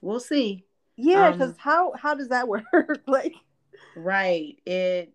We'll 0.00 0.20
see. 0.20 0.64
Yeah, 0.96 1.32
because 1.32 1.50
um, 1.50 1.56
how 1.58 1.92
how 1.96 2.14
does 2.14 2.28
that 2.28 2.48
work? 2.48 2.64
like, 3.06 3.34
right? 3.96 4.56
It. 4.66 5.12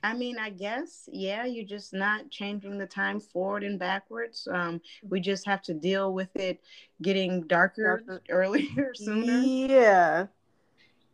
I 0.00 0.14
mean, 0.14 0.38
I 0.38 0.50
guess 0.50 1.08
yeah. 1.12 1.44
You're 1.44 1.64
just 1.64 1.92
not 1.92 2.30
changing 2.30 2.78
the 2.78 2.86
time 2.86 3.18
forward 3.18 3.64
and 3.64 3.78
backwards. 3.78 4.46
Um, 4.50 4.80
we 5.02 5.20
just 5.20 5.44
have 5.46 5.62
to 5.62 5.74
deal 5.74 6.14
with 6.14 6.34
it 6.36 6.60
getting 7.02 7.46
darker, 7.46 8.02
darker. 8.06 8.22
earlier, 8.30 8.94
sooner. 8.94 9.40
Yeah. 9.40 10.26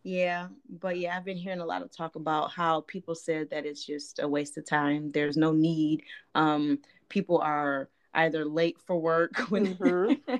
Yeah, 0.06 0.48
but 0.68 0.98
yeah, 0.98 1.16
I've 1.16 1.24
been 1.24 1.38
hearing 1.38 1.60
a 1.60 1.64
lot 1.64 1.80
of 1.80 1.90
talk 1.90 2.14
about 2.14 2.50
how 2.50 2.82
people 2.82 3.14
said 3.14 3.48
that 3.48 3.64
it's 3.64 3.82
just 3.82 4.18
a 4.18 4.28
waste 4.28 4.58
of 4.58 4.66
time. 4.66 5.10
There's 5.12 5.38
no 5.38 5.50
need. 5.50 6.02
Um, 6.34 6.80
people 7.08 7.38
are 7.38 7.88
either 8.12 8.44
late 8.44 8.76
for 8.86 8.98
work 8.98 9.38
when 9.48 9.74
mm-hmm. 9.74 10.34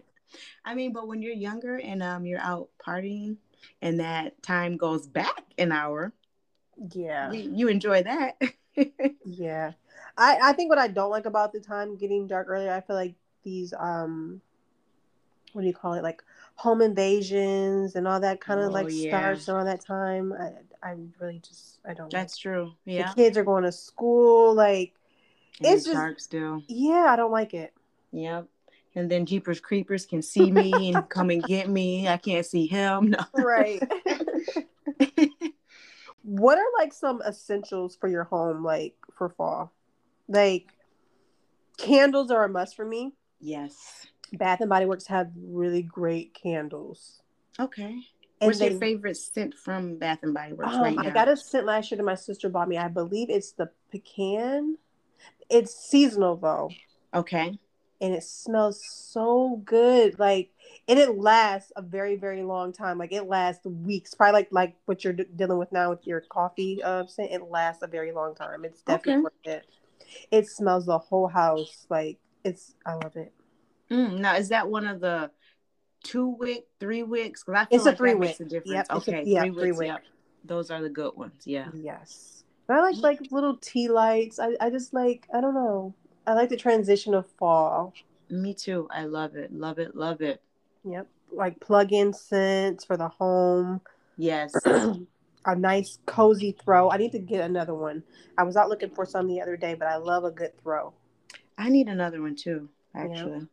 I 0.65 0.75
mean, 0.75 0.93
but 0.93 1.07
when 1.09 1.23
you're 1.23 1.35
younger 1.35 1.77
and 1.79 2.03
um 2.03 2.27
you're 2.27 2.41
out 2.41 2.69
partying 2.85 3.37
and 3.83 4.01
that 4.01 4.43
time 4.43 4.77
goes 4.77 5.07
back 5.07 5.45
an 5.59 5.73
hour, 5.73 6.13
yeah, 6.93 7.33
you, 7.33 7.53
you 7.55 7.69
enjoy 7.69 8.03
that. 8.03 8.41
yeah. 9.25 9.73
I 10.17 10.39
I 10.43 10.53
think 10.53 10.71
what 10.71 10.79
I 10.79 10.89
don't 10.89 11.11
like 11.11 11.27
about 11.27 11.53
the 11.53 11.61
time 11.61 11.97
getting 11.97 12.27
dark 12.27 12.49
earlier, 12.49 12.73
I 12.73 12.81
feel 12.81 12.97
like 12.97 13.15
these 13.43 13.75
um 13.79 14.41
what 15.53 15.63
do 15.63 15.69
you 15.69 15.75
call 15.75 15.95
it 15.95 16.03
like 16.03 16.23
home 16.57 16.83
invasions 16.83 17.95
and 17.95 18.09
all 18.09 18.21
that 18.21 18.41
kind 18.41 18.61
of 18.61 18.71
oh, 18.71 18.73
like 18.73 18.87
yeah. 18.91 19.11
starts 19.11 19.49
around 19.49 19.67
that 19.67 19.85
time. 19.85 20.33
I 20.33 20.53
I 20.89 20.95
really 21.21 21.41
just 21.41 21.79
I 21.89 21.95
don't. 21.95 22.11
That's 22.11 22.35
like 22.35 22.43
true. 22.43 22.73
Yeah. 22.85 23.09
The 23.09 23.15
kids 23.15 23.39
are 23.39 23.45
going 23.45 23.65
to 23.65 23.73
school 23.73 24.55
like 24.55 24.95
and 25.61 25.75
it's 25.75 25.85
just 25.85 25.95
dark 25.95 26.21
still. 26.21 26.63
Yeah, 26.69 27.07
I 27.09 27.17
don't 27.17 27.33
like 27.33 27.55
it. 27.55 27.73
Yep. 28.13 28.49
And 28.97 29.11
then 29.11 29.27
Jeepers 29.27 29.61
Creepers 29.61 30.07
can 30.07 30.23
see 30.23 30.51
me 30.51 30.93
and 30.93 31.09
come 31.09 31.31
and 31.31 31.43
get 31.43 31.69
me. 31.69 32.09
I 32.09 32.17
can't 32.17 32.47
see 32.47 32.67
him. 32.67 33.11
No. 33.11 33.25
Right. 33.35 33.83
what 36.23 36.59
are 36.59 36.65
like 36.79 36.93
some 36.93 37.21
essentials 37.23 37.97
for 37.97 38.09
your 38.09 38.25
home, 38.25 38.65
like 38.65 38.95
for 39.17 39.29
fall? 39.31 39.73
Like 40.29 40.73
candles 41.77 42.31
are 42.31 42.45
a 42.45 42.49
must 42.49 42.77
for 42.77 42.85
me. 42.85 43.15
Yes. 43.41 44.07
Bath 44.33 44.61
and 44.61 44.71
Body 44.71 44.87
Works 44.87 45.07
have 45.09 45.31
really 45.37 45.83
great 45.83 46.35
candles. 46.35 47.21
Okay. 47.59 48.01
And 48.41 48.49
What's 48.49 48.59
they, 48.59 48.71
your 48.71 48.81
favorite 48.81 49.17
scent 49.17 49.55
from 49.55 49.97
Bath 49.97 50.21
and 50.23 50.35
Body 50.35 50.55
Works 50.55 50.75
um, 50.75 50.83
right 50.83 50.97
now? 50.97 51.03
I 51.03 51.11
got 51.11 51.29
a 51.29 51.37
scent 51.37 51.67
last 51.67 51.91
year 51.91 51.97
that 51.97 52.05
my 52.05 52.15
sister 52.15 52.49
bought 52.49 52.69
me. 52.69 52.77
I 52.77 52.89
believe 52.89 53.31
it's 53.31 53.53
the 53.53 53.71
pecan. 53.91 54.77
It's 55.51 55.75
seasonal 55.75 56.37
though. 56.37 56.71
Okay. 57.15 57.59
And 58.05 58.15
it 58.15 58.23
smells 58.23 58.85
so 58.85 59.63
good. 59.65 60.19
Like 60.19 60.51
and 60.89 60.99
it 60.99 61.17
lasts 61.17 61.73
a 61.75 61.81
very 61.81 62.17
very 62.17 62.43
long 62.43 62.73
time. 62.73 62.99
Like 62.99 63.13
it 63.13 63.25
lasts 63.25 63.65
weeks. 63.65 64.13
Probably 64.13 64.41
like 64.41 64.49
like 64.51 64.77
what 64.85 65.05
you're 65.05 65.15
d- 65.15 65.25
dealing 65.35 65.59
with 65.59 65.73
now 65.73 65.89
with 65.89 66.07
your 66.07 66.21
coffee 66.21 66.83
uh 66.83 67.07
scent. 67.07 67.33
It 67.33 67.43
lasts 67.51 67.83
a 67.83 67.87
very 67.87 68.13
long 68.13 68.35
time. 68.35 68.67
It's 68.67 68.83
definitely 68.83 69.15
okay. 69.15 69.23
worth 69.23 69.33
it. 69.47 69.67
It 70.31 70.49
smells 70.49 70.85
the 70.85 70.99
whole 70.99 71.29
house. 71.29 71.87
Like 71.89 72.19
it's 72.45 72.75
I 72.85 72.93
love 72.93 73.17
it. 73.17 73.33
Mm, 73.91 74.19
now 74.19 74.37
is 74.37 74.51
that 74.51 74.69
one 74.69 74.87
of 74.87 75.01
the 75.01 75.31
two 76.03 76.29
wick, 76.29 76.67
three 76.79 77.03
wicks? 77.03 77.43
Because 77.43 77.63
I 77.63 77.65
feel 77.65 77.77
it's 77.77 77.87
like 77.87 77.95
a 77.95 77.97
three 77.97 78.15
wick. 78.15 78.39
A 78.39 78.45
difference. 78.45 78.71
Yep, 78.71 78.87
okay, 78.91 79.23
a, 79.23 79.25
yeah, 79.25 79.41
three, 79.41 79.51
three 79.53 79.73
wick. 79.73 79.89
Yep. 79.89 80.03
Those 80.45 80.71
are 80.71 80.83
the 80.83 80.91
good 80.91 81.17
ones. 81.17 81.43
Yeah. 81.47 81.69
Yes. 81.73 82.45
And 82.69 82.79
I 82.79 82.83
like 82.83 82.97
like 82.97 83.21
little 83.31 83.57
tea 83.57 83.89
lights. 83.89 84.39
I, 84.39 84.57
I 84.61 84.69
just 84.69 84.93
like 84.93 85.27
I 85.35 85.41
don't 85.41 85.55
know. 85.55 85.95
I 86.27 86.35
like 86.35 86.49
the 86.49 86.57
transition 86.57 87.15
of 87.15 87.27
fall. 87.39 87.93
Me 88.31 88.55
too. 88.55 88.89
I 88.91 89.05
love 89.05 89.37
it. 89.37 89.53
Love 89.53 89.79
it. 89.79 89.95
Love 89.95 90.21
it. 90.21 90.41
Yep. 90.85 91.07
Like 91.33 91.61
plug 91.61 91.93
in 91.93 92.13
scents 92.13 92.85
for 92.85 92.97
the 92.97 93.09
home. 93.09 93.81
Yes. 94.17 94.55
a 95.47 95.57
nice 95.57 95.99
cozy 96.07 96.57
throw. 96.65 96.91
I 96.91 96.97
need 96.97 97.13
to 97.13 97.19
get 97.19 97.43
another 97.43 97.75
one. 97.75 98.03
I 98.39 98.43
was 98.45 98.57
out 98.57 98.69
looking 98.69 98.91
for 98.91 99.05
some 99.05 99.27
the 99.27 99.41
other 99.41 99.57
day, 99.57 99.75
but 99.75 99.89
I 99.89 99.97
love 99.97 100.25
a 100.25 100.31
good 100.31 100.59
throw. 100.63 100.93
I 101.59 101.69
need 101.69 101.89
another 101.89 102.21
one 102.23 102.37
too, 102.37 102.69
actually. 102.95 103.47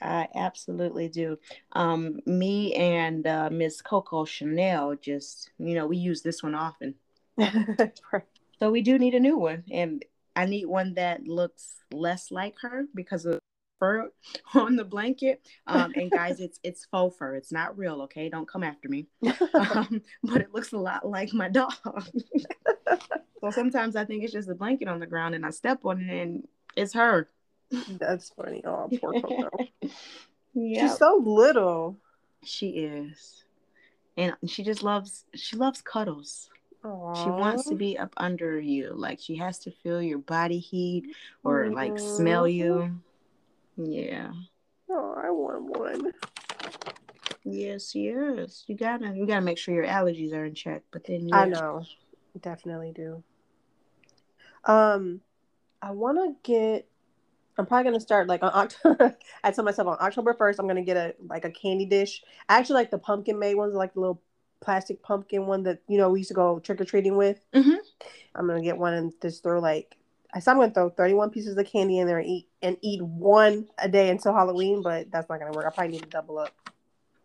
I 0.00 0.28
absolutely 0.34 1.08
do. 1.08 1.38
Um, 1.72 2.20
me 2.24 2.74
and 2.74 3.26
uh, 3.26 3.50
Miss 3.50 3.80
Coco 3.80 4.24
Chanel 4.24 4.96
just, 4.96 5.50
you 5.58 5.74
know, 5.74 5.86
we 5.86 5.96
use 5.96 6.22
this 6.22 6.42
one 6.42 6.54
often. 6.54 6.94
so 8.58 8.70
we 8.70 8.80
do 8.80 8.98
need 8.98 9.14
a 9.14 9.20
new 9.20 9.36
one. 9.36 9.64
And 9.70 10.04
I 10.38 10.44
need 10.44 10.66
one 10.66 10.94
that 10.94 11.26
looks 11.26 11.82
less 11.90 12.30
like 12.30 12.54
her 12.60 12.84
because 12.94 13.26
of 13.26 13.40
fur 13.80 14.08
on 14.54 14.76
the 14.76 14.84
blanket. 14.84 15.42
Um, 15.66 15.92
and 15.96 16.08
guys, 16.08 16.38
it's 16.46 16.60
it's 16.62 16.84
faux 16.84 17.16
fur. 17.16 17.34
It's 17.34 17.50
not 17.50 17.76
real. 17.76 18.02
Okay, 18.02 18.28
don't 18.28 18.46
come 18.46 18.62
after 18.62 18.88
me. 18.88 19.06
Um, 19.54 20.02
but 20.22 20.40
it 20.40 20.54
looks 20.54 20.72
a 20.72 20.78
lot 20.78 21.06
like 21.06 21.32
my 21.32 21.48
dog. 21.48 21.74
so 23.40 23.50
sometimes 23.50 23.96
I 23.96 24.04
think 24.04 24.22
it's 24.22 24.32
just 24.32 24.48
a 24.48 24.54
blanket 24.54 24.86
on 24.86 25.00
the 25.00 25.06
ground, 25.06 25.34
and 25.34 25.44
I 25.44 25.50
step 25.50 25.84
on 25.84 26.00
it, 26.00 26.22
and 26.22 26.46
it's 26.76 26.94
her. 26.94 27.28
That's 27.98 28.30
funny. 28.30 28.62
Oh, 28.64 28.88
poor 29.00 29.14
Coco. 29.14 29.50
yeah, 30.54 30.82
she's 30.82 30.96
so 30.96 31.20
little. 31.24 31.96
She 32.44 32.68
is, 32.68 33.42
and 34.16 34.34
she 34.46 34.62
just 34.62 34.84
loves. 34.84 35.24
She 35.34 35.56
loves 35.56 35.82
cuddles. 35.82 36.48
Aww. 36.88 37.22
She 37.22 37.28
wants 37.28 37.68
to 37.68 37.74
be 37.74 37.98
up 37.98 38.14
under 38.16 38.58
you. 38.58 38.92
Like 38.94 39.20
she 39.20 39.36
has 39.36 39.58
to 39.60 39.70
feel 39.70 40.00
your 40.00 40.18
body 40.18 40.58
heat 40.58 41.14
or 41.44 41.64
mm-hmm. 41.64 41.74
like 41.74 41.98
smell 41.98 42.48
you. 42.48 42.98
Yeah. 43.76 44.30
Oh, 44.90 45.14
I 45.22 45.30
want 45.30 45.78
one. 45.78 46.12
Yes, 47.44 47.94
yes. 47.94 48.64
You 48.66 48.76
gotta 48.76 49.12
you 49.14 49.26
gotta 49.26 49.42
make 49.42 49.58
sure 49.58 49.74
your 49.74 49.86
allergies 49.86 50.32
are 50.32 50.46
in 50.46 50.54
check. 50.54 50.82
But 50.90 51.04
then 51.04 51.28
yeah. 51.28 51.36
I 51.36 51.44
know. 51.44 51.84
Definitely 52.40 52.92
do. 52.92 53.22
Um 54.64 55.20
I 55.82 55.90
wanna 55.90 56.34
get 56.42 56.88
I'm 57.58 57.66
probably 57.66 57.84
gonna 57.84 58.00
start 58.00 58.28
like 58.28 58.42
on 58.42 58.52
October. 58.54 59.16
I 59.44 59.50
told 59.50 59.66
myself 59.66 59.88
on 59.88 59.98
October 60.00 60.32
first, 60.32 60.58
I'm 60.58 60.66
gonna 60.66 60.82
get 60.82 60.96
a 60.96 61.14
like 61.26 61.44
a 61.44 61.50
candy 61.50 61.84
dish. 61.84 62.22
I 62.48 62.58
actually 62.58 62.76
like 62.76 62.90
the 62.90 62.98
pumpkin 62.98 63.38
made 63.38 63.56
ones, 63.56 63.74
like 63.74 63.92
the 63.92 64.00
little 64.00 64.22
plastic 64.60 65.02
pumpkin 65.02 65.46
one 65.46 65.62
that 65.64 65.80
you 65.88 65.98
know 65.98 66.10
we 66.10 66.20
used 66.20 66.28
to 66.28 66.34
go 66.34 66.58
trick 66.58 66.80
or 66.80 66.84
treating 66.84 67.16
with. 67.16 67.40
Mm-hmm. 67.54 67.76
I'm 68.34 68.46
gonna 68.46 68.62
get 68.62 68.78
one 68.78 68.94
and 68.94 69.12
just 69.20 69.42
throw 69.42 69.60
like 69.60 69.96
I 70.34 70.40
said 70.40 70.52
I'm 70.52 70.58
gonna 70.58 70.72
throw 70.72 70.90
31 70.90 71.30
pieces 71.30 71.56
of 71.56 71.66
candy 71.66 71.98
in 71.98 72.06
there 72.06 72.18
and 72.18 72.28
eat 72.28 72.48
and 72.62 72.76
eat 72.82 73.02
one 73.02 73.68
a 73.78 73.88
day 73.88 74.10
until 74.10 74.34
Halloween, 74.34 74.82
but 74.82 75.10
that's 75.10 75.28
not 75.28 75.40
gonna 75.40 75.52
work. 75.52 75.66
I 75.66 75.70
probably 75.70 75.92
need 75.92 76.02
to 76.02 76.08
double 76.08 76.38
up. 76.38 76.54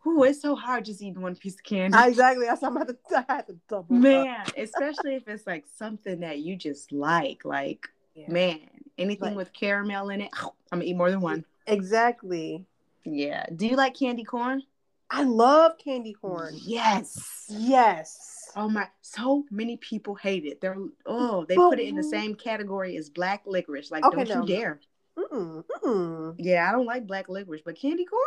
Ooh, 0.05 0.23
it's 0.23 0.41
so 0.41 0.55
hard 0.55 0.86
just 0.86 1.01
eating 1.01 1.21
one 1.21 1.36
piece 1.36 1.55
of 1.55 1.63
candy. 1.63 1.97
Exactly. 1.97 2.45
That's 2.45 2.61
I'm 2.61 2.75
to, 2.75 2.97
I 3.15 3.34
have 3.34 3.47
to 3.47 3.55
double. 3.69 3.95
Up 3.95 4.01
man, 4.01 4.45
especially 4.57 5.15
if 5.15 5.27
it's 5.27 5.47
like 5.47 5.65
something 5.75 6.19
that 6.21 6.39
you 6.39 6.55
just 6.55 6.91
like. 6.91 7.45
Like, 7.45 7.88
yeah. 8.13 8.31
man, 8.31 8.59
anything 8.97 9.29
like, 9.29 9.38
with 9.38 9.53
caramel 9.53 10.09
in 10.09 10.21
it, 10.21 10.31
I'm 10.71 10.79
gonna 10.79 10.86
eat 10.86 10.97
more 10.97 11.09
than 11.09 11.21
one. 11.21 11.45
Exactly. 11.67 12.65
Yeah. 13.05 13.45
Do 13.55 13.67
you 13.67 13.75
like 13.75 13.97
candy 13.97 14.23
corn? 14.23 14.63
I 15.10 15.24
love 15.24 15.78
candy 15.78 16.14
corn. 16.14 16.56
Yes. 16.58 17.45
Yes. 17.49 18.34
Oh 18.56 18.70
my! 18.70 18.88
So 19.01 19.45
many 19.49 19.78
people 19.78 20.16
hate 20.16 20.45
it. 20.45 20.62
They're 20.62 20.78
oh, 21.06 21.45
they 21.47 21.56
put 21.56 21.80
it 21.80 21.88
in 21.88 21.95
the 21.95 22.04
same 22.04 22.36
category 22.36 22.97
as 22.97 23.10
black 23.10 23.43
licorice. 23.45 23.89
Like, 23.89 24.06
okay, 24.06 24.24
don't 24.24 24.30
no. 24.30 24.41
you 24.41 24.47
dare! 24.47 24.80
Mm-mm, 25.18 25.64
mm-mm. 25.84 26.36
Yeah, 26.38 26.68
I 26.68 26.72
don't 26.72 26.86
like 26.86 27.08
black 27.08 27.30
licorice, 27.30 27.62
but 27.66 27.76
candy 27.76 28.06
corn. 28.06 28.22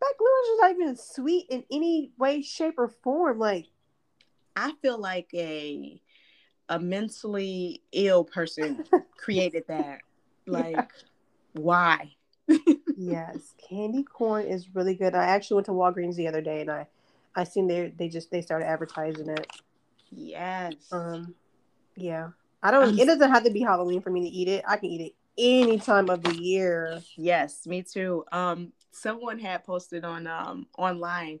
Black 0.00 0.12
licorice 0.20 0.48
is 0.48 0.60
not 0.60 0.70
even 0.70 0.96
sweet 0.96 1.46
in 1.48 1.64
any 1.70 2.12
way, 2.18 2.42
shape, 2.42 2.74
or 2.78 2.88
form. 2.88 3.38
Like, 3.38 3.66
I 4.54 4.72
feel 4.82 4.98
like 4.98 5.28
a 5.34 6.00
a 6.68 6.78
mentally 6.78 7.82
ill 7.92 8.24
person 8.24 8.84
created 9.16 9.64
that. 9.68 10.00
Like, 10.46 10.76
yeah. 10.76 10.84
why? 11.54 12.14
yes, 12.96 13.54
candy 13.68 14.02
corn 14.02 14.46
is 14.46 14.74
really 14.74 14.94
good. 14.94 15.14
I 15.14 15.24
actually 15.24 15.56
went 15.56 15.66
to 15.66 15.72
Walgreens 15.72 16.16
the 16.16 16.28
other 16.28 16.40
day 16.40 16.60
and 16.60 16.70
I 16.70 16.86
I 17.34 17.44
seen 17.44 17.66
they 17.66 17.92
they 17.96 18.08
just 18.08 18.30
they 18.30 18.40
started 18.40 18.66
advertising 18.66 19.28
it. 19.28 19.46
Yes. 20.10 20.74
Um. 20.92 21.34
Yeah. 21.96 22.30
I 22.62 22.70
don't. 22.70 22.90
Um, 22.90 22.98
it 22.98 23.06
doesn't 23.06 23.30
have 23.30 23.44
to 23.44 23.50
be 23.50 23.60
Halloween 23.60 24.00
for 24.00 24.10
me 24.10 24.22
to 24.22 24.28
eat 24.28 24.48
it. 24.48 24.64
I 24.66 24.76
can 24.76 24.90
eat 24.90 25.00
it 25.00 25.14
any 25.36 25.78
time 25.78 26.08
of 26.08 26.22
the 26.22 26.34
year. 26.34 27.02
Yes, 27.16 27.66
me 27.66 27.82
too. 27.82 28.24
Um. 28.32 28.72
Someone 28.92 29.38
had 29.38 29.64
posted 29.64 30.04
on 30.04 30.26
um 30.26 30.66
online. 30.78 31.40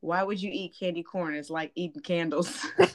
Why 0.00 0.22
would 0.22 0.42
you 0.42 0.50
eat 0.52 0.76
candy 0.78 1.02
corn? 1.02 1.34
It's 1.34 1.50
like 1.50 1.72
eating 1.74 2.02
candles. 2.02 2.66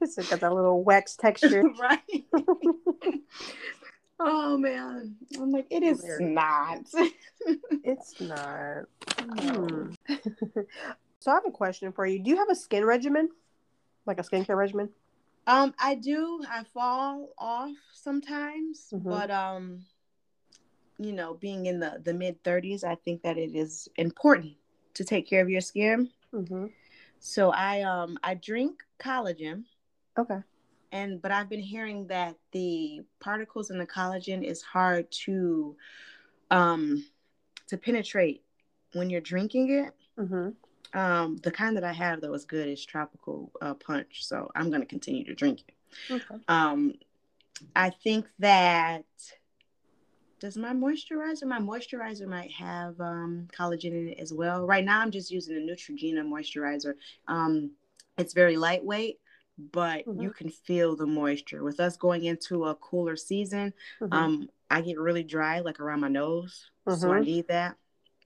it's 0.00 0.28
got 0.28 0.40
that 0.40 0.52
little 0.52 0.82
wax 0.82 1.16
texture, 1.16 1.64
right? 1.80 2.00
Oh 4.20 4.58
man, 4.58 5.16
I'm 5.36 5.52
like, 5.52 5.66
it 5.70 5.82
is 5.82 6.04
not. 6.18 6.80
it's 7.84 8.20
not. 8.20 8.84
Hmm. 9.16 9.90
so 11.20 11.30
I 11.30 11.34
have 11.34 11.46
a 11.46 11.52
question 11.52 11.92
for 11.92 12.04
you. 12.04 12.18
Do 12.18 12.30
you 12.30 12.36
have 12.36 12.50
a 12.50 12.54
skin 12.54 12.84
regimen, 12.84 13.28
like 14.06 14.18
a 14.18 14.22
skincare 14.22 14.56
regimen? 14.56 14.88
Um, 15.46 15.72
I 15.78 15.94
do. 15.94 16.42
I 16.50 16.64
fall 16.64 17.28
off 17.38 17.70
sometimes, 17.92 18.88
mm-hmm. 18.92 19.08
but 19.08 19.30
um, 19.30 19.84
you 20.98 21.12
know, 21.12 21.34
being 21.34 21.66
in 21.66 21.78
the 21.78 22.00
the 22.04 22.12
mid 22.12 22.42
30s, 22.42 22.82
I 22.82 22.96
think 22.96 23.22
that 23.22 23.38
it 23.38 23.54
is 23.54 23.88
important 23.96 24.54
to 24.94 25.04
take 25.04 25.28
care 25.28 25.42
of 25.42 25.48
your 25.48 25.60
skin. 25.60 26.10
Mm-hmm. 26.34 26.66
So 27.20 27.50
I 27.50 27.82
um 27.82 28.18
I 28.24 28.34
drink 28.34 28.82
collagen. 28.98 29.64
Okay 30.18 30.38
and 30.92 31.20
but 31.20 31.30
I've 31.30 31.48
been 31.48 31.60
hearing 31.60 32.06
that 32.08 32.36
the 32.52 33.02
particles 33.20 33.70
in 33.70 33.78
the 33.78 33.86
collagen 33.86 34.42
is 34.42 34.62
hard 34.62 35.10
to 35.24 35.76
um 36.50 37.04
to 37.68 37.76
penetrate 37.76 38.42
when 38.94 39.10
you're 39.10 39.20
drinking 39.20 39.70
it. 39.70 39.94
Mm-hmm. 40.18 40.98
Um, 40.98 41.36
the 41.42 41.50
kind 41.50 41.76
that 41.76 41.84
I 41.84 41.92
have 41.92 42.20
though 42.20 42.32
is 42.32 42.44
good 42.44 42.68
is 42.68 42.84
tropical 42.84 43.52
uh, 43.60 43.74
punch, 43.74 44.24
so 44.24 44.50
I'm 44.54 44.70
going 44.70 44.80
to 44.80 44.86
continue 44.86 45.24
to 45.24 45.34
drink 45.34 45.60
it. 45.68 45.74
Okay. 46.10 46.42
Um, 46.48 46.94
I 47.76 47.90
think 47.90 48.26
that 48.38 49.04
does 50.40 50.56
my 50.56 50.72
moisturizer 50.72 51.44
my 51.44 51.58
moisturizer 51.58 52.26
might 52.26 52.52
have 52.52 52.98
um, 53.00 53.48
collagen 53.52 53.92
in 53.92 54.08
it 54.08 54.18
as 54.18 54.32
well. 54.32 54.66
Right 54.66 54.84
now, 54.84 55.00
I'm 55.00 55.10
just 55.10 55.30
using 55.30 55.56
a 55.56 55.60
Neutrogena 55.60 56.24
moisturizer. 56.24 56.94
Um, 57.26 57.72
it's 58.16 58.34
very 58.34 58.56
lightweight, 58.56 59.20
but 59.58 60.06
mm-hmm. 60.06 60.22
you 60.22 60.30
can 60.30 60.48
feel 60.48 60.96
the 60.96 61.06
moisture. 61.06 61.62
With 61.62 61.80
us 61.80 61.96
going 61.96 62.24
into 62.24 62.64
a 62.64 62.74
cooler 62.76 63.16
season, 63.16 63.72
mm-hmm. 64.00 64.12
um, 64.12 64.48
I 64.70 64.80
get 64.80 64.98
really 64.98 65.24
dry, 65.24 65.60
like 65.60 65.80
around 65.80 66.00
my 66.00 66.08
nose, 66.08 66.70
mm-hmm. 66.86 67.00
so 67.00 67.10
I 67.10 67.16
mm-hmm. 67.16 67.24
need 67.24 67.48
that. 67.48 67.76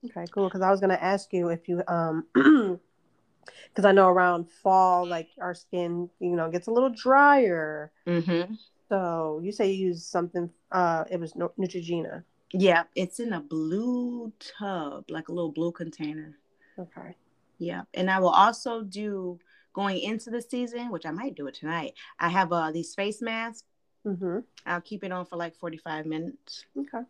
Okay, 0.04 0.24
cool. 0.32 0.48
Because 0.48 0.62
I 0.62 0.70
was 0.70 0.80
gonna 0.80 0.98
ask 1.00 1.32
you 1.32 1.48
if 1.48 1.68
you 1.68 1.82
um, 1.88 2.26
because 2.34 3.84
I 3.84 3.92
know 3.92 4.08
around 4.08 4.50
fall, 4.50 5.06
like 5.06 5.28
our 5.40 5.54
skin, 5.54 6.10
you 6.20 6.36
know, 6.36 6.50
gets 6.50 6.66
a 6.66 6.72
little 6.72 6.90
drier. 6.90 7.92
Mm-hmm. 8.06 8.54
So 8.88 9.40
you 9.42 9.52
say 9.52 9.70
you 9.70 9.88
use 9.88 10.04
something? 10.04 10.50
Uh, 10.70 11.04
it 11.10 11.18
was 11.18 11.32
Neutrogena. 11.32 12.24
Yeah, 12.52 12.82
it's 12.94 13.20
in 13.20 13.32
a 13.32 13.40
blue 13.40 14.30
tub, 14.58 15.04
like 15.08 15.28
a 15.28 15.32
little 15.32 15.52
blue 15.52 15.72
container. 15.72 16.36
Okay. 16.78 17.16
Yeah, 17.58 17.82
and 17.94 18.10
I 18.10 18.18
will 18.18 18.28
also 18.28 18.82
do 18.82 19.38
going 19.72 19.98
into 19.98 20.30
the 20.30 20.42
season, 20.42 20.90
which 20.90 21.06
I 21.06 21.10
might 21.10 21.34
do 21.34 21.46
it 21.46 21.54
tonight. 21.54 21.94
I 22.18 22.28
have 22.28 22.52
uh 22.52 22.70
these 22.72 22.94
face 22.94 23.22
masks. 23.22 23.64
Mm-hmm. 24.06 24.38
I'll 24.66 24.80
keep 24.80 25.04
it 25.04 25.12
on 25.12 25.26
for 25.26 25.36
like 25.36 25.56
45 25.56 26.06
minutes. 26.06 26.66
Okay. 26.76 27.04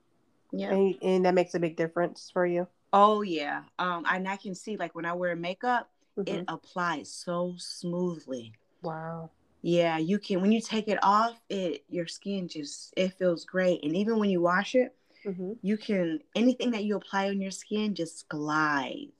Yeah. 0.53 0.71
And, 0.71 0.95
and, 1.01 1.25
that 1.25 1.35
makes 1.35 1.55
a 1.55 1.59
big 1.59 1.77
difference 1.77 2.31
for 2.31 2.47
you. 2.47 2.67
Oh 2.93 3.23
yeah. 3.23 3.63
Um, 3.79 4.05
and 4.11 4.29
I 4.29 4.37
can 4.37 4.55
see 4.55 4.77
like 4.77 4.95
when 4.95 5.07
I 5.07 5.15
wear 5.15 5.35
makeup, 5.35 5.89
mm-hmm. 6.19 6.41
it 6.41 6.45
applies 6.49 7.11
so 7.11 7.55
smoothly. 7.57 8.53
Wow. 8.83 9.31
Yeah, 9.63 9.97
you 9.99 10.19
can 10.19 10.41
when 10.43 10.53
you 10.53 10.61
take 10.61 10.89
it 10.89 10.99
off, 11.03 11.41
it 11.49 11.85
your 11.89 12.07
skin 12.07 12.49
just 12.49 12.93
it 12.97 13.15
feels 13.15 13.45
great. 13.45 13.83
And 13.85 13.97
even 13.97 14.19
when 14.19 14.29
you 14.29 14.43
wash 14.43 14.75
it, 14.75 14.95
mm-hmm. 15.25 15.53
you 15.63 15.79
can 15.79 16.21
anything 16.35 16.73
that 16.73 16.85
you 16.85 16.97
apply 16.97 17.29
on 17.29 17.41
your 17.41 17.53
skin 17.53 17.95
just 17.95 18.29
glides. 18.29 19.13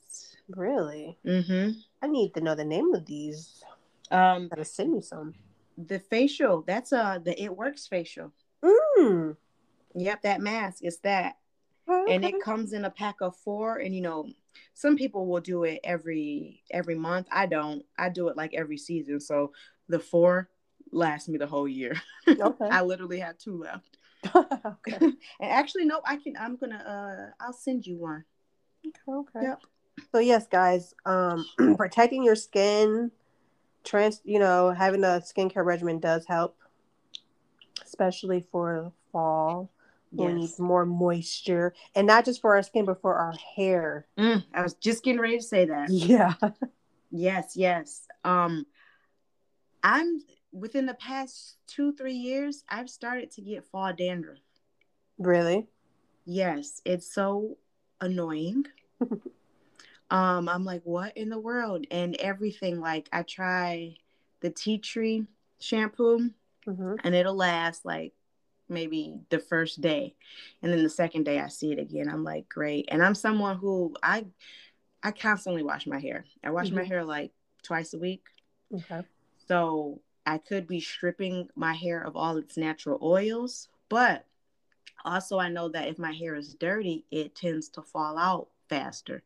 Really? 0.49 1.19
Mm-hmm. 1.27 1.71
I 2.03 2.07
need 2.07 2.35
to 2.35 2.41
know 2.41 2.55
the 2.55 2.65
name 2.65 2.95
of 2.95 3.07
these. 3.07 3.63
Um, 4.11 4.49
gotta 4.49 4.65
send 4.65 4.93
me 4.93 5.01
some. 5.01 5.35
The 5.79 5.99
facial. 5.99 6.63
That's 6.67 6.93
uh 6.93 7.19
the 7.19 7.41
It 7.43 7.57
Works 7.57 7.87
facial. 7.87 8.33
Mm. 8.63 9.37
Yep, 9.95 10.23
that 10.23 10.41
mask 10.41 10.85
is 10.85 10.99
that. 10.99 11.37
okay. 11.89 12.15
And 12.15 12.25
it 12.25 12.41
comes 12.43 12.73
in 12.73 12.85
a 12.85 12.91
pack 12.91 13.17
of 13.21 13.37
four, 13.37 13.79
and 13.79 13.95
you 13.95 14.01
know 14.03 14.29
some 14.75 14.97
people 14.97 15.27
will 15.27 15.41
do 15.41 15.65
it 15.65 15.81
every 15.85 16.63
every 16.71 16.95
month. 16.95 17.27
I 17.31 17.47
don't. 17.47 17.85
I 17.99 18.09
do 18.09 18.29
it 18.29 18.37
like 18.37 18.55
every 18.55 18.79
season. 18.79 19.21
So 19.21 19.53
the 19.89 19.99
four 19.99 20.51
lasts 20.91 21.29
me 21.29 21.39
the 21.39 21.47
whole 21.47 21.69
year. 21.69 21.95
Okay. 22.29 22.69
I 22.71 22.83
literally 22.83 23.19
have 23.19 23.37
two 23.37 23.59
left. 23.59 23.99
okay. 24.37 24.97
and 25.01 25.17
actually, 25.41 25.85
no, 25.85 26.01
I 26.07 26.17
can. 26.17 26.37
I'm 26.39 26.55
gonna. 26.55 26.77
Uh, 27.41 27.45
I'll 27.45 27.53
send 27.53 27.85
you 27.85 27.97
one. 27.97 28.25
Okay. 28.87 28.99
Okay. 29.09 29.47
Yep. 29.47 29.63
So 30.13 30.19
yes, 30.19 30.47
guys, 30.47 30.95
um, 31.07 31.47
protecting 31.77 32.23
your 32.25 32.37
skin, 32.37 33.11
trans, 33.85 34.21
you 34.25 34.39
know, 34.39 34.71
having 34.71 35.05
a 35.05 35.23
skincare 35.23 35.65
regimen 35.65 35.99
does 36.01 36.27
help, 36.27 36.57
especially 37.85 38.45
for 38.51 38.93
fall. 39.11 39.71
Yes. 40.15 40.29
We 40.29 40.35
need 40.35 40.59
more 40.59 40.85
moisture, 40.85 41.73
and 41.95 42.07
not 42.07 42.27
just 42.27 42.43
for 42.43 42.55
our 42.55 42.63
skin, 42.63 42.85
but 42.85 43.01
for 43.01 43.15
our 43.15 43.33
hair. 43.57 44.07
Mm, 44.19 44.45
I 44.53 44.63
was 44.63 44.75
just 44.75 45.03
getting 45.03 45.21
ready 45.21 45.39
to 45.39 45.43
say 45.43 45.65
that. 45.65 45.89
Yeah. 45.89 46.35
yes. 47.11 47.57
Yes. 47.57 48.07
Um, 48.23 48.67
I'm 49.83 50.21
within 50.53 50.85
the 50.85 50.95
past 50.95 51.57
two 51.67 51.95
three 51.95 52.15
years. 52.15 52.63
I've 52.69 52.91
started 52.91 53.31
to 53.33 53.41
get 53.41 53.65
fall 53.65 53.95
dandruff. 53.95 54.37
Really? 55.17 55.67
Yes. 56.27 56.83
It's 56.85 57.11
so 57.13 57.57
annoying. 58.03 58.67
um, 60.13 60.49
I'm 60.49 60.65
like, 60.65 60.83
what 60.85 61.17
in 61.17 61.31
the 61.31 61.39
world? 61.39 61.87
And 61.91 62.15
everything. 62.17 62.81
Like, 62.81 63.09
I 63.13 63.23
try 63.23 63.97
the 64.41 64.51
tea 64.51 64.79
tree 64.79 65.27
shampoo, 65.59 66.31
mm-hmm. 66.67 66.95
and 67.03 67.15
it'll 67.15 67.35
last 67.35 67.85
like 67.85 68.13
maybe 68.69 69.21
the 69.29 69.39
first 69.39 69.81
day 69.81 70.15
and 70.63 70.73
then 70.73 70.83
the 70.83 70.89
second 70.89 71.25
day 71.25 71.39
i 71.39 71.49
see 71.49 71.73
it 71.73 71.79
again 71.79 72.09
i'm 72.09 72.25
like 72.25 72.49
great 72.49 72.89
and 72.89 73.05
i'm 73.05 73.15
someone 73.15 73.57
who 73.59 73.95
i 74.03 74.25
i 75.03 75.11
constantly 75.11 75.63
wash 75.63 75.87
my 75.87 76.01
hair 76.01 76.25
i 76.43 76.51
wash 76.51 76.69
mm-hmm. 76.69 76.77
my 76.77 76.85
hair 76.85 77.05
like 77.05 77.33
twice 77.63 77.93
a 77.93 77.99
week 77.99 78.25
okay 78.75 79.03
so 79.47 80.01
i 80.25 80.39
could 80.39 80.67
be 80.67 80.81
stripping 80.81 81.49
my 81.55 81.75
hair 81.75 82.03
of 82.03 82.17
all 82.17 82.39
its 82.39 82.57
natural 82.57 82.99
oils 83.03 83.69
but 83.91 84.25
also 85.05 85.39
i 85.39 85.51
know 85.51 85.69
that 85.69 85.89
if 85.89 85.99
my 85.99 86.13
hair 86.13 86.35
is 86.35 86.55
dirty 86.55 87.05
it 87.11 87.35
tends 87.35 87.69
to 87.69 87.83
fall 87.83 88.17
out 88.17 88.49
faster. 88.73 89.23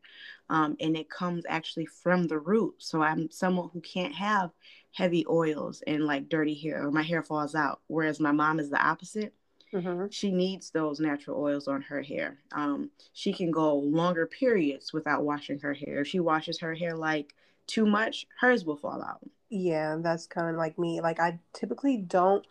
Um, 0.49 0.75
and 0.81 0.97
it 0.97 1.09
comes 1.09 1.45
actually 1.47 1.85
from 1.85 2.27
the 2.27 2.39
root. 2.39 2.75
So 2.79 3.01
i'm 3.01 3.31
someone 3.31 3.69
who 3.71 3.79
can't 3.81 4.13
have 4.13 4.51
heavy 4.91 5.25
oils 5.29 5.83
and 5.87 6.05
like 6.05 6.27
dirty 6.27 6.55
hair 6.55 6.85
or 6.85 6.91
my 6.91 7.03
hair 7.03 7.21
falls 7.21 7.53
out 7.53 7.81
whereas 7.87 8.19
my 8.19 8.31
mom 8.31 8.59
is 8.59 8.69
the 8.69 8.81
opposite. 8.85 9.33
Mm-hmm. 9.73 10.05
she 10.11 10.31
needs 10.31 10.71
those 10.71 11.01
natural 11.01 11.41
oils 11.41 11.67
on 11.67 11.81
her 11.81 12.01
hair. 12.01 12.37
Um, 12.53 12.89
she 13.11 13.33
can 13.33 13.51
go 13.51 13.75
longer 13.75 14.25
periods 14.25 14.93
without 14.93 15.23
washing 15.23 15.59
her 15.59 15.73
hair. 15.73 15.99
If 15.99 16.07
she 16.07 16.21
washes 16.21 16.59
her 16.61 16.73
hair 16.73 16.95
like 16.95 17.33
too 17.67 17.85
much 17.85 18.27
hers 18.39 18.63
will 18.65 18.77
fall 18.77 19.01
out. 19.01 19.19
Yeah 19.49 19.97
that's 19.99 20.25
kind 20.25 20.49
of 20.49 20.55
like 20.55 20.77
me. 20.77 21.01
Like 21.01 21.19
i 21.19 21.39
typically 21.53 21.97
don't 21.97 22.45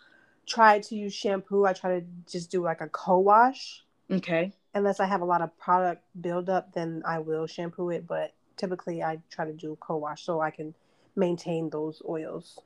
try 0.47 0.79
to 0.81 0.95
use 0.95 1.15
shampoo. 1.15 1.67
I 1.67 1.73
try 1.73 2.01
to 2.01 2.07
just 2.31 2.51
do 2.51 2.63
like 2.63 2.81
a 2.81 2.89
co-wash. 2.89 3.83
Okay 4.11 4.53
unless 4.77 5.01
i 5.01 5.07
have 5.07 5.21
a 5.21 5.25
lot 5.25 5.43
of 5.43 5.57
product 5.59 6.03
buildup 6.21 6.73
then 6.73 7.03
i 7.05 7.19
will 7.19 7.47
shampoo 7.47 7.91
it 7.91 8.07
but 8.07 8.33
typically 8.57 9.03
i 9.03 9.19
try 9.31 9.45
to 9.45 9.53
do 9.53 9.77
co-wash 9.81 10.23
so 10.23 10.41
i 10.41 10.51
can 10.51 10.75
maintain 11.17 11.71
those 11.71 12.01
oils. 12.09 12.61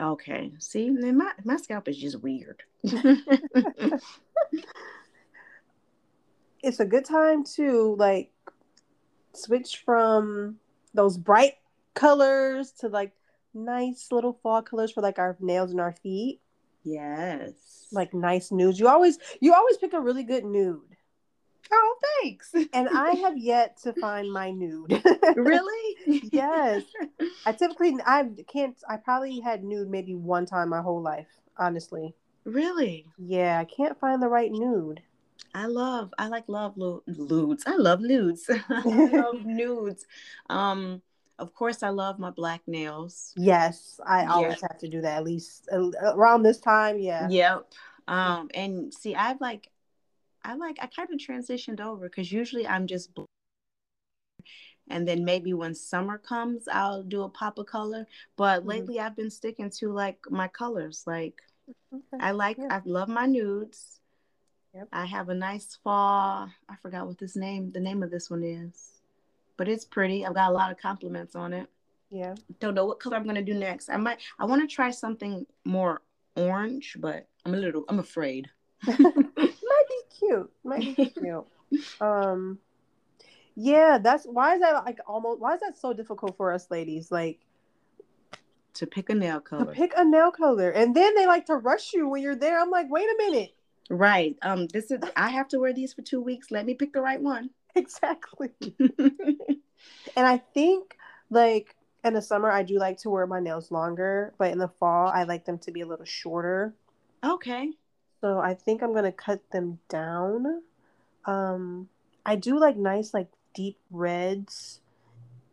Okay. 0.00 0.52
See, 0.58 0.90
my, 0.90 1.32
my 1.44 1.56
scalp 1.56 1.88
is 1.88 1.96
just 1.96 2.20
weird. 2.20 2.62
it's 6.62 6.80
a 6.80 6.84
good 6.84 7.04
time 7.04 7.44
to 7.54 7.94
like 7.98 8.32
switch 9.32 9.82
from 9.84 10.56
those 10.92 11.16
bright 11.16 11.54
colors 11.94 12.72
to 12.72 12.88
like 12.88 13.12
nice 13.54 14.08
little 14.10 14.38
fall 14.42 14.60
colors 14.62 14.90
for 14.90 15.00
like 15.00 15.20
our 15.20 15.36
nails 15.40 15.70
and 15.70 15.80
our 15.80 15.92
feet. 15.92 16.40
Yes. 16.82 17.86
Like 17.92 18.12
nice 18.12 18.50
nudes. 18.50 18.80
You 18.80 18.88
always 18.88 19.18
you 19.40 19.54
always 19.54 19.76
pick 19.76 19.92
a 19.92 20.00
really 20.00 20.24
good 20.24 20.44
nude. 20.44 20.93
Oh, 21.72 21.96
thanks. 22.22 22.54
and 22.72 22.88
I 22.88 23.12
have 23.22 23.36
yet 23.36 23.76
to 23.82 23.92
find 23.94 24.32
my 24.32 24.50
nude. 24.50 25.02
really? 25.36 25.96
yes. 26.32 26.82
I 27.46 27.52
typically 27.52 27.96
I 28.06 28.28
can't 28.46 28.76
I 28.88 28.96
probably 28.96 29.40
had 29.40 29.64
nude 29.64 29.88
maybe 29.88 30.14
one 30.14 30.46
time 30.46 30.68
my 30.70 30.80
whole 30.82 31.02
life, 31.02 31.28
honestly. 31.58 32.14
Really? 32.44 33.06
Yeah, 33.18 33.58
I 33.58 33.64
can't 33.64 33.98
find 33.98 34.22
the 34.22 34.28
right 34.28 34.52
nude. 34.52 35.00
I 35.54 35.66
love 35.66 36.12
I 36.18 36.28
like 36.28 36.44
love 36.48 36.76
nudes. 36.76 37.64
I 37.66 37.76
love 37.76 38.00
nudes. 38.00 38.50
I 38.68 38.82
love 38.82 39.44
nudes. 39.44 40.06
Um 40.50 41.00
of 41.38 41.54
course 41.54 41.82
I 41.82 41.88
love 41.88 42.18
my 42.18 42.30
black 42.30 42.62
nails. 42.66 43.32
Yes, 43.36 43.98
I 44.06 44.26
always 44.26 44.60
have 44.60 44.78
to 44.78 44.88
do 44.88 45.00
that 45.00 45.18
at 45.18 45.24
least 45.24 45.68
around 45.72 46.42
this 46.42 46.60
time, 46.60 46.98
yeah. 46.98 47.28
Yep. 47.28 47.72
Um 48.08 48.50
and 48.54 48.92
see 48.92 49.14
I've 49.14 49.40
like 49.40 49.70
I 50.44 50.54
like 50.54 50.78
I 50.80 50.86
kind 50.86 51.08
of 51.12 51.18
transitioned 51.18 51.80
over 51.80 52.08
because 52.08 52.30
usually 52.30 52.66
I'm 52.66 52.86
just 52.86 53.10
and 54.90 55.08
then 55.08 55.24
maybe 55.24 55.54
when 55.54 55.74
summer 55.74 56.18
comes 56.18 56.68
I'll 56.70 57.02
do 57.02 57.22
a 57.22 57.28
pop 57.28 57.58
of 57.58 57.66
color. 57.66 58.06
But 58.36 58.60
mm-hmm. 58.60 58.68
lately 58.68 59.00
I've 59.00 59.16
been 59.16 59.30
sticking 59.30 59.70
to 59.78 59.92
like 59.92 60.18
my 60.30 60.48
colors. 60.48 61.04
Like 61.06 61.40
okay. 61.92 62.18
I 62.20 62.32
like 62.32 62.58
yeah. 62.58 62.68
I 62.70 62.80
love 62.84 63.08
my 63.08 63.26
nudes. 63.26 64.00
Yep. 64.74 64.88
I 64.92 65.06
have 65.06 65.28
a 65.28 65.34
nice 65.34 65.78
fall. 65.82 66.50
I 66.68 66.76
forgot 66.82 67.06
what 67.06 67.18
this 67.18 67.36
name 67.36 67.72
the 67.72 67.80
name 67.80 68.02
of 68.02 68.10
this 68.10 68.30
one 68.30 68.42
is. 68.42 68.90
But 69.56 69.68
it's 69.68 69.84
pretty. 69.84 70.26
I've 70.26 70.34
got 70.34 70.50
a 70.50 70.54
lot 70.54 70.72
of 70.72 70.78
compliments 70.78 71.36
on 71.36 71.52
it. 71.52 71.68
Yeah. 72.10 72.34
Don't 72.60 72.74
know 72.74 72.84
what 72.84 73.00
color 73.00 73.16
I'm 73.16 73.24
gonna 73.24 73.42
do 73.42 73.54
next. 73.54 73.88
I 73.88 73.96
might 73.96 74.18
I 74.38 74.44
want 74.44 74.68
to 74.68 74.74
try 74.74 74.90
something 74.90 75.46
more 75.64 76.02
orange, 76.36 76.96
but 77.00 77.26
I'm 77.46 77.54
a 77.54 77.56
little 77.56 77.84
I'm 77.88 78.00
afraid. 78.00 78.50
cute. 80.26 80.50
Might 80.64 80.96
be 80.96 81.06
cute. 81.20 81.44
um, 82.00 82.58
yeah, 83.56 83.98
that's 83.98 84.24
why 84.24 84.54
is 84.54 84.60
that 84.60 84.84
like 84.84 84.98
almost 85.06 85.40
why 85.40 85.54
is 85.54 85.60
that 85.60 85.78
so 85.78 85.92
difficult 85.92 86.36
for 86.36 86.52
us 86.52 86.70
ladies? 86.70 87.10
Like 87.10 87.40
to 88.74 88.86
pick 88.86 89.08
a 89.10 89.14
nail 89.14 89.40
color. 89.40 89.66
To 89.66 89.72
pick 89.72 89.92
a 89.96 90.04
nail 90.04 90.30
color, 90.30 90.70
and 90.70 90.94
then 90.94 91.14
they 91.14 91.26
like 91.26 91.46
to 91.46 91.56
rush 91.56 91.92
you 91.92 92.08
when 92.08 92.22
you're 92.22 92.34
there. 92.36 92.60
I'm 92.60 92.70
like, 92.70 92.90
wait 92.90 93.04
a 93.04 93.14
minute. 93.18 93.54
Right. 93.90 94.36
Um. 94.42 94.66
This 94.66 94.90
is. 94.90 95.00
I 95.16 95.30
have 95.30 95.48
to 95.48 95.58
wear 95.58 95.72
these 95.72 95.92
for 95.92 96.02
two 96.02 96.20
weeks. 96.20 96.50
Let 96.50 96.66
me 96.66 96.74
pick 96.74 96.92
the 96.92 97.00
right 97.02 97.20
one. 97.20 97.50
Exactly. 97.76 98.50
and 98.78 99.58
I 100.16 100.38
think 100.38 100.96
like 101.28 101.74
in 102.04 102.14
the 102.14 102.22
summer 102.22 102.48
I 102.48 102.62
do 102.62 102.78
like 102.78 102.98
to 102.98 103.10
wear 103.10 103.26
my 103.26 103.40
nails 103.40 103.72
longer, 103.72 104.32
but 104.38 104.52
in 104.52 104.58
the 104.58 104.68
fall 104.68 105.08
I 105.08 105.24
like 105.24 105.44
them 105.44 105.58
to 105.58 105.72
be 105.72 105.80
a 105.80 105.86
little 105.86 106.04
shorter. 106.04 106.72
Okay. 107.24 107.70
So 108.24 108.38
I 108.38 108.54
think 108.54 108.82
I'm 108.82 108.94
gonna 108.94 109.12
cut 109.12 109.42
them 109.50 109.80
down. 109.90 110.62
Um, 111.26 111.90
I 112.24 112.36
do 112.36 112.58
like 112.58 112.74
nice 112.74 113.12
like 113.12 113.28
deep 113.52 113.76
reds 113.90 114.80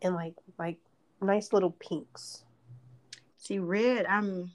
and 0.00 0.14
like 0.14 0.32
like 0.58 0.78
nice 1.20 1.52
little 1.52 1.72
pinks. 1.72 2.44
See, 3.36 3.58
red, 3.58 4.06
I'm 4.06 4.52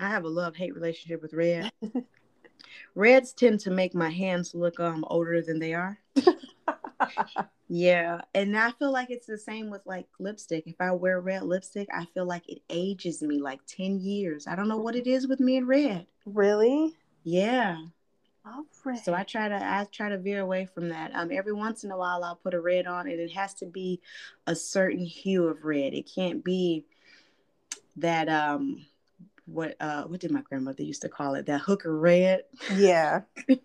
I 0.00 0.08
have 0.08 0.24
a 0.24 0.30
love 0.30 0.56
hate 0.56 0.74
relationship 0.74 1.20
with 1.20 1.34
red. 1.34 1.70
Reds 2.94 3.34
tend 3.34 3.60
to 3.60 3.70
make 3.70 3.94
my 3.94 4.08
hands 4.08 4.54
look 4.54 4.80
um 4.80 5.04
older 5.08 5.42
than 5.42 5.58
they 5.58 5.74
are. 5.74 5.98
yeah, 7.68 8.22
and 8.34 8.56
I 8.56 8.70
feel 8.70 8.92
like 8.92 9.10
it's 9.10 9.26
the 9.26 9.36
same 9.36 9.68
with 9.68 9.82
like 9.84 10.06
lipstick. 10.18 10.66
If 10.66 10.80
I 10.80 10.92
wear 10.92 11.20
red 11.20 11.42
lipstick, 11.42 11.88
I 11.92 12.06
feel 12.14 12.24
like 12.24 12.48
it 12.48 12.62
ages 12.70 13.20
me 13.20 13.42
like 13.42 13.60
10 13.66 14.00
years. 14.00 14.46
I 14.46 14.56
don't 14.56 14.68
know 14.68 14.78
what 14.78 14.96
it 14.96 15.06
is 15.06 15.28
with 15.28 15.38
me 15.38 15.58
and 15.58 15.68
red. 15.68 16.06
Really? 16.24 16.96
Yeah. 17.24 17.78
So 19.04 19.14
I 19.14 19.22
try 19.22 19.48
to 19.48 19.54
I 19.54 19.86
try 19.92 20.08
to 20.08 20.18
veer 20.18 20.40
away 20.40 20.66
from 20.66 20.88
that. 20.88 21.14
Um, 21.14 21.30
every 21.32 21.52
once 21.52 21.84
in 21.84 21.92
a 21.92 21.96
while 21.96 22.24
I'll 22.24 22.36
put 22.36 22.54
a 22.54 22.60
red 22.60 22.86
on, 22.86 23.08
and 23.08 23.20
it 23.20 23.30
has 23.32 23.54
to 23.54 23.66
be 23.66 24.00
a 24.46 24.56
certain 24.56 25.04
hue 25.04 25.46
of 25.46 25.64
red. 25.64 25.94
It 25.94 26.10
can't 26.12 26.44
be 26.44 26.84
that 27.96 28.28
um 28.28 28.84
what 29.46 29.76
uh 29.80 30.04
what 30.04 30.20
did 30.20 30.30
my 30.32 30.42
grandmother 30.42 30.82
used 30.82 31.02
to 31.02 31.08
call 31.08 31.34
it? 31.34 31.46
That 31.46 31.60
hooker 31.60 31.96
red? 31.96 32.44
Yeah. 32.74 33.22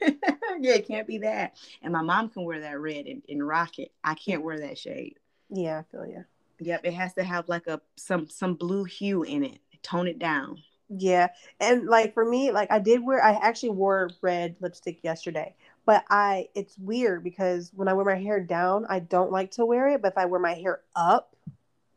Yeah 0.59 0.73
it 0.73 0.87
can't 0.87 1.05
be 1.05 1.19
that. 1.19 1.55
And 1.83 1.93
my 1.93 2.01
mom 2.01 2.29
can 2.29 2.43
wear 2.43 2.61
that 2.61 2.79
red 2.79 3.05
and, 3.05 3.21
and 3.29 3.47
rock 3.47 3.77
it. 3.77 3.91
I 4.03 4.15
can't 4.15 4.43
wear 4.43 4.59
that 4.61 4.79
shade. 4.79 5.19
Yeah 5.51 5.79
i 5.79 5.91
feel 5.91 6.05
you 6.07 6.25
yep 6.59 6.81
it 6.83 6.93
has 6.93 7.13
to 7.13 7.23
have 7.23 7.47
like 7.47 7.67
a 7.67 7.79
some 7.95 8.27
some 8.27 8.55
blue 8.55 8.83
hue 8.83 9.21
in 9.23 9.43
it. 9.43 9.59
Tone 9.83 10.07
it 10.07 10.17
down 10.17 10.57
yeah. 10.89 11.29
And 11.59 11.87
like 11.87 12.13
for 12.13 12.25
me, 12.25 12.51
like 12.51 12.71
I 12.71 12.79
did 12.79 13.03
wear 13.03 13.23
I 13.23 13.33
actually 13.33 13.71
wore 13.71 14.09
red 14.21 14.55
lipstick 14.59 15.03
yesterday. 15.03 15.55
But 15.85 16.03
I 16.09 16.49
it's 16.53 16.77
weird 16.77 17.23
because 17.23 17.71
when 17.73 17.87
I 17.87 17.93
wear 17.93 18.05
my 18.05 18.21
hair 18.21 18.39
down, 18.39 18.85
I 18.89 18.99
don't 18.99 19.31
like 19.31 19.51
to 19.51 19.65
wear 19.65 19.89
it, 19.89 20.01
but 20.01 20.13
if 20.13 20.17
I 20.17 20.25
wear 20.25 20.39
my 20.39 20.53
hair 20.53 20.81
up, 20.95 21.35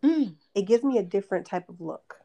mm. 0.03 0.35
it 0.55 0.63
gives 0.63 0.85
me 0.85 0.99
a 0.99 1.03
different 1.03 1.47
type 1.47 1.69
of 1.69 1.81
look. 1.81 2.17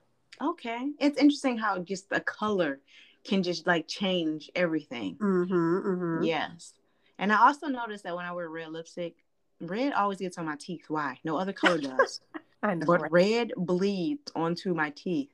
Okay. 0.41 0.91
It's 0.99 1.17
interesting 1.17 1.57
how 1.57 1.79
just 1.79 2.09
the 2.09 2.19
color 2.19 2.79
can 3.23 3.43
just 3.43 3.65
like 3.65 3.87
change 3.87 4.51
everything. 4.55 5.15
Mm-hmm, 5.15 5.53
mm-hmm. 5.53 6.23
Yes. 6.23 6.73
And 7.17 7.31
I 7.31 7.47
also 7.47 7.67
noticed 7.67 8.03
that 8.03 8.15
when 8.15 8.25
I 8.25 8.31
wear 8.31 8.49
red 8.49 8.71
lipstick, 8.71 9.15
red 9.61 9.93
always 9.93 10.19
gets 10.19 10.37
on 10.37 10.45
my 10.45 10.57
teeth. 10.57 10.85
Why? 10.87 11.17
No 11.23 11.37
other 11.37 11.53
color 11.53 11.79
does. 11.79 12.21
I 12.63 12.75
know. 12.75 12.85
but 12.85 13.01
right? 13.01 13.11
red 13.11 13.51
bleeds 13.57 14.31
onto 14.35 14.73
my 14.73 14.89
teeth. 14.91 15.29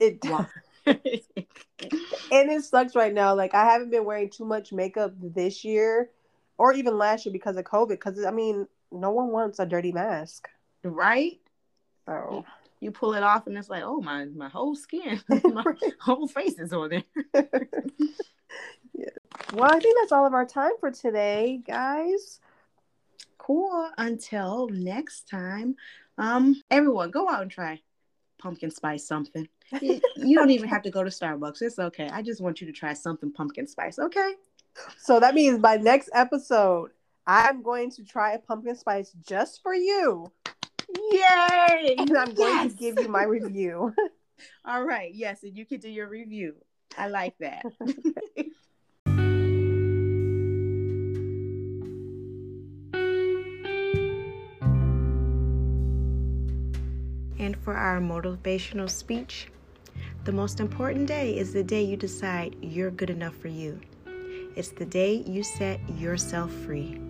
It 0.00 0.18
Why? 0.24 0.46
and 0.86 2.50
it 2.50 2.64
sucks 2.64 2.94
right 2.94 3.12
now. 3.12 3.34
Like 3.34 3.54
I 3.54 3.64
haven't 3.64 3.90
been 3.90 4.04
wearing 4.04 4.30
too 4.30 4.44
much 4.44 4.72
makeup 4.72 5.12
this 5.20 5.64
year, 5.64 6.10
or 6.56 6.72
even 6.72 6.96
last 6.98 7.26
year 7.26 7.32
because 7.32 7.56
of 7.56 7.64
COVID. 7.64 7.90
Because 7.90 8.24
I 8.24 8.30
mean, 8.30 8.66
no 8.90 9.10
one 9.10 9.28
wants 9.28 9.58
a 9.58 9.66
dirty 9.66 9.92
mask. 9.92 10.48
right? 10.82 11.38
So 12.06 12.44
You 12.80 12.90
pull 12.90 13.14
it 13.14 13.22
off 13.22 13.46
and 13.46 13.58
it's 13.58 13.68
like, 13.68 13.82
oh 13.84 14.00
my 14.00 14.24
my 14.26 14.48
whole 14.48 14.74
skin, 14.74 15.20
my 15.28 15.64
whole 16.00 16.26
face 16.26 16.58
is 16.58 16.72
on 16.72 16.90
there. 16.90 17.02
Well, 19.52 19.72
I 19.72 19.78
think 19.80 19.96
that's 20.00 20.12
all 20.12 20.26
of 20.26 20.34
our 20.34 20.44
time 20.44 20.72
for 20.78 20.90
today, 20.90 21.60
guys. 21.66 22.40
Cool. 23.38 23.90
Until 23.96 24.68
next 24.68 25.28
time, 25.28 25.76
um, 26.18 26.60
everyone 26.70 27.10
go 27.10 27.28
out 27.28 27.42
and 27.42 27.50
try 27.50 27.80
pumpkin 28.38 28.70
spice 28.70 29.06
something. 29.06 29.48
You 29.80 30.00
don't 30.34 30.50
even 30.50 30.68
have 30.68 30.82
to 30.82 30.90
go 30.90 31.02
to 31.04 31.10
Starbucks. 31.10 31.62
It's 31.62 31.78
okay. 31.78 32.08
I 32.08 32.22
just 32.22 32.40
want 32.40 32.60
you 32.60 32.66
to 32.66 32.72
try 32.72 32.92
something 32.94 33.32
pumpkin 33.32 33.66
spice. 33.66 33.98
Okay. 33.98 34.34
So 34.96 35.20
that 35.20 35.34
means 35.34 35.58
by 35.58 35.76
next 35.76 36.08
episode, 36.14 36.90
I'm 37.26 37.62
going 37.62 37.90
to 37.92 38.04
try 38.04 38.32
a 38.32 38.38
pumpkin 38.38 38.76
spice 38.76 39.12
just 39.26 39.62
for 39.62 39.74
you, 39.74 40.32
Yay! 41.10 41.96
and 41.98 42.16
I'm 42.16 42.32
going 42.32 42.54
Yes! 42.54 42.72
to 42.72 42.78
give 42.78 42.98
you 42.98 43.08
my 43.08 43.24
review. 43.36 43.94
All 44.64 44.84
right. 44.84 45.12
Yes, 45.14 45.42
and 45.42 45.56
you 45.56 45.66
can 45.66 45.80
do 45.80 45.90
your 45.90 46.08
review. 46.08 46.54
I 46.96 47.08
like 47.08 47.36
that. 47.40 47.64
for 57.56 57.74
our 57.74 58.00
motivational 58.00 58.90
speech, 58.90 59.48
the 60.24 60.32
most 60.32 60.60
important 60.60 61.06
day 61.06 61.38
is 61.38 61.52
the 61.52 61.62
day 61.62 61.82
you 61.82 61.96
decide 61.96 62.56
you're 62.60 62.90
good 62.90 63.10
enough 63.10 63.34
for 63.36 63.48
you. 63.48 63.80
It's 64.56 64.70
the 64.70 64.84
day 64.84 65.14
you 65.26 65.42
set 65.42 65.80
yourself 65.98 66.52
free. 66.52 67.00